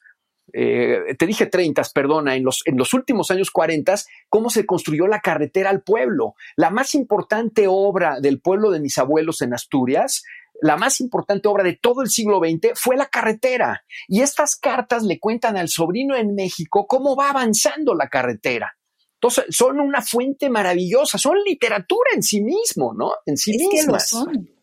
eh, 0.54 1.16
te 1.18 1.26
dije 1.26 1.48
30, 1.48 1.82
perdona, 1.94 2.36
en 2.36 2.44
los, 2.44 2.62
en 2.66 2.78
los 2.78 2.94
últimos 2.94 3.32
años 3.32 3.50
40, 3.52 3.96
cómo 4.30 4.50
se 4.50 4.66
construyó 4.66 5.08
la 5.08 5.20
carretera 5.20 5.70
al 5.70 5.82
pueblo. 5.82 6.36
La 6.56 6.70
más 6.70 6.96
importante 6.96 7.66
obra 7.68 8.20
del 8.20 8.40
pueblo 8.40 8.72
de 8.72 8.80
mis 8.80 8.98
abuelos 8.98 9.42
en 9.42 9.54
Asturias 9.54 10.24
la 10.62 10.78
más 10.78 11.02
importante 11.02 11.48
obra 11.48 11.64
de 11.64 11.78
todo 11.82 12.02
el 12.02 12.10
siglo 12.10 12.40
XX 12.40 12.80
fue 12.80 12.96
la 12.96 13.08
carretera. 13.08 13.84
Y 14.08 14.22
estas 14.22 14.56
cartas 14.56 15.04
le 15.04 15.20
cuentan 15.20 15.58
al 15.58 15.70
sobrino 15.70 16.16
en 16.16 16.34
México 16.36 16.88
cómo 16.88 17.16
va 17.16 17.30
avanzando 17.30 17.94
la 17.94 18.08
carretera. 18.08 18.78
Entonces, 19.16 19.46
son 19.50 19.80
una 19.80 20.02
fuente 20.02 20.50
maravillosa, 20.50 21.18
son 21.18 21.38
literatura 21.46 22.12
en 22.14 22.22
sí 22.22 22.42
mismo, 22.42 22.94
¿no? 22.94 23.14
En 23.26 23.38
sí 23.38 23.52
es 23.56 23.68
mismas. 23.68 24.10
Que 24.10 24.18
lo 24.18 24.24
son. 24.24 24.55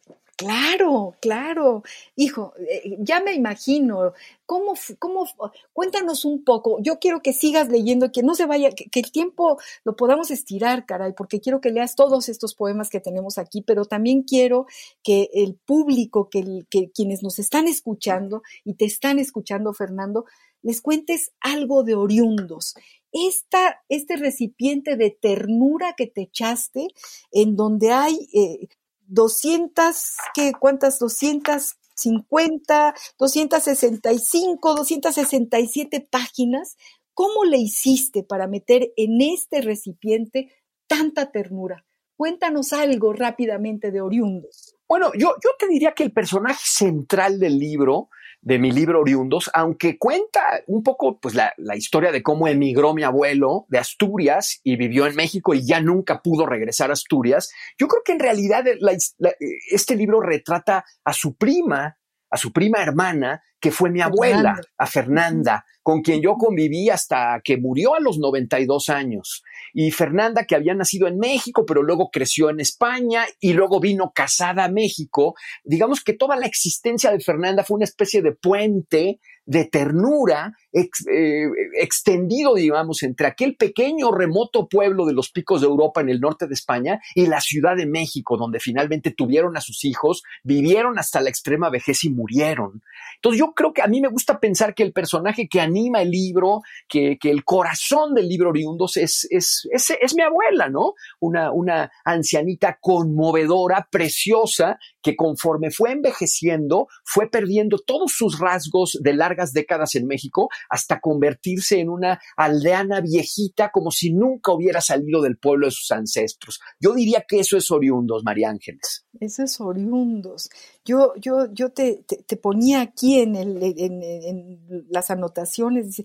Claro, 0.43 1.15
claro. 1.21 1.85
Hijo, 2.17 2.53
eh, 2.69 2.97
ya 2.99 3.21
me 3.21 3.33
imagino. 3.33 4.13
¿Cómo, 4.45 4.75
¿Cómo? 4.99 5.25
Cuéntanos 5.73 6.25
un 6.25 6.43
poco. 6.43 6.79
Yo 6.83 6.99
quiero 6.99 7.23
que 7.23 7.33
sigas 7.33 7.69
leyendo, 7.69 8.11
que 8.11 8.25
no 8.25 8.35
se 8.35 8.47
vaya, 8.47 8.71
que, 8.73 8.89
el 8.99 9.13
tiempo 9.13 9.61
lo 9.85 9.95
podamos 9.95 10.33
estirar, 10.33 10.85
caray, 10.85 11.13
porque 11.17 11.41
quiero 11.41 11.61
que 11.61 11.71
leas 11.71 11.95
todos 11.95 12.29
estos 12.29 12.57
poemas 12.57 12.91
que 12.91 12.99
tenemos 12.99 13.39
aquí, 13.39 13.63
pero 13.63 13.85
también 13.85 14.25
quiero 14.25 14.67
que 15.05 15.31
el 15.33 15.55
público, 15.55 16.29
que, 16.29 16.65
que 16.69 16.91
quienes 16.91 17.23
nos 17.23 17.39
están 17.39 17.69
escuchando 17.69 18.43
y 18.65 18.75
te 18.75 18.85
están 18.85 19.21
escuchando, 19.21 19.73
Fernando, 19.73 20.25
les 20.63 20.81
cuentes 20.81 21.33
algo 21.41 21.85
de 21.85 21.95
oriundos. 21.95 22.75
Esta, 23.13 23.81
este 23.89 24.17
recipiente 24.17 24.97
de 24.97 25.11
ternura 25.11 25.95
que 25.97 26.09
te 26.09 26.23
echaste, 26.23 26.89
en 27.31 27.55
donde 27.55 27.93
hay 27.93 28.29
eh, 28.33 28.69
200, 29.13 30.17
¿qué? 30.35 30.53
¿Cuántas? 30.59 30.99
250, 30.99 32.95
265, 33.19 34.75
267 34.75 36.09
páginas. 36.11 36.79
¿Cómo 37.13 37.45
le 37.45 37.59
hiciste 37.59 38.23
para 38.23 38.47
meter 38.47 38.91
en 38.97 39.21
este 39.21 39.61
recipiente 39.61 40.51
tanta 40.87 41.31
ternura? 41.31 41.85
Cuéntanos 42.17 42.73
algo 42.73 43.13
rápidamente 43.13 43.91
de 43.91 44.01
Oriundos. 44.01 44.77
Bueno, 44.89 45.11
yo, 45.15 45.35
yo 45.45 45.51
te 45.59 45.69
diría 45.69 45.93
que 45.93 46.05
el 46.05 46.13
personaje 46.13 46.65
central 46.65 47.39
del 47.39 47.59
libro 47.59 48.09
de 48.43 48.59
mi 48.59 48.73
libro 48.73 49.01
Oriundos, 49.01 49.51
aunque 49.55 49.99
cuenta 49.99 50.63
un 50.67 50.83
poco 50.83 51.19
pues, 51.21 51.35
la, 51.35 51.55
la, 51.57 51.77
historia 51.77 52.11
de 52.11 52.23
cómo 52.23 52.49
emigró 52.49 52.93
mi 52.93 53.05
abuelo 53.05 53.67
de 53.69 53.79
Asturias 53.79 54.61
y 54.65 54.77
vivió 54.77 55.07
en 55.07 55.15
México 55.15 55.55
y 55.55 55.65
ya 55.65 55.81
nunca 55.81 56.21
pudo 56.23 56.45
regresar 56.45 56.91
a 56.91 56.95
Asturias, 56.95 57.53
yo 57.79 57.87
creo 57.87 58.03
que 58.05 58.13
en 58.13 58.19
realidad 58.19 58.65
la, 58.81 58.97
la, 59.19 59.33
este 59.71 59.95
libro 59.95 60.21
retrata 60.21 60.85
a 61.05 61.13
su 61.13 61.37
prima, 61.37 61.97
a 62.31 62.37
su 62.37 62.53
prima 62.53 62.83
hermana, 62.83 63.43
que 63.63 63.71
fue 63.71 63.91
mi 63.91 64.01
abuela, 64.01 64.61
a 64.77 64.87
Fernanda, 64.87 65.65
con 65.85 66.03
quien 66.03 66.21
yo 66.21 66.35
conviví 66.35 66.91
hasta 66.91 67.41
que 67.45 67.59
murió 67.59 67.95
a 67.95 68.01
los 68.01 68.19
92 68.19 68.89
años. 68.89 69.45
Y 69.73 69.93
Fernanda, 69.93 70.45
que 70.47 70.57
había 70.57 70.75
nacido 70.75 71.07
en 71.07 71.19
México, 71.19 71.65
pero 71.65 71.85
luego 71.85 72.11
creció 72.11 72.51
en 72.51 72.59
España 72.59 73.25
y 73.39 73.53
luego 73.53 73.79
vino 73.79 74.11
casada 74.13 74.65
a 74.65 74.69
México. 74.69 75.37
Digamos 75.63 76.03
que 76.03 76.13
toda 76.13 76.37
la 76.37 76.47
existencia 76.47 77.13
de 77.13 77.21
Fernanda 77.21 77.63
fue 77.63 77.77
una 77.77 77.85
especie 77.85 78.21
de 78.21 78.33
puente 78.33 79.21
de 79.45 79.65
ternura 79.65 80.57
eh, 80.73 81.49
extendido, 81.81 82.55
digamos, 82.55 83.03
entre 83.03 83.27
aquel 83.27 83.57
pequeño 83.57 84.13
remoto 84.13 84.69
pueblo 84.69 85.05
de 85.05 85.15
los 85.15 85.31
picos 85.31 85.61
de 85.61 85.67
Europa 85.67 86.01
en 86.01 86.09
el 86.09 86.21
norte 86.21 86.47
de 86.47 86.55
España 86.55 87.01
y 87.15 87.27
la 87.27 87.41
Ciudad 87.41 87.77
de 87.77 87.87
México, 87.87 88.37
donde 88.37 88.61
finalmente 88.61 89.11
tuvieron 89.11 89.57
a 89.57 89.61
sus 89.61 89.85
hijos, 89.85 90.23
vivieron 90.45 90.99
hasta 90.99 91.21
la 91.21 91.31
extrema 91.31 91.71
vejez 91.71 92.05
y 92.05 92.11
murieron. 92.11 92.83
Entonces 93.17 93.41
yo 93.41 93.52
creo 93.55 93.73
que 93.73 93.83
a 93.83 93.87
mí 93.87 94.01
me 94.01 94.09
gusta 94.09 94.39
pensar 94.41 94.75
que 94.75 94.83
el 94.83 94.93
personaje 94.93 95.49
que 95.49 95.61
anima 95.61 96.03
el 96.03 96.11
libro, 96.11 96.61
que, 96.89 97.19
el 97.23 97.45
corazón 97.45 98.15
del 98.15 98.29
libro 98.29 98.51
Oriundos 98.51 98.97
es, 98.97 99.27
es, 99.31 99.69
es, 99.71 100.15
mi 100.15 100.23
abuela, 100.23 100.69
¿no? 100.69 100.95
Una, 101.21 101.53
una 101.53 101.91
ancianita 102.05 102.79
conmovedora, 102.81 103.89
preciosa, 103.91 104.79
que 105.03 105.17
conforme 105.17 105.71
fue 105.71 105.93
envejeciendo, 105.93 106.89
fue 107.05 107.29
perdiendo 107.31 107.79
todos 107.79 108.13
sus 108.13 108.39
rasgos 108.39 108.99
de 109.01 109.15
largas 109.15 109.53
décadas 109.53 109.95
en 109.95 110.07
México 110.07 110.49
hasta 110.69 111.01
convertirse 111.01 111.81
en 111.81 111.89
una 111.89 112.21
aldeana 112.37 113.01
viejita 113.01 113.71
como 113.71 113.91
si 113.91 114.13
nunca 114.13 114.53
hubiera 114.53 114.81
salido 114.81 115.23
del 115.23 115.39
pueblo 115.39 115.67
de 115.67 115.73
sus 115.73 115.91
ancestros. 115.91 116.61
Yo 116.81 116.95
diría 116.95 117.25
que 117.27 117.41
eso 117.41 117.57
es 117.57 117.71
oriundos, 117.71 118.23
María 118.25 118.51
Ángeles. 118.51 119.07
Eso 119.21 119.43
es 119.43 119.61
oriundos. 119.61 120.49
Yo, 120.85 121.13
yo, 121.17 121.53
yo 121.53 121.71
te, 121.71 122.05
te, 122.27 122.37
ponía 122.37 122.81
aquí 122.81 123.21
en, 123.21 123.37
en, 123.43 124.87
las 124.89 125.11
anotaciones, 125.11 126.03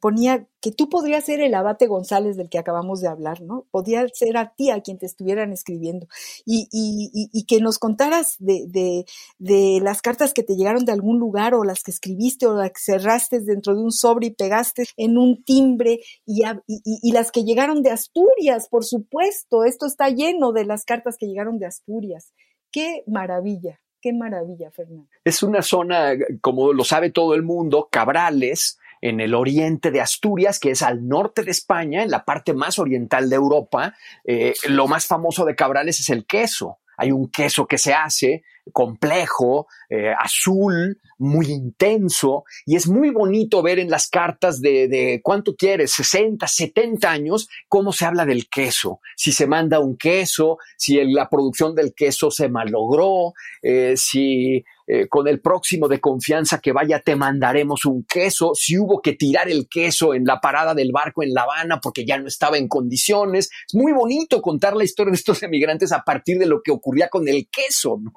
ponía 0.00 0.46
que 0.60 0.70
tú 0.70 0.88
podrías 0.88 1.24
ser 1.24 1.40
el 1.40 1.54
abate 1.54 1.86
González 1.86 2.36
del 2.36 2.48
que 2.48 2.58
acabamos 2.58 3.00
de 3.00 3.08
hablar, 3.08 3.40
¿no? 3.42 3.66
Podría 3.70 4.06
ser 4.12 4.36
a 4.36 4.54
ti 4.54 4.70
a 4.70 4.80
quien 4.80 4.98
te 4.98 5.06
estuvieran 5.06 5.52
escribiendo 5.52 6.06
y, 6.46 7.44
que 7.46 7.60
nos 7.60 7.78
contaras 7.78 8.36
de, 8.38 9.04
las 9.38 10.02
cartas 10.02 10.32
que 10.32 10.42
te 10.42 10.56
llegaron 10.56 10.84
de 10.84 10.92
algún 10.92 11.18
lugar 11.18 11.54
o 11.54 11.64
las 11.64 11.82
que 11.82 11.90
escribiste 11.90 12.46
o 12.46 12.54
las 12.54 12.70
que 12.70 12.80
cerraste 12.80 13.40
dentro 13.40 13.74
de 13.74 13.82
un 13.82 13.92
sobre 13.92 14.28
y 14.28 14.30
pegaste 14.30 14.84
en 14.96 15.18
un 15.18 15.42
timbre 15.44 16.00
y 16.24 17.12
las 17.12 17.30
que 17.30 17.44
llegaron 17.44 17.82
de 17.82 17.90
Asturias, 17.90 18.68
por 18.68 18.84
supuesto. 18.84 19.64
Esto 19.64 19.86
está 19.86 20.08
lleno 20.08 20.52
de 20.52 20.64
las 20.64 20.84
cartas 20.84 21.16
que 21.18 21.26
llegaron 21.26 21.58
de 21.58 21.66
Asturias. 21.66 22.32
Qué 22.70 23.04
maravilla. 23.06 23.80
Qué 24.02 24.12
maravilla, 24.12 24.70
Fernando. 24.72 25.06
Es 25.24 25.44
una 25.44 25.62
zona, 25.62 26.14
como 26.40 26.72
lo 26.72 26.82
sabe 26.82 27.10
todo 27.10 27.34
el 27.34 27.42
mundo, 27.42 27.88
Cabrales, 27.90 28.80
en 29.00 29.20
el 29.20 29.32
oriente 29.34 29.92
de 29.92 30.00
Asturias, 30.00 30.58
que 30.58 30.72
es 30.72 30.82
al 30.82 31.06
norte 31.06 31.44
de 31.44 31.52
España, 31.52 32.02
en 32.02 32.10
la 32.10 32.24
parte 32.24 32.52
más 32.52 32.80
oriental 32.80 33.30
de 33.30 33.36
Europa. 33.36 33.94
Eh, 34.24 34.54
lo 34.68 34.88
más 34.88 35.06
famoso 35.06 35.44
de 35.44 35.54
Cabrales 35.54 36.00
es 36.00 36.10
el 36.10 36.26
queso. 36.26 36.78
Hay 36.96 37.12
un 37.12 37.28
queso 37.30 37.66
que 37.66 37.78
se 37.78 37.94
hace 37.94 38.42
complejo, 38.72 39.68
eh, 39.88 40.12
azul, 40.18 41.00
muy 41.22 41.46
intenso, 41.46 42.44
y 42.66 42.76
es 42.76 42.88
muy 42.88 43.10
bonito 43.10 43.62
ver 43.62 43.78
en 43.78 43.90
las 43.90 44.08
cartas 44.08 44.60
de, 44.60 44.88
de, 44.88 45.20
cuánto 45.22 45.54
quieres, 45.54 45.92
60, 45.92 46.46
70 46.46 47.10
años, 47.10 47.48
cómo 47.68 47.92
se 47.92 48.04
habla 48.04 48.26
del 48.26 48.48
queso, 48.48 49.00
si 49.16 49.32
se 49.32 49.46
manda 49.46 49.80
un 49.80 49.96
queso, 49.96 50.58
si 50.76 51.02
la 51.04 51.28
producción 51.28 51.74
del 51.74 51.94
queso 51.94 52.30
se 52.30 52.48
malogró, 52.48 53.32
eh, 53.62 53.94
si 53.96 54.64
eh, 54.86 55.08
con 55.08 55.28
el 55.28 55.40
próximo 55.40 55.86
de 55.86 56.00
confianza 56.00 56.58
que 56.58 56.72
vaya 56.72 57.00
te 57.00 57.14
mandaremos 57.14 57.84
un 57.84 58.04
queso, 58.04 58.52
si 58.54 58.76
hubo 58.78 59.00
que 59.00 59.12
tirar 59.12 59.48
el 59.48 59.68
queso 59.68 60.12
en 60.12 60.24
la 60.24 60.40
parada 60.40 60.74
del 60.74 60.90
barco 60.90 61.22
en 61.22 61.32
La 61.32 61.42
Habana 61.42 61.80
porque 61.80 62.04
ya 62.04 62.18
no 62.18 62.26
estaba 62.26 62.58
en 62.58 62.66
condiciones. 62.66 63.50
Es 63.68 63.74
muy 63.74 63.92
bonito 63.92 64.42
contar 64.42 64.76
la 64.76 64.84
historia 64.84 65.12
de 65.12 65.16
estos 65.16 65.42
emigrantes 65.44 65.92
a 65.92 66.02
partir 66.02 66.38
de 66.38 66.46
lo 66.46 66.62
que 66.62 66.72
ocurría 66.72 67.08
con 67.08 67.28
el 67.28 67.48
queso. 67.48 68.00
¿no? 68.02 68.12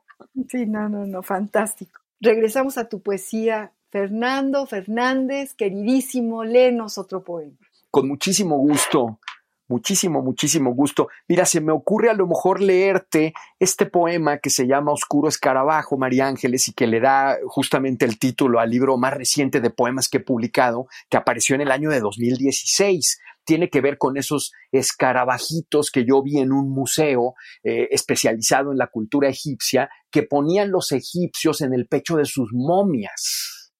Sí, 0.50 0.66
no, 0.66 0.90
no, 0.90 1.06
no, 1.06 1.22
fantástico. 1.22 2.02
Regresamos 2.26 2.80
a 2.80 2.90
tu 2.90 3.04
poesía. 3.04 3.72
Fernando 3.92 4.66
Fernández, 4.66 5.54
queridísimo, 5.54 6.44
léenos 6.44 6.98
otro 6.98 7.24
poema. 7.24 7.56
Con 7.92 8.08
muchísimo 8.08 8.58
gusto, 8.58 9.20
muchísimo, 9.68 10.24
muchísimo 10.24 10.74
gusto. 10.74 11.08
Mira, 11.28 11.46
se 11.46 11.62
me 11.62 11.72
ocurre 11.72 12.10
a 12.10 12.16
lo 12.16 12.26
mejor 12.26 12.62
leerte 12.62 13.36
este 13.60 13.86
poema 13.86 14.40
que 14.40 14.50
se 14.50 14.66
llama 14.66 14.92
Oscuro 14.92 15.30
Escarabajo, 15.30 15.98
María 15.98 16.26
Ángeles, 16.26 16.68
y 16.68 16.74
que 16.74 16.88
le 16.88 17.00
da 17.00 17.38
justamente 17.46 18.06
el 18.06 18.18
título 18.18 18.60
al 18.60 18.72
libro 18.72 18.98
más 18.98 19.14
reciente 19.14 19.62
de 19.62 19.70
poemas 19.70 20.10
que 20.10 20.18
he 20.18 20.22
publicado, 20.22 20.88
que 21.10 21.18
apareció 21.18 21.54
en 21.54 21.62
el 21.62 21.72
año 21.72 21.92
de 21.92 22.00
2016 22.00 23.20
tiene 23.46 23.70
que 23.70 23.82
ver 23.82 23.98
con 23.98 24.18
esos 24.18 24.52
escarabajitos 24.72 25.92
que 25.92 26.06
yo 26.06 26.22
vi 26.22 26.40
en 26.40 26.52
un 26.52 26.72
museo 26.72 27.36
eh, 27.64 27.88
especializado 27.92 28.72
en 28.72 28.78
la 28.78 28.88
cultura 28.88 29.30
egipcia 29.30 29.90
que 30.12 30.24
ponían 30.24 30.72
los 30.72 30.92
egipcios 30.92 31.62
en 31.62 31.74
el 31.74 31.88
pecho 31.88 32.18
de 32.18 32.26
sus 32.26 32.50
momias. 32.52 33.72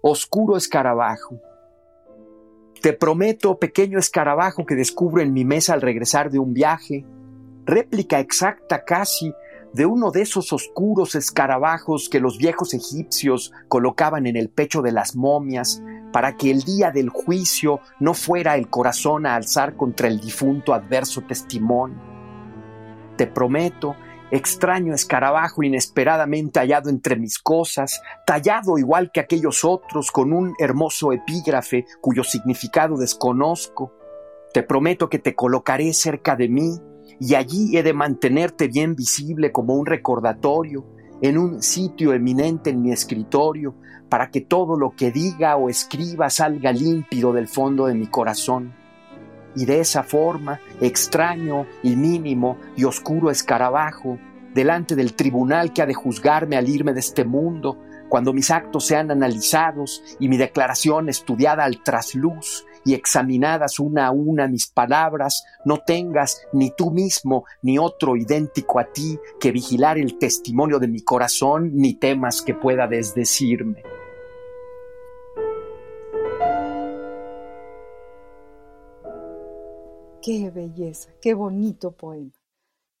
Oscuro 0.00 0.56
escarabajo. 0.56 1.40
Te 2.80 2.92
prometo, 2.92 3.58
pequeño 3.58 3.98
escarabajo 3.98 4.64
que 4.64 4.76
descubro 4.76 5.20
en 5.20 5.32
mi 5.32 5.44
mesa 5.44 5.74
al 5.74 5.82
regresar 5.82 6.30
de 6.30 6.38
un 6.38 6.54
viaje, 6.54 7.04
réplica 7.64 8.20
exacta 8.20 8.84
casi 8.84 9.34
de 9.72 9.84
uno 9.84 10.10
de 10.10 10.22
esos 10.22 10.52
oscuros 10.52 11.14
escarabajos 11.14 12.08
que 12.08 12.20
los 12.20 12.38
viejos 12.38 12.72
egipcios 12.72 13.52
colocaban 13.68 14.26
en 14.26 14.36
el 14.36 14.48
pecho 14.48 14.80
de 14.80 14.92
las 14.92 15.14
momias 15.16 15.82
para 16.12 16.36
que 16.36 16.50
el 16.50 16.62
día 16.62 16.90
del 16.90 17.08
juicio 17.08 17.80
no 18.00 18.14
fuera 18.14 18.56
el 18.56 18.68
corazón 18.68 19.26
a 19.26 19.34
alzar 19.34 19.76
contra 19.76 20.08
el 20.08 20.20
difunto 20.20 20.74
adverso 20.74 21.22
testimonio. 21.22 21.98
Te 23.16 23.26
prometo, 23.26 23.96
extraño 24.30 24.94
escarabajo 24.94 25.62
inesperadamente 25.62 26.60
hallado 26.60 26.90
entre 26.90 27.16
mis 27.16 27.38
cosas, 27.38 28.02
tallado 28.26 28.78
igual 28.78 29.10
que 29.12 29.20
aquellos 29.20 29.64
otros 29.64 30.10
con 30.10 30.32
un 30.32 30.54
hermoso 30.58 31.12
epígrafe 31.12 31.84
cuyo 32.00 32.24
significado 32.24 32.96
desconozco, 32.96 33.92
te 34.52 34.62
prometo 34.62 35.08
que 35.08 35.18
te 35.18 35.34
colocaré 35.34 35.92
cerca 35.92 36.36
de 36.36 36.48
mí 36.48 36.78
y 37.20 37.34
allí 37.34 37.76
he 37.76 37.82
de 37.82 37.92
mantenerte 37.92 38.68
bien 38.68 38.94
visible 38.94 39.52
como 39.52 39.74
un 39.74 39.86
recordatorio, 39.86 40.86
en 41.20 41.38
un 41.38 41.62
sitio 41.62 42.12
eminente 42.12 42.70
en 42.70 42.82
mi 42.82 42.92
escritorio, 42.92 43.74
para 44.08 44.30
que 44.30 44.40
todo 44.40 44.76
lo 44.76 44.90
que 44.96 45.10
diga 45.10 45.56
o 45.56 45.68
escriba 45.68 46.30
salga 46.30 46.72
límpido 46.72 47.32
del 47.32 47.48
fondo 47.48 47.86
de 47.86 47.94
mi 47.94 48.06
corazón. 48.06 48.74
Y 49.54 49.64
de 49.64 49.80
esa 49.80 50.02
forma, 50.02 50.60
extraño 50.80 51.66
y 51.82 51.96
mínimo 51.96 52.58
y 52.76 52.84
oscuro 52.84 53.30
escarabajo, 53.30 54.18
delante 54.54 54.94
del 54.96 55.14
tribunal 55.14 55.72
que 55.72 55.82
ha 55.82 55.86
de 55.86 55.94
juzgarme 55.94 56.56
al 56.56 56.68
irme 56.68 56.92
de 56.92 57.00
este 57.00 57.24
mundo, 57.24 57.78
cuando 58.08 58.32
mis 58.32 58.50
actos 58.50 58.86
sean 58.86 59.10
analizados 59.10 60.02
y 60.18 60.28
mi 60.28 60.36
declaración 60.36 61.08
estudiada 61.08 61.64
al 61.64 61.82
trasluz 61.82 62.64
y 62.88 62.94
examinadas 62.94 63.78
una 63.78 64.06
a 64.06 64.12
una 64.12 64.48
mis 64.48 64.66
palabras, 64.66 65.44
no 65.66 65.76
tengas 65.76 66.40
ni 66.54 66.70
tú 66.70 66.90
mismo 66.90 67.44
ni 67.60 67.78
otro 67.78 68.16
idéntico 68.16 68.80
a 68.80 68.90
ti 68.90 69.18
que 69.38 69.52
vigilar 69.52 69.98
el 69.98 70.16
testimonio 70.16 70.78
de 70.78 70.88
mi 70.88 71.02
corazón, 71.02 71.72
ni 71.74 71.92
temas 71.92 72.40
que 72.40 72.54
pueda 72.54 72.86
desdecirme. 72.86 73.82
Qué 80.22 80.50
belleza, 80.50 81.10
qué 81.20 81.34
bonito 81.34 81.92
poema. 81.92 82.32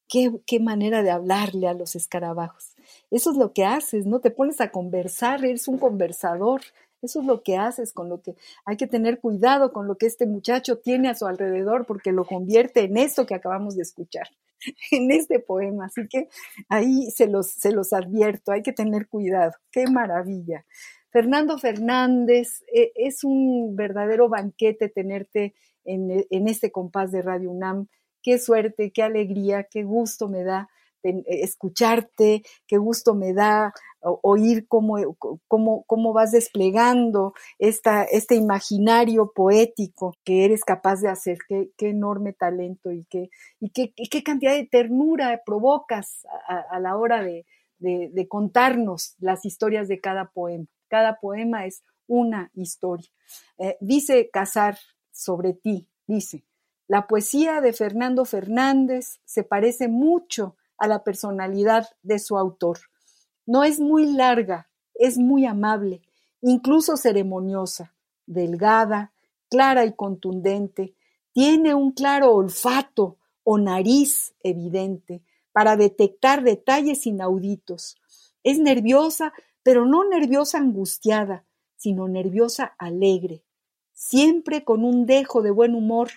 Qué, 0.06 0.32
qué, 0.46 0.60
manera 0.60 1.02
de 1.02 1.10
hablarle 1.10 1.66
a 1.66 1.74
los 1.74 1.96
escarabajos. 1.96 2.74
Eso 3.10 3.30
es 3.30 3.38
lo 3.38 3.54
que 3.54 3.64
haces, 3.64 4.06
¿no? 4.06 4.20
Te 4.20 4.30
pones 4.30 4.60
a 4.60 4.70
conversar, 4.70 5.44
eres 5.44 5.68
un 5.68 5.78
conversador, 5.78 6.60
eso 7.02 7.20
es 7.20 7.26
lo 7.26 7.42
que 7.42 7.56
haces, 7.56 7.92
con 7.92 8.08
lo 8.08 8.20
que 8.22 8.34
hay 8.64 8.76
que 8.76 8.86
tener 8.86 9.20
cuidado 9.20 9.72
con 9.72 9.86
lo 9.86 9.96
que 9.96 10.06
este 10.06 10.26
muchacho 10.26 10.78
tiene 10.78 11.08
a 11.08 11.14
su 11.14 11.26
alrededor, 11.26 11.86
porque 11.86 12.12
lo 12.12 12.24
convierte 12.24 12.80
en 12.80 12.96
esto 12.96 13.26
que 13.26 13.34
acabamos 13.34 13.76
de 13.76 13.82
escuchar, 13.82 14.28
en 14.90 15.10
este 15.10 15.38
poema. 15.38 15.86
Así 15.86 16.08
que 16.08 16.28
ahí 16.68 17.10
se 17.10 17.26
los, 17.26 17.48
se 17.48 17.72
los 17.72 17.92
advierto, 17.92 18.52
hay 18.52 18.62
que 18.62 18.72
tener 18.72 19.08
cuidado. 19.08 19.52
Qué 19.70 19.86
maravilla. 19.86 20.64
Fernando 21.10 21.58
Fernández, 21.58 22.62
eh, 22.72 22.92
es 22.94 23.24
un 23.24 23.76
verdadero 23.76 24.28
banquete 24.28 24.88
tenerte 24.88 25.54
en, 25.84 26.26
en 26.28 26.48
este 26.48 26.70
compás 26.70 27.12
de 27.12 27.22
Radio 27.22 27.50
UNAM. 27.50 27.86
Qué 28.22 28.38
suerte, 28.38 28.90
qué 28.90 29.02
alegría, 29.02 29.64
qué 29.64 29.84
gusto 29.84 30.28
me 30.28 30.42
da 30.42 30.68
escucharte, 31.26 32.42
qué 32.66 32.78
gusto 32.78 33.14
me 33.14 33.32
da 33.32 33.72
oír 34.00 34.66
cómo, 34.68 34.96
cómo, 35.48 35.84
cómo 35.84 36.12
vas 36.12 36.32
desplegando 36.32 37.34
esta, 37.58 38.04
este 38.04 38.36
imaginario 38.36 39.32
poético 39.34 40.14
que 40.24 40.44
eres 40.44 40.64
capaz 40.64 41.00
de 41.00 41.08
hacer, 41.08 41.38
qué, 41.48 41.70
qué 41.76 41.90
enorme 41.90 42.32
talento 42.32 42.92
y 42.92 43.04
qué, 43.04 43.30
y 43.60 43.70
qué, 43.70 43.92
qué, 43.92 44.22
cantidad 44.22 44.54
de 44.54 44.66
ternura 44.66 45.42
provocas 45.44 46.26
a, 46.46 46.78
la 46.78 46.96
hora 46.96 47.22
de, 47.22 47.44
de, 47.78 48.28
contarnos 48.28 49.14
las 49.18 49.44
historias 49.44 49.88
de 49.88 50.00
cada 50.00 50.30
poema. 50.30 50.66
Cada 50.88 51.18
poema 51.20 51.66
es 51.66 51.82
una 52.06 52.50
historia. 52.54 53.08
Eh, 53.58 53.76
dice 53.80 54.30
Casar 54.30 54.78
sobre 55.10 55.52
ti, 55.52 55.88
dice, 56.06 56.44
la 56.86 57.06
poesía 57.06 57.60
de 57.60 57.72
Fernando 57.72 58.24
Fernández 58.24 59.20
se 59.24 59.42
parece 59.42 59.88
mucho 59.88 60.56
a 60.78 60.86
la 60.86 61.02
personalidad 61.04 61.88
de 62.02 62.18
su 62.18 62.38
autor. 62.38 62.78
No 63.46 63.64
es 63.64 63.80
muy 63.80 64.12
larga, 64.12 64.68
es 64.94 65.18
muy 65.18 65.44
amable, 65.44 66.02
incluso 66.40 66.96
ceremoniosa, 66.96 67.94
delgada, 68.26 69.12
clara 69.48 69.84
y 69.84 69.92
contundente, 69.92 70.94
tiene 71.32 71.74
un 71.74 71.92
claro 71.92 72.32
olfato 72.32 73.16
o 73.44 73.58
nariz 73.58 74.34
evidente 74.42 75.22
para 75.52 75.76
detectar 75.76 76.42
detalles 76.42 77.06
inauditos. 77.06 77.96
Es 78.42 78.58
nerviosa, 78.58 79.32
pero 79.62 79.86
no 79.86 80.04
nerviosa 80.04 80.58
angustiada, 80.58 81.44
sino 81.76 82.08
nerviosa 82.08 82.74
alegre, 82.78 83.44
siempre 83.92 84.64
con 84.64 84.84
un 84.84 85.06
dejo 85.06 85.42
de 85.42 85.50
buen 85.50 85.74
humor, 85.74 86.10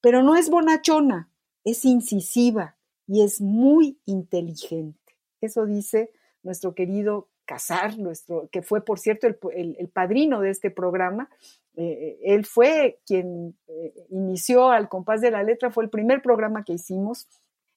pero 0.00 0.22
no 0.22 0.36
es 0.36 0.50
bonachona, 0.50 1.30
es 1.64 1.84
incisiva 1.84 2.75
y 3.06 3.22
es 3.22 3.40
muy 3.40 3.98
inteligente. 4.04 5.16
Eso 5.40 5.66
dice 5.66 6.10
nuestro 6.42 6.74
querido 6.74 7.28
Casar, 7.44 7.96
nuestro, 7.96 8.48
que 8.50 8.60
fue, 8.60 8.84
por 8.84 8.98
cierto, 8.98 9.28
el, 9.28 9.88
padrino 9.92 10.40
de 10.40 10.50
este 10.50 10.72
programa. 10.72 11.30
Eh, 11.76 12.18
él 12.24 12.44
fue 12.44 12.98
quien 13.06 13.56
eh, 13.68 13.94
inició 14.10 14.70
al 14.70 14.88
compás 14.88 15.20
de 15.20 15.30
la 15.30 15.44
letra, 15.44 15.70
fue 15.70 15.84
el 15.84 15.90
primer 15.90 16.22
programa 16.22 16.64
que 16.64 16.72
hicimos 16.72 17.28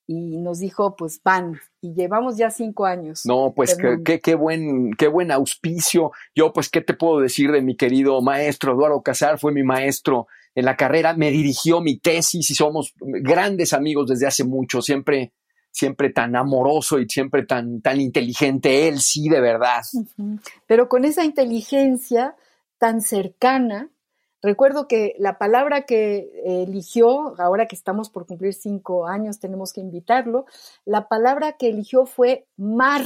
y 0.08 0.38
nos 0.38 0.58
dijo, 0.58 0.96
pues 0.96 1.22
van, 1.24 1.60
y 1.82 1.94
llevamos 1.94 2.36
ya 2.36 2.50
cinco 2.50 2.88
años. 2.88 3.28
No, 3.28 3.54
pues 3.56 3.78
qué, 4.04 4.20
qué, 4.20 4.34
buen, 4.34 4.92
qué 4.96 5.08
buen 5.08 5.30
auspicio. 5.32 6.12
Yo, 6.34 6.52
pues, 6.52 6.68
¿qué 6.68 6.82
te 6.82 6.96
puedo 6.96 7.20
decir 7.20 7.52
de 7.52 7.62
mi 7.62 7.76
querido 7.76 8.20
maestro 8.20 8.74
Eduardo 8.74 9.04
Casar? 9.04 9.38
Fue 9.38 9.52
mi 9.52 9.62
maestro 9.62 10.26
en 10.60 10.66
la 10.66 10.76
carrera, 10.76 11.14
me 11.14 11.32
dirigió 11.32 11.82
mi 11.82 11.98
tesis 11.98 12.50
y 12.50 12.56
somos 12.56 12.94
grandes 13.00 13.74
amigos 13.74 14.10
desde 14.10 14.28
hace 14.28 14.44
mucho, 14.44 14.82
siempre, 14.82 15.34
siempre 15.72 16.12
tan 16.12 16.36
amoroso 16.36 17.00
y 17.00 17.08
siempre 17.08 17.46
tan, 17.46 17.82
tan 17.82 18.00
inteligente, 18.00 18.88
él 18.88 19.00
sí, 19.00 19.30
de 19.30 19.42
verdad. 19.42 19.82
Pero 20.68 20.90
con 20.90 21.06
esa 21.06 21.26
inteligencia 21.26 22.36
tan 22.78 23.02
cercana, 23.02 23.90
Recuerdo 24.42 24.88
que 24.88 25.16
la 25.20 25.38
palabra 25.38 25.82
que 25.82 26.32
eligió, 26.46 27.36
ahora 27.40 27.68
que 27.68 27.76
estamos 27.76 28.10
por 28.10 28.26
cumplir 28.26 28.54
cinco 28.54 29.06
años, 29.06 29.40
tenemos 29.40 29.74
que 29.74 29.82
invitarlo, 29.82 30.46
la 30.86 31.10
palabra 31.10 31.54
que 31.54 31.68
eligió 31.68 32.06
fue 32.06 32.48
mar. 32.56 33.04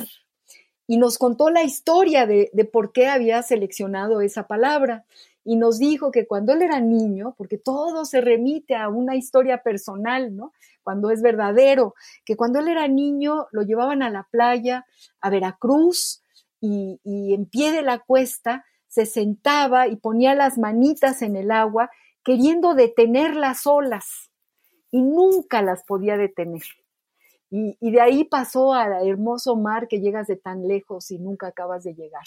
Y 0.85 0.97
nos 0.97 1.17
contó 1.17 1.49
la 1.49 1.63
historia 1.63 2.27
de, 2.27 2.51
por 2.71 2.91
qué 2.91 3.07
había 3.07 3.41
seleccionado 3.41 4.21
esa 4.21 4.47
palabra 4.47 5.05
y 5.43 5.55
nos 5.55 5.79
dijo 5.79 6.11
que 6.11 6.25
cuando 6.25 6.53
él 6.53 6.61
era 6.61 6.79
niño, 6.79 7.35
porque 7.37 7.57
todo 7.57 8.05
se 8.05 8.21
remite 8.21 8.75
a 8.75 8.89
una 8.89 9.15
historia 9.15 9.61
personal, 9.61 10.35
¿no? 10.35 10.53
Cuando 10.83 11.11
es 11.11 11.21
verdadero, 11.21 11.95
que 12.25 12.35
cuando 12.35 12.59
él 12.59 12.67
era 12.67 12.87
niño 12.87 13.47
lo 13.51 13.63
llevaban 13.63 14.03
a 14.03 14.09
la 14.09 14.27
playa, 14.31 14.85
a 15.21 15.29
Veracruz, 15.29 16.23
y, 16.61 16.99
y 17.03 17.33
en 17.33 17.45
pie 17.45 17.71
de 17.71 17.81
la 17.81 17.99
cuesta 17.99 18.65
se 18.87 19.05
sentaba 19.05 19.87
y 19.87 19.97
ponía 19.97 20.33
las 20.33 20.57
manitas 20.57 21.21
en 21.21 21.35
el 21.35 21.51
agua 21.51 21.89
queriendo 22.23 22.73
detener 22.73 23.35
las 23.35 23.67
olas 23.67 24.31
y 24.91 25.01
nunca 25.01 25.61
las 25.61 25.83
podía 25.83 26.15
detener. 26.15 26.61
Y, 27.55 27.91
de 27.91 28.01
ahí 28.01 28.23
pasó 28.23 28.73
al 28.73 29.07
hermoso 29.07 29.55
mar 29.55 29.87
que 29.87 29.99
llegas 29.99 30.25
de 30.25 30.37
tan 30.37 30.67
lejos 30.67 31.11
y 31.11 31.19
nunca 31.19 31.45
acabas 31.45 31.83
de 31.83 31.93
llegar. 31.93 32.23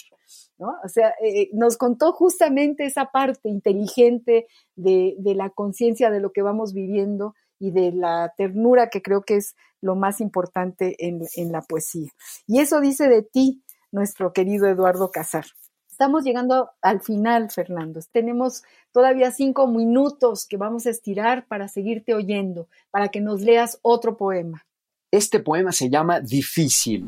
¿no? 0.57 0.75
O 0.85 0.87
sea, 0.87 1.13
eh, 1.21 1.49
nos 1.51 1.75
contó 1.75 2.13
justamente 2.13 2.85
esa 2.85 3.11
parte 3.11 3.49
inteligente 3.49 4.47
de, 4.77 5.17
la 5.35 5.49
conciencia 5.49 6.11
de 6.11 6.21
lo 6.21 6.31
que 6.31 6.43
vamos 6.43 6.73
viviendo 6.73 7.35
y 7.59 7.71
de 7.71 7.91
la 7.91 8.33
ternura 8.37 8.89
que 8.89 9.01
creo 9.01 9.23
que 9.23 9.35
es 9.35 9.57
lo 9.81 9.97
más 9.97 10.21
importante 10.21 10.95
en, 11.05 11.19
en 11.35 11.51
la 11.51 11.61
poesía. 11.61 12.09
Y 12.45 12.61
eso 12.61 12.79
dice 12.79 13.09
de 13.09 13.21
ti, 13.21 13.61
nuestro 13.91 14.31
querido 14.31 14.65
Eduardo 14.65 15.11
Casar. 15.11 15.43
Estamos 15.91 16.23
llegando 16.23 16.69
al 16.81 17.01
final, 17.01 17.51
Fernando. 17.51 17.99
Tenemos 18.13 18.63
todavía 18.93 19.31
cinco 19.31 19.67
minutos 19.67 20.47
que 20.47 20.55
vamos 20.55 20.85
a 20.85 20.91
estirar 20.91 21.47
para 21.47 21.67
seguirte 21.67 22.13
oyendo, 22.13 22.69
para 22.91 23.09
que 23.09 23.19
nos 23.19 23.41
leas 23.41 23.79
otro 23.81 24.15
poema. 24.15 24.63
Este 25.09 25.39
poema 25.39 25.71
se 25.71 25.89
llama 25.89 26.19
Difícil. 26.19 27.05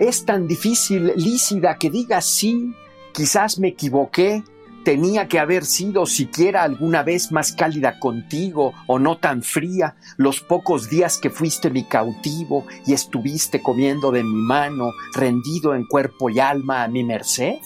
Es 0.00 0.24
tan 0.24 0.48
difícil, 0.48 1.12
Lícida, 1.14 1.78
que 1.78 1.90
digas 1.90 2.26
sí, 2.26 2.74
quizás 3.14 3.60
me 3.60 3.68
equivoqué, 3.68 4.42
tenía 4.84 5.28
que 5.28 5.38
haber 5.38 5.64
sido 5.64 6.04
siquiera 6.06 6.64
alguna 6.64 7.04
vez 7.04 7.30
más 7.30 7.52
cálida 7.52 8.00
contigo 8.00 8.72
o 8.88 8.98
no 8.98 9.18
tan 9.18 9.44
fría 9.44 9.94
los 10.16 10.40
pocos 10.40 10.90
días 10.90 11.18
que 11.18 11.30
fuiste 11.30 11.70
mi 11.70 11.84
cautivo 11.84 12.66
y 12.84 12.92
estuviste 12.92 13.62
comiendo 13.62 14.10
de 14.10 14.24
mi 14.24 14.42
mano, 14.42 14.90
rendido 15.14 15.76
en 15.76 15.86
cuerpo 15.86 16.30
y 16.30 16.40
alma 16.40 16.82
a 16.82 16.88
mi 16.88 17.04
merced? 17.04 17.58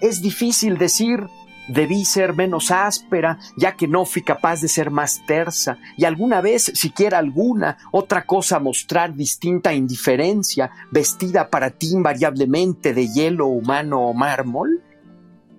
Es 0.00 0.20
difícil 0.20 0.76
decir 0.76 1.28
Debí 1.68 2.04
ser 2.04 2.34
menos 2.34 2.70
áspera, 2.70 3.38
ya 3.56 3.76
que 3.76 3.88
no 3.88 4.04
fui 4.04 4.22
capaz 4.22 4.60
de 4.60 4.68
ser 4.68 4.90
más 4.90 5.22
tersa, 5.26 5.78
y 5.96 6.04
alguna 6.04 6.40
vez, 6.40 6.70
siquiera 6.74 7.18
alguna, 7.18 7.78
otra 7.92 8.26
cosa 8.26 8.58
mostrar 8.58 9.14
distinta 9.14 9.72
indiferencia, 9.72 10.70
vestida 10.90 11.48
para 11.48 11.70
ti 11.70 11.92
invariablemente 11.92 12.92
de 12.92 13.08
hielo 13.08 13.46
humano 13.46 14.00
o 14.00 14.14
mármol 14.14 14.82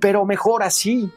pero 0.06 0.24
mejor 0.24 0.62
así, 0.62 1.10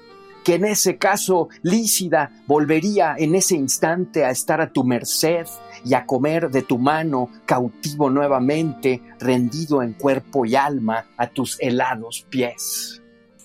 que 0.45 0.55
en 0.55 0.65
ese 0.65 0.97
caso 0.97 1.51
Lícida 1.63 2.31
volvería 2.47 3.15
en 3.19 3.35
ese 3.35 3.55
instante 3.55 4.25
a 4.25 4.31
estar 4.31 4.63
a 4.63 4.73
tu 4.73 4.83
merced 4.83 5.47
y 5.85 5.93
a 5.93 6.07
comer 6.07 6.49
de 6.51 6.63
tu 6.63 6.79
mano 6.79 7.29
cautivo 7.45 8.09
nuevamente, 8.09 9.03
rendido 9.21 9.83
en 9.83 9.93
cuerpo 9.93 10.47
y 10.47 10.57
alma 10.57 11.05
a 11.19 11.27
tus 11.27 11.61
helados 11.61 12.27
pies. 12.31 12.98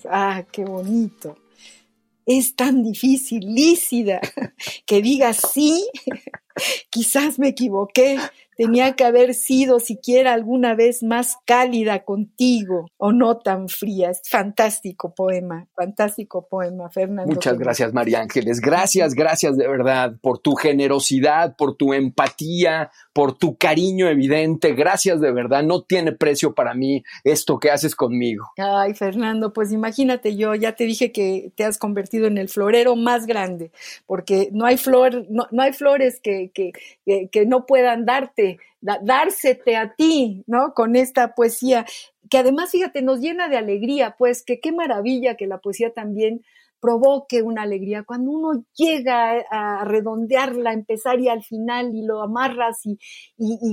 Ah, 0.08 0.44
qué 0.50 0.64
bonito. 0.64 1.36
Es 2.26 2.56
tan 2.56 2.82
difícil, 2.82 3.40
Lícida, 3.54 4.20
que 4.86 5.02
digas 5.02 5.40
sí. 5.52 5.86
Quizás 6.90 7.38
me 7.38 7.48
equivoqué, 7.48 8.18
tenía 8.56 8.94
que 8.94 9.04
haber 9.04 9.34
sido 9.34 9.80
siquiera 9.80 10.32
alguna 10.32 10.74
vez 10.74 11.02
más 11.02 11.36
cálida 11.44 12.04
contigo 12.04 12.90
o 12.96 13.12
no 13.12 13.38
tan 13.38 13.68
fría. 13.68 14.10
Es 14.10 14.22
fantástico 14.28 15.14
poema, 15.14 15.66
fantástico 15.74 16.46
poema, 16.48 16.90
Fernando. 16.90 17.32
Muchas 17.32 17.58
gracias, 17.58 17.92
María 17.92 18.20
Ángeles. 18.20 18.60
Gracias, 18.60 19.14
gracias 19.14 19.56
de 19.56 19.68
verdad 19.68 20.14
por 20.20 20.38
tu 20.38 20.54
generosidad, 20.54 21.56
por 21.56 21.76
tu 21.76 21.92
empatía, 21.92 22.90
por 23.12 23.36
tu 23.36 23.56
cariño 23.56 24.08
evidente. 24.08 24.72
Gracias 24.74 25.20
de 25.20 25.32
verdad. 25.32 25.62
No 25.62 25.82
tiene 25.82 26.12
precio 26.12 26.54
para 26.54 26.74
mí 26.74 27.02
esto 27.24 27.58
que 27.58 27.70
haces 27.70 27.94
conmigo. 27.94 28.50
Ay, 28.56 28.94
Fernando, 28.94 29.52
pues 29.52 29.72
imagínate 29.72 30.36
yo, 30.36 30.54
ya 30.54 30.72
te 30.72 30.84
dije 30.84 31.12
que 31.12 31.52
te 31.56 31.64
has 31.64 31.78
convertido 31.78 32.26
en 32.26 32.38
el 32.38 32.48
florero 32.48 32.96
más 32.96 33.26
grande, 33.26 33.70
porque 34.06 34.48
no 34.52 34.66
hay 34.66 34.76
flor, 34.76 35.26
no, 35.28 35.46
hay 35.58 35.72
flores 35.72 36.20
que, 36.20 36.50
que, 36.52 36.72
que 37.28 37.46
no 37.46 37.66
puedan 37.66 38.04
darte 38.04 38.43
dársete 38.80 39.76
a 39.76 39.94
ti, 39.94 40.44
¿no? 40.46 40.74
Con 40.74 40.96
esta 40.96 41.34
poesía, 41.34 41.86
que 42.30 42.38
además, 42.38 42.70
fíjate, 42.70 43.02
nos 43.02 43.20
llena 43.20 43.48
de 43.48 43.56
alegría, 43.56 44.14
pues 44.18 44.44
que 44.44 44.60
qué 44.60 44.72
maravilla 44.72 45.36
que 45.36 45.46
la 45.46 45.58
poesía 45.58 45.92
también 45.92 46.42
provoque 46.84 47.40
una 47.40 47.62
alegría. 47.62 48.02
Cuando 48.02 48.30
uno 48.30 48.62
llega 48.74 49.42
a 49.50 49.86
redondearla, 49.86 50.74
empezar 50.74 51.18
y 51.18 51.30
al 51.30 51.42
final 51.42 51.94
y 51.94 52.02
lo 52.02 52.20
amarras 52.20 52.84
y, 52.84 52.98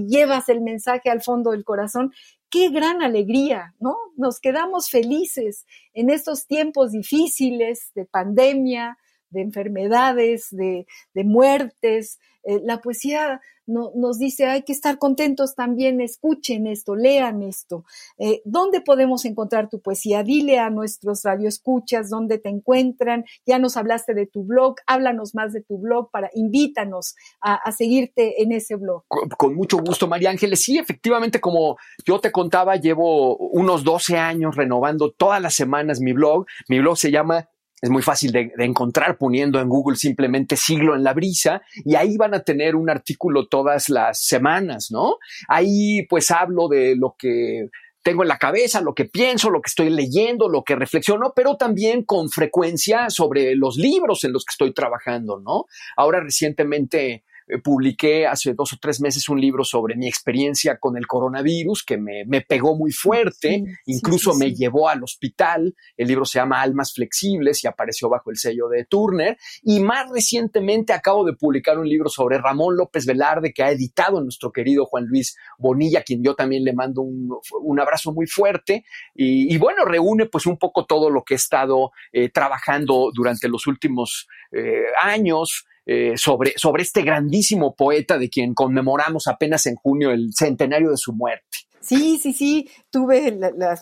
llevas 0.07 0.47
el 0.47 0.61
mensaje 0.61 1.09
al 1.09 1.21
fondo 1.21 1.51
del 1.51 1.65
corazón, 1.65 2.13
qué 2.49 2.69
gran 2.69 3.01
alegría, 3.01 3.75
¿no? 3.81 3.97
Nos 4.15 4.39
quedamos 4.39 4.89
felices 4.89 5.65
en 5.93 6.09
estos 6.09 6.47
tiempos 6.47 6.93
difíciles 6.93 7.91
de 7.95 8.05
pandemia, 8.05 8.97
de 9.29 9.41
enfermedades, 9.41 10.47
de, 10.51 10.85
de 11.13 11.23
muertes. 11.25 12.17
Eh, 12.43 12.61
la 12.63 12.79
poesía 12.79 13.41
nos 13.71 14.19
dice 14.19 14.45
hay 14.45 14.63
que 14.63 14.73
estar 14.73 14.97
contentos 14.97 15.55
también, 15.55 16.01
escuchen 16.01 16.67
esto, 16.67 16.95
lean 16.95 17.41
esto. 17.43 17.85
Eh, 18.17 18.41
¿Dónde 18.45 18.81
podemos 18.81 19.25
encontrar 19.25 19.69
tu 19.69 19.81
poesía? 19.81 20.23
Dile 20.23 20.59
a 20.59 20.69
nuestros 20.69 21.23
radioescuchas 21.23 22.09
dónde 22.09 22.37
te 22.37 22.49
encuentran. 22.49 23.25
Ya 23.45 23.59
nos 23.59 23.77
hablaste 23.77 24.13
de 24.13 24.27
tu 24.27 24.43
blog, 24.43 24.75
háblanos 24.85 25.35
más 25.35 25.53
de 25.53 25.61
tu 25.61 25.79
blog 25.79 26.11
para 26.11 26.29
invítanos 26.33 27.15
a, 27.41 27.71
seguirte 27.71 28.41
en 28.41 28.51
ese 28.51 28.75
blog. 28.75 29.03
Con, 29.07 29.29
con, 29.29 29.55
mucho 29.55 29.77
gusto, 29.77 30.07
María 30.07 30.29
Ángeles. 30.29 30.61
Sí, 30.61 30.77
efectivamente, 30.77 31.39
como 31.39 31.77
yo 32.05 32.19
te 32.19 32.31
contaba, 32.31 32.75
llevo 32.75 33.37
unos 33.37 33.83
12 33.83 34.17
años 34.17 34.55
renovando 34.55 35.11
todas 35.11 35.41
las 35.41 35.53
semanas 35.53 36.01
mi 36.01 36.13
blog. 36.13 36.45
Mi 36.67 36.79
blog 36.79 36.97
se 36.97 37.11
llama 37.11 37.47
es 37.81 37.89
muy 37.89 38.03
fácil 38.03 38.31
de, 38.31 38.51
encontrar 38.59 39.17
poniendo 39.17 39.59
en 39.59 39.67
Google 39.67 39.97
simplemente 39.97 40.55
siglo 40.55 40.95
en 40.95 41.03
la 41.03 41.13
brisa 41.13 41.61
y 41.83 41.95
ahí 41.95 42.15
van 42.15 42.33
a 42.35 42.43
tener 42.43 42.75
un 42.75 42.89
artículo 42.89 43.47
todas 43.47 43.89
las 43.89 44.23
semanas, 44.23 44.89
¿no? 44.91 45.17
Ahí 45.47 46.05
pues 46.07 46.29
hablo 46.31 46.67
de 46.67 46.95
lo 46.95 47.15
que 47.17 47.69
tengo 48.03 48.23
en 48.23 48.29
la 48.29 48.37
cabeza, 48.37 48.81
lo 48.81 48.93
que 48.93 49.05
pienso, 49.05 49.49
lo 49.49 49.61
que 49.61 49.69
estoy 49.69 49.89
leyendo, 49.89 50.49
lo 50.49 50.63
que 50.63 50.75
reflexiono, 50.75 51.33
pero 51.35 51.57
también 51.57 52.03
con 52.03 52.29
frecuencia 52.29 53.09
sobre 53.09 53.55
los 53.55 53.77
libros 53.77 54.23
en 54.23 54.33
los 54.33 54.45
que 54.45 54.53
estoy 54.53 54.73
trabajando, 54.73 55.39
¿no? 55.39 55.65
Ahora 55.95 56.19
recientemente 56.21 57.23
publiqué 57.59 58.27
hace 58.27 58.53
dos 58.53 58.73
o 58.73 58.77
tres 58.79 59.01
meses 59.01 59.27
un 59.29 59.39
libro 59.39 59.63
sobre 59.63 59.95
mi 59.95 60.07
experiencia 60.07 60.77
con 60.77 60.97
el 60.97 61.07
coronavirus 61.07 61.83
que 61.83 61.97
me, 61.97 62.25
pegó 62.41 62.75
muy 62.75 62.91
fuerte, 62.91 63.63
incluso 63.85 64.33
me 64.35 64.53
llevó 64.53 64.89
al 64.89 65.03
hospital. 65.03 65.75
El 65.97 66.07
libro 66.07 66.25
se 66.25 66.39
llama 66.39 66.61
Almas 66.61 66.93
Flexibles 66.93 67.63
y 67.63 67.67
apareció 67.67 68.09
bajo 68.09 68.31
el 68.31 68.37
sello 68.37 68.67
de 68.69 68.85
Turner. 68.85 69.37
Y 69.63 69.79
más 69.79 70.09
recientemente 70.09 70.93
acabo 70.93 71.25
de 71.25 71.33
publicar 71.33 71.77
un 71.77 71.87
libro 71.87 72.09
sobre 72.09 72.37
Ramón 72.37 72.75
López 72.77 73.05
Velarde 73.05 73.53
que 73.53 73.63
ha 73.63 73.71
editado 73.71 74.21
nuestro 74.21 74.51
querido 74.51 74.85
Juan 74.85 75.05
Luis 75.05 75.35
Bonilla, 75.57 76.03
quien 76.03 76.23
yo 76.23 76.35
también 76.35 76.63
le 76.63 76.73
mando 76.73 77.01
un, 77.01 77.79
abrazo 77.79 78.13
muy 78.13 78.27
fuerte. 78.27 78.85
Y, 79.15 79.57
bueno, 79.57 79.85
reúne 79.85 80.25
pues 80.27 80.45
un 80.45 80.57
poco 80.57 80.85
todo 80.85 81.09
lo 81.09 81.23
que 81.23 81.33
he 81.33 81.37
estado 81.37 81.91
eh, 82.11 82.29
trabajando 82.29 83.09
durante 83.13 83.47
los 83.47 83.67
últimos 83.67 84.27
eh, 84.51 84.85
años. 85.01 85.65
Eh, 85.85 86.13
sobre, 86.15 86.53
sobre 86.57 86.83
este 86.83 87.01
grandísimo 87.01 87.75
poeta 87.75 88.19
de 88.19 88.29
quien 88.29 88.53
conmemoramos 88.53 89.25
apenas 89.25 89.65
en 89.65 89.75
junio 89.75 90.11
el 90.11 90.31
centenario 90.31 90.91
de 90.91 90.97
su 90.97 91.11
muerte. 91.11 91.57
Sí, 91.81 92.19
sí, 92.21 92.33
sí, 92.33 92.69
tuve 92.91 93.35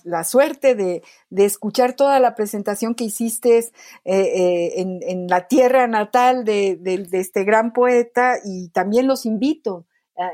la, 0.06 0.24
suerte 0.24 0.74
de, 0.74 1.04
escuchar 1.36 1.98
toda 1.98 2.22
la 2.22 2.34
presentación 2.34 2.96
que 2.96 3.04
hiciste 3.04 3.58
eh, 3.58 3.72
eh, 4.06 4.74
en, 4.78 5.28
la 5.28 5.48
tierra 5.48 5.86
natal 5.88 6.46
de, 6.46 6.80
este 7.12 7.44
gran 7.44 7.74
poeta 7.74 8.36
y 8.46 8.70
también 8.70 9.06
los 9.06 9.26
invito 9.26 9.86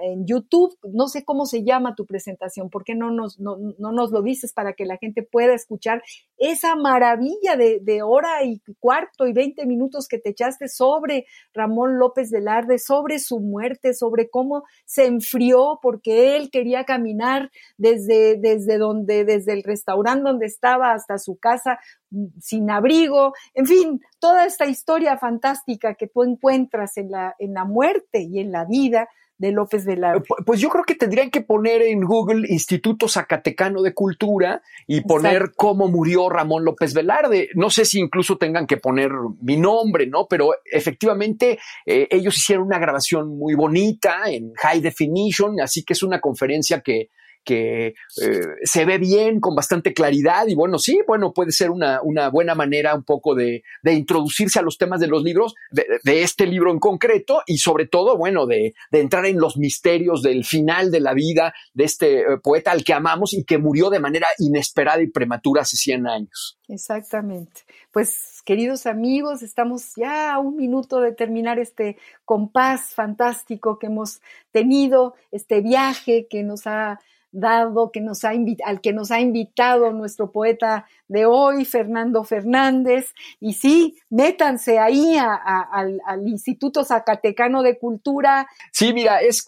en 0.02 0.26
YouTube, 0.26 0.78
no 0.84 1.08
sé 1.08 1.24
cómo 1.24 1.46
se 1.46 1.64
llama 1.64 1.96
tu 1.96 2.06
presentación, 2.06 2.70
¿por 2.70 2.84
qué 2.84 2.96
no 2.96 3.12
nos, 3.12 3.40
no, 3.40 3.58
nos 3.78 4.12
lo 4.12 4.22
dices 4.22 4.52
para 4.54 4.74
que 4.74 4.86
la 4.86 4.98
gente 4.98 5.22
pueda 5.22 5.54
escuchar 5.54 6.02
esa 6.38 6.76
maravilla 6.76 7.56
de, 7.56 7.80
de, 7.82 8.02
hora 8.02 8.44
y 8.44 8.62
cuarto 8.80 9.28
y 9.28 9.34
veinte 9.34 9.66
minutos 9.66 10.08
que 10.08 10.18
te 10.18 10.30
echaste 10.30 10.68
sobre 10.68 11.26
Ramón 11.54 12.00
López 12.00 12.32
Velarde, 12.32 12.80
sobre 12.80 13.20
su 13.20 13.40
muerte, 13.40 13.94
sobre 13.94 14.30
cómo 14.30 14.64
se 14.86 15.06
enfrió 15.06 15.80
porque 15.82 16.36
él 16.36 16.50
quería 16.52 16.84
caminar 16.84 17.52
desde, 17.78 18.38
desde 18.38 18.78
donde, 18.78 19.24
desde 19.24 19.54
el 19.54 19.64
restaurante 19.64 20.24
donde 20.24 20.48
estaba 20.48 20.94
hasta 20.94 21.20
su 21.20 21.38
casa 21.38 21.80
mm, 22.10 22.26
sin 22.40 22.72
abrigo, 22.72 23.34
en 23.54 23.66
fin, 23.68 24.02
toda 24.20 24.46
esta 24.46 24.66
historia 24.66 25.18
fantástica 25.18 25.94
que 25.94 26.08
tú 26.08 26.24
encuentras 26.24 26.98
en 26.98 27.12
la, 27.12 27.36
en 27.38 27.54
la 27.54 27.66
muerte 27.66 28.22
y 28.22 28.40
en 28.40 28.52
la 28.52 28.66
vida 28.66 29.08
de 29.38 29.52
López 29.52 29.86
Velarde? 29.86 30.24
Pues 30.46 30.60
yo 30.60 30.70
creo 30.70 30.84
que 30.84 30.96
tendrían 30.96 31.30
que 31.30 31.42
poner 31.42 31.82
en 31.82 32.02
Google 32.02 32.48
Instituto 32.50 33.08
Zacatecano 33.08 33.82
de 33.82 33.94
Cultura 33.94 34.62
y 34.88 35.02
poner 35.02 35.52
cómo 35.56 35.88
murió 35.88 36.30
Ramón 36.30 36.66
López 36.66 36.94
Velarde. 36.94 37.50
No 37.56 37.70
sé 37.70 37.86
si 37.86 38.00
incluso 38.00 38.38
tengan 38.38 38.68
que 38.68 38.78
poner 38.78 39.12
mi 39.42 39.58
nombre, 39.58 40.08
¿no? 40.08 40.28
Pero 40.28 40.52
efectivamente 40.66 41.60
eh, 41.86 42.08
ellos 42.12 42.38
hicieron 42.38 42.66
una 42.66 42.80
grabación 42.80 43.38
muy 43.38 43.56
bonita 43.56 44.24
en 44.28 44.54
high 44.56 44.82
definition, 44.82 45.60
así 45.60 45.84
que 45.84 45.94
es 45.94 46.04
una 46.04 46.20
conferencia 46.20 46.82
que 46.82 47.10
que 47.46 47.96
eh, 48.22 48.42
se 48.64 48.86
ve 48.86 48.98
bien, 48.98 49.40
con 49.40 49.56
bastante 49.56 49.94
claridad 49.94 50.48
y 50.48 50.56
bueno, 50.56 50.80
sí, 50.80 51.00
bueno, 51.08 51.32
puede 51.32 51.52
ser 51.52 51.70
una, 51.70 52.02
una 52.02 52.30
buena 52.30 52.56
manera 52.56 52.96
un 52.96 53.04
poco 53.04 53.36
de, 53.36 53.64
de, 53.84 53.94
introducirse 53.94 54.60
a 54.60 54.64
los 54.64 54.78
temas 54.78 55.00
de 55.00 55.08
los 55.08 55.24
libros, 55.24 55.56
de, 55.72 56.24
este 56.24 56.48
libro 56.48 56.72
en 56.72 56.80
concreto 56.80 57.44
y 57.46 57.60
sobre 57.60 57.86
todo, 57.86 58.18
bueno, 58.18 58.48
de, 58.48 58.74
de, 58.92 59.00
entrar 59.00 59.26
en 59.28 59.40
los 59.40 59.58
misterios 59.58 60.24
del 60.24 60.44
final 60.44 60.92
de 60.92 61.00
la 61.00 61.14
vida 61.14 61.54
de 61.74 61.84
este 61.84 62.22
eh, 62.22 62.38
poeta 62.44 62.72
al 62.72 62.84
que 62.84 62.94
amamos 62.94 63.34
y 63.34 63.44
que 63.44 63.60
murió 63.60 63.90
de 63.90 64.00
manera 64.00 64.28
inesperada 64.40 65.02
y 65.02 65.08
prematura 65.08 65.62
hace 65.62 65.78
100 65.78 66.08
años. 66.08 66.58
Exactamente. 66.68 67.62
Pues 67.92 68.42
queridos 68.44 68.88
amigos, 68.88 69.44
estamos 69.44 69.94
ya 69.96 70.34
a 70.34 70.40
un 70.40 70.58
minuto 70.58 71.00
de 71.00 71.12
terminar 71.12 71.60
este 71.60 71.98
compás 72.26 72.90
fantástico 72.94 73.78
que 73.78 73.88
hemos 73.88 74.22
tenido, 74.52 75.16
este 75.32 75.62
viaje 75.62 76.28
que 76.30 76.44
nos 76.44 76.66
ha 76.66 77.00
dado 77.36 77.92
que 77.92 78.02
nos 78.02 78.24
ha 78.24 78.34
al 78.66 78.82
que 78.82 78.94
nos 78.94 79.12
ha 79.12 79.20
invitado 79.20 79.92
nuestro 79.92 80.32
poeta 80.32 80.86
de 81.08 81.26
hoy, 81.26 81.66
Fernando 81.66 82.24
Fernández. 82.24 83.14
Y 83.40 83.54
sí, 83.54 83.98
métanse 84.10 84.80
ahí 84.80 85.18
al, 85.18 86.02
Instituto 86.26 86.84
Zacatecano 86.84 87.62
de 87.62 87.78
Cultura. 87.78 88.48
Sí, 88.72 88.94
mira, 88.94 89.22
es 89.22 89.44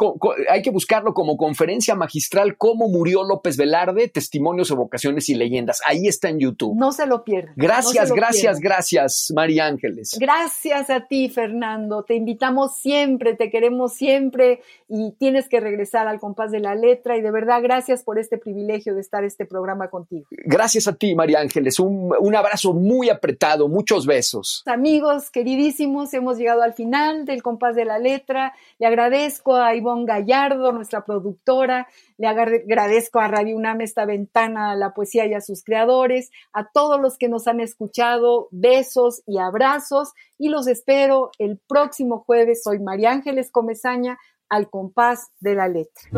hay 0.49 0.62
que 0.62 0.70
buscarlo 0.70 1.14
como 1.14 1.38
conferencia 1.38 1.95
magistral, 1.95 2.58
cómo 2.58 2.88
murió 2.88 3.24
López 3.24 3.58
Velarde, 3.58 4.08
testimonios, 4.08 4.70
evocaciones 4.72 5.30
y 5.30 5.36
leyendas. 5.36 5.82
Ahí 5.86 6.08
está 6.08 6.30
en 6.30 6.39
YouTube. 6.39 6.76
No 6.78 6.91
se 6.91 7.05
lo 7.05 7.24
pierdan. 7.24 7.53
Gracias, 7.55 8.12
gracias, 8.12 8.60
gracias, 8.60 9.32
María 9.36 9.66
Ángeles. 9.66 10.18
Gracias 10.20 10.89
a 10.89 11.08
ti, 11.08 11.30
Fernando. 11.30 12.03
Te 12.03 12.16
invitamos 12.16 12.78
siempre, 12.78 13.36
te 13.36 13.49
queremos 13.49 13.93
siempre 13.93 14.62
y 14.88 15.12
tienes 15.14 15.49
que 15.49 15.60
regresar 15.60 16.08
al 16.08 16.20
compás 16.20 16.51
de 16.51 16.60
la 16.60 16.76
letra 16.76 17.18
y 17.18 17.22
de 17.22 17.32
verdad, 17.32 17.62
gracias 17.62 18.03
por 18.03 18.20
este 18.20 18.38
privilegio 18.38 18.95
de 18.95 19.01
estar 19.01 19.24
este 19.24 19.45
programa 19.45 19.89
contigo. 19.89 20.28
Gracias 20.45 20.88
a 20.88 20.93
ti, 20.93 21.16
María 21.16 21.39
Ángeles. 21.48 21.80
Un, 21.80 22.14
un 22.20 22.36
abrazo 22.36 22.74
muy 22.74 23.10
apretado, 23.10 23.68
muchos 23.68 24.06
besos. 24.06 24.64
Amigos 24.66 25.32
queridísimos, 25.32 26.14
hemos 26.14 26.38
llegado 26.38 26.62
al 26.62 26.74
final 26.74 27.26
del 27.26 27.41
compás 27.41 27.76
de 27.76 27.86
la 27.86 28.00
letra. 28.00 28.54
Le 28.80 28.88
agradezco 28.88 29.56
a 29.56 29.76
Ivonne 29.76 30.06
Gallardo, 30.06 30.72
nuestra 30.72 31.04
productora. 31.04 31.88
Le 32.18 32.28
agradezco 32.28 33.20
a 33.20 33.28
Radio 33.28 33.56
UNAM 33.56 33.82
esta 33.82 34.06
ventana 34.06 34.72
a 34.72 34.76
la 34.76 34.93
poesía 34.93 35.26
y 35.28 35.34
a 35.34 35.41
sus 35.41 35.64
creadores, 35.64 36.32
a 36.52 36.68
todos 36.70 37.00
los 37.00 37.18
que 37.18 37.30
nos 37.30 37.48
han 37.48 37.60
escuchado, 37.60 38.48
besos 38.52 39.22
y 39.28 39.38
abrazos 39.38 40.14
y 40.38 40.50
los 40.50 40.68
espero 40.68 41.32
el 41.39 41.58
próximo 41.58 42.24
jueves. 42.26 42.64
Soy 42.64 42.80
María 42.80 43.12
Ángeles 43.12 43.52
Comezaña 43.52 44.18
al 44.50 44.70
compás 44.70 45.32
de 45.39 45.56
la 45.56 45.68
letra. 45.68 46.10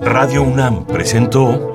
Radio 0.00 0.42
UNAM 0.42 0.86
presentó 0.86 1.74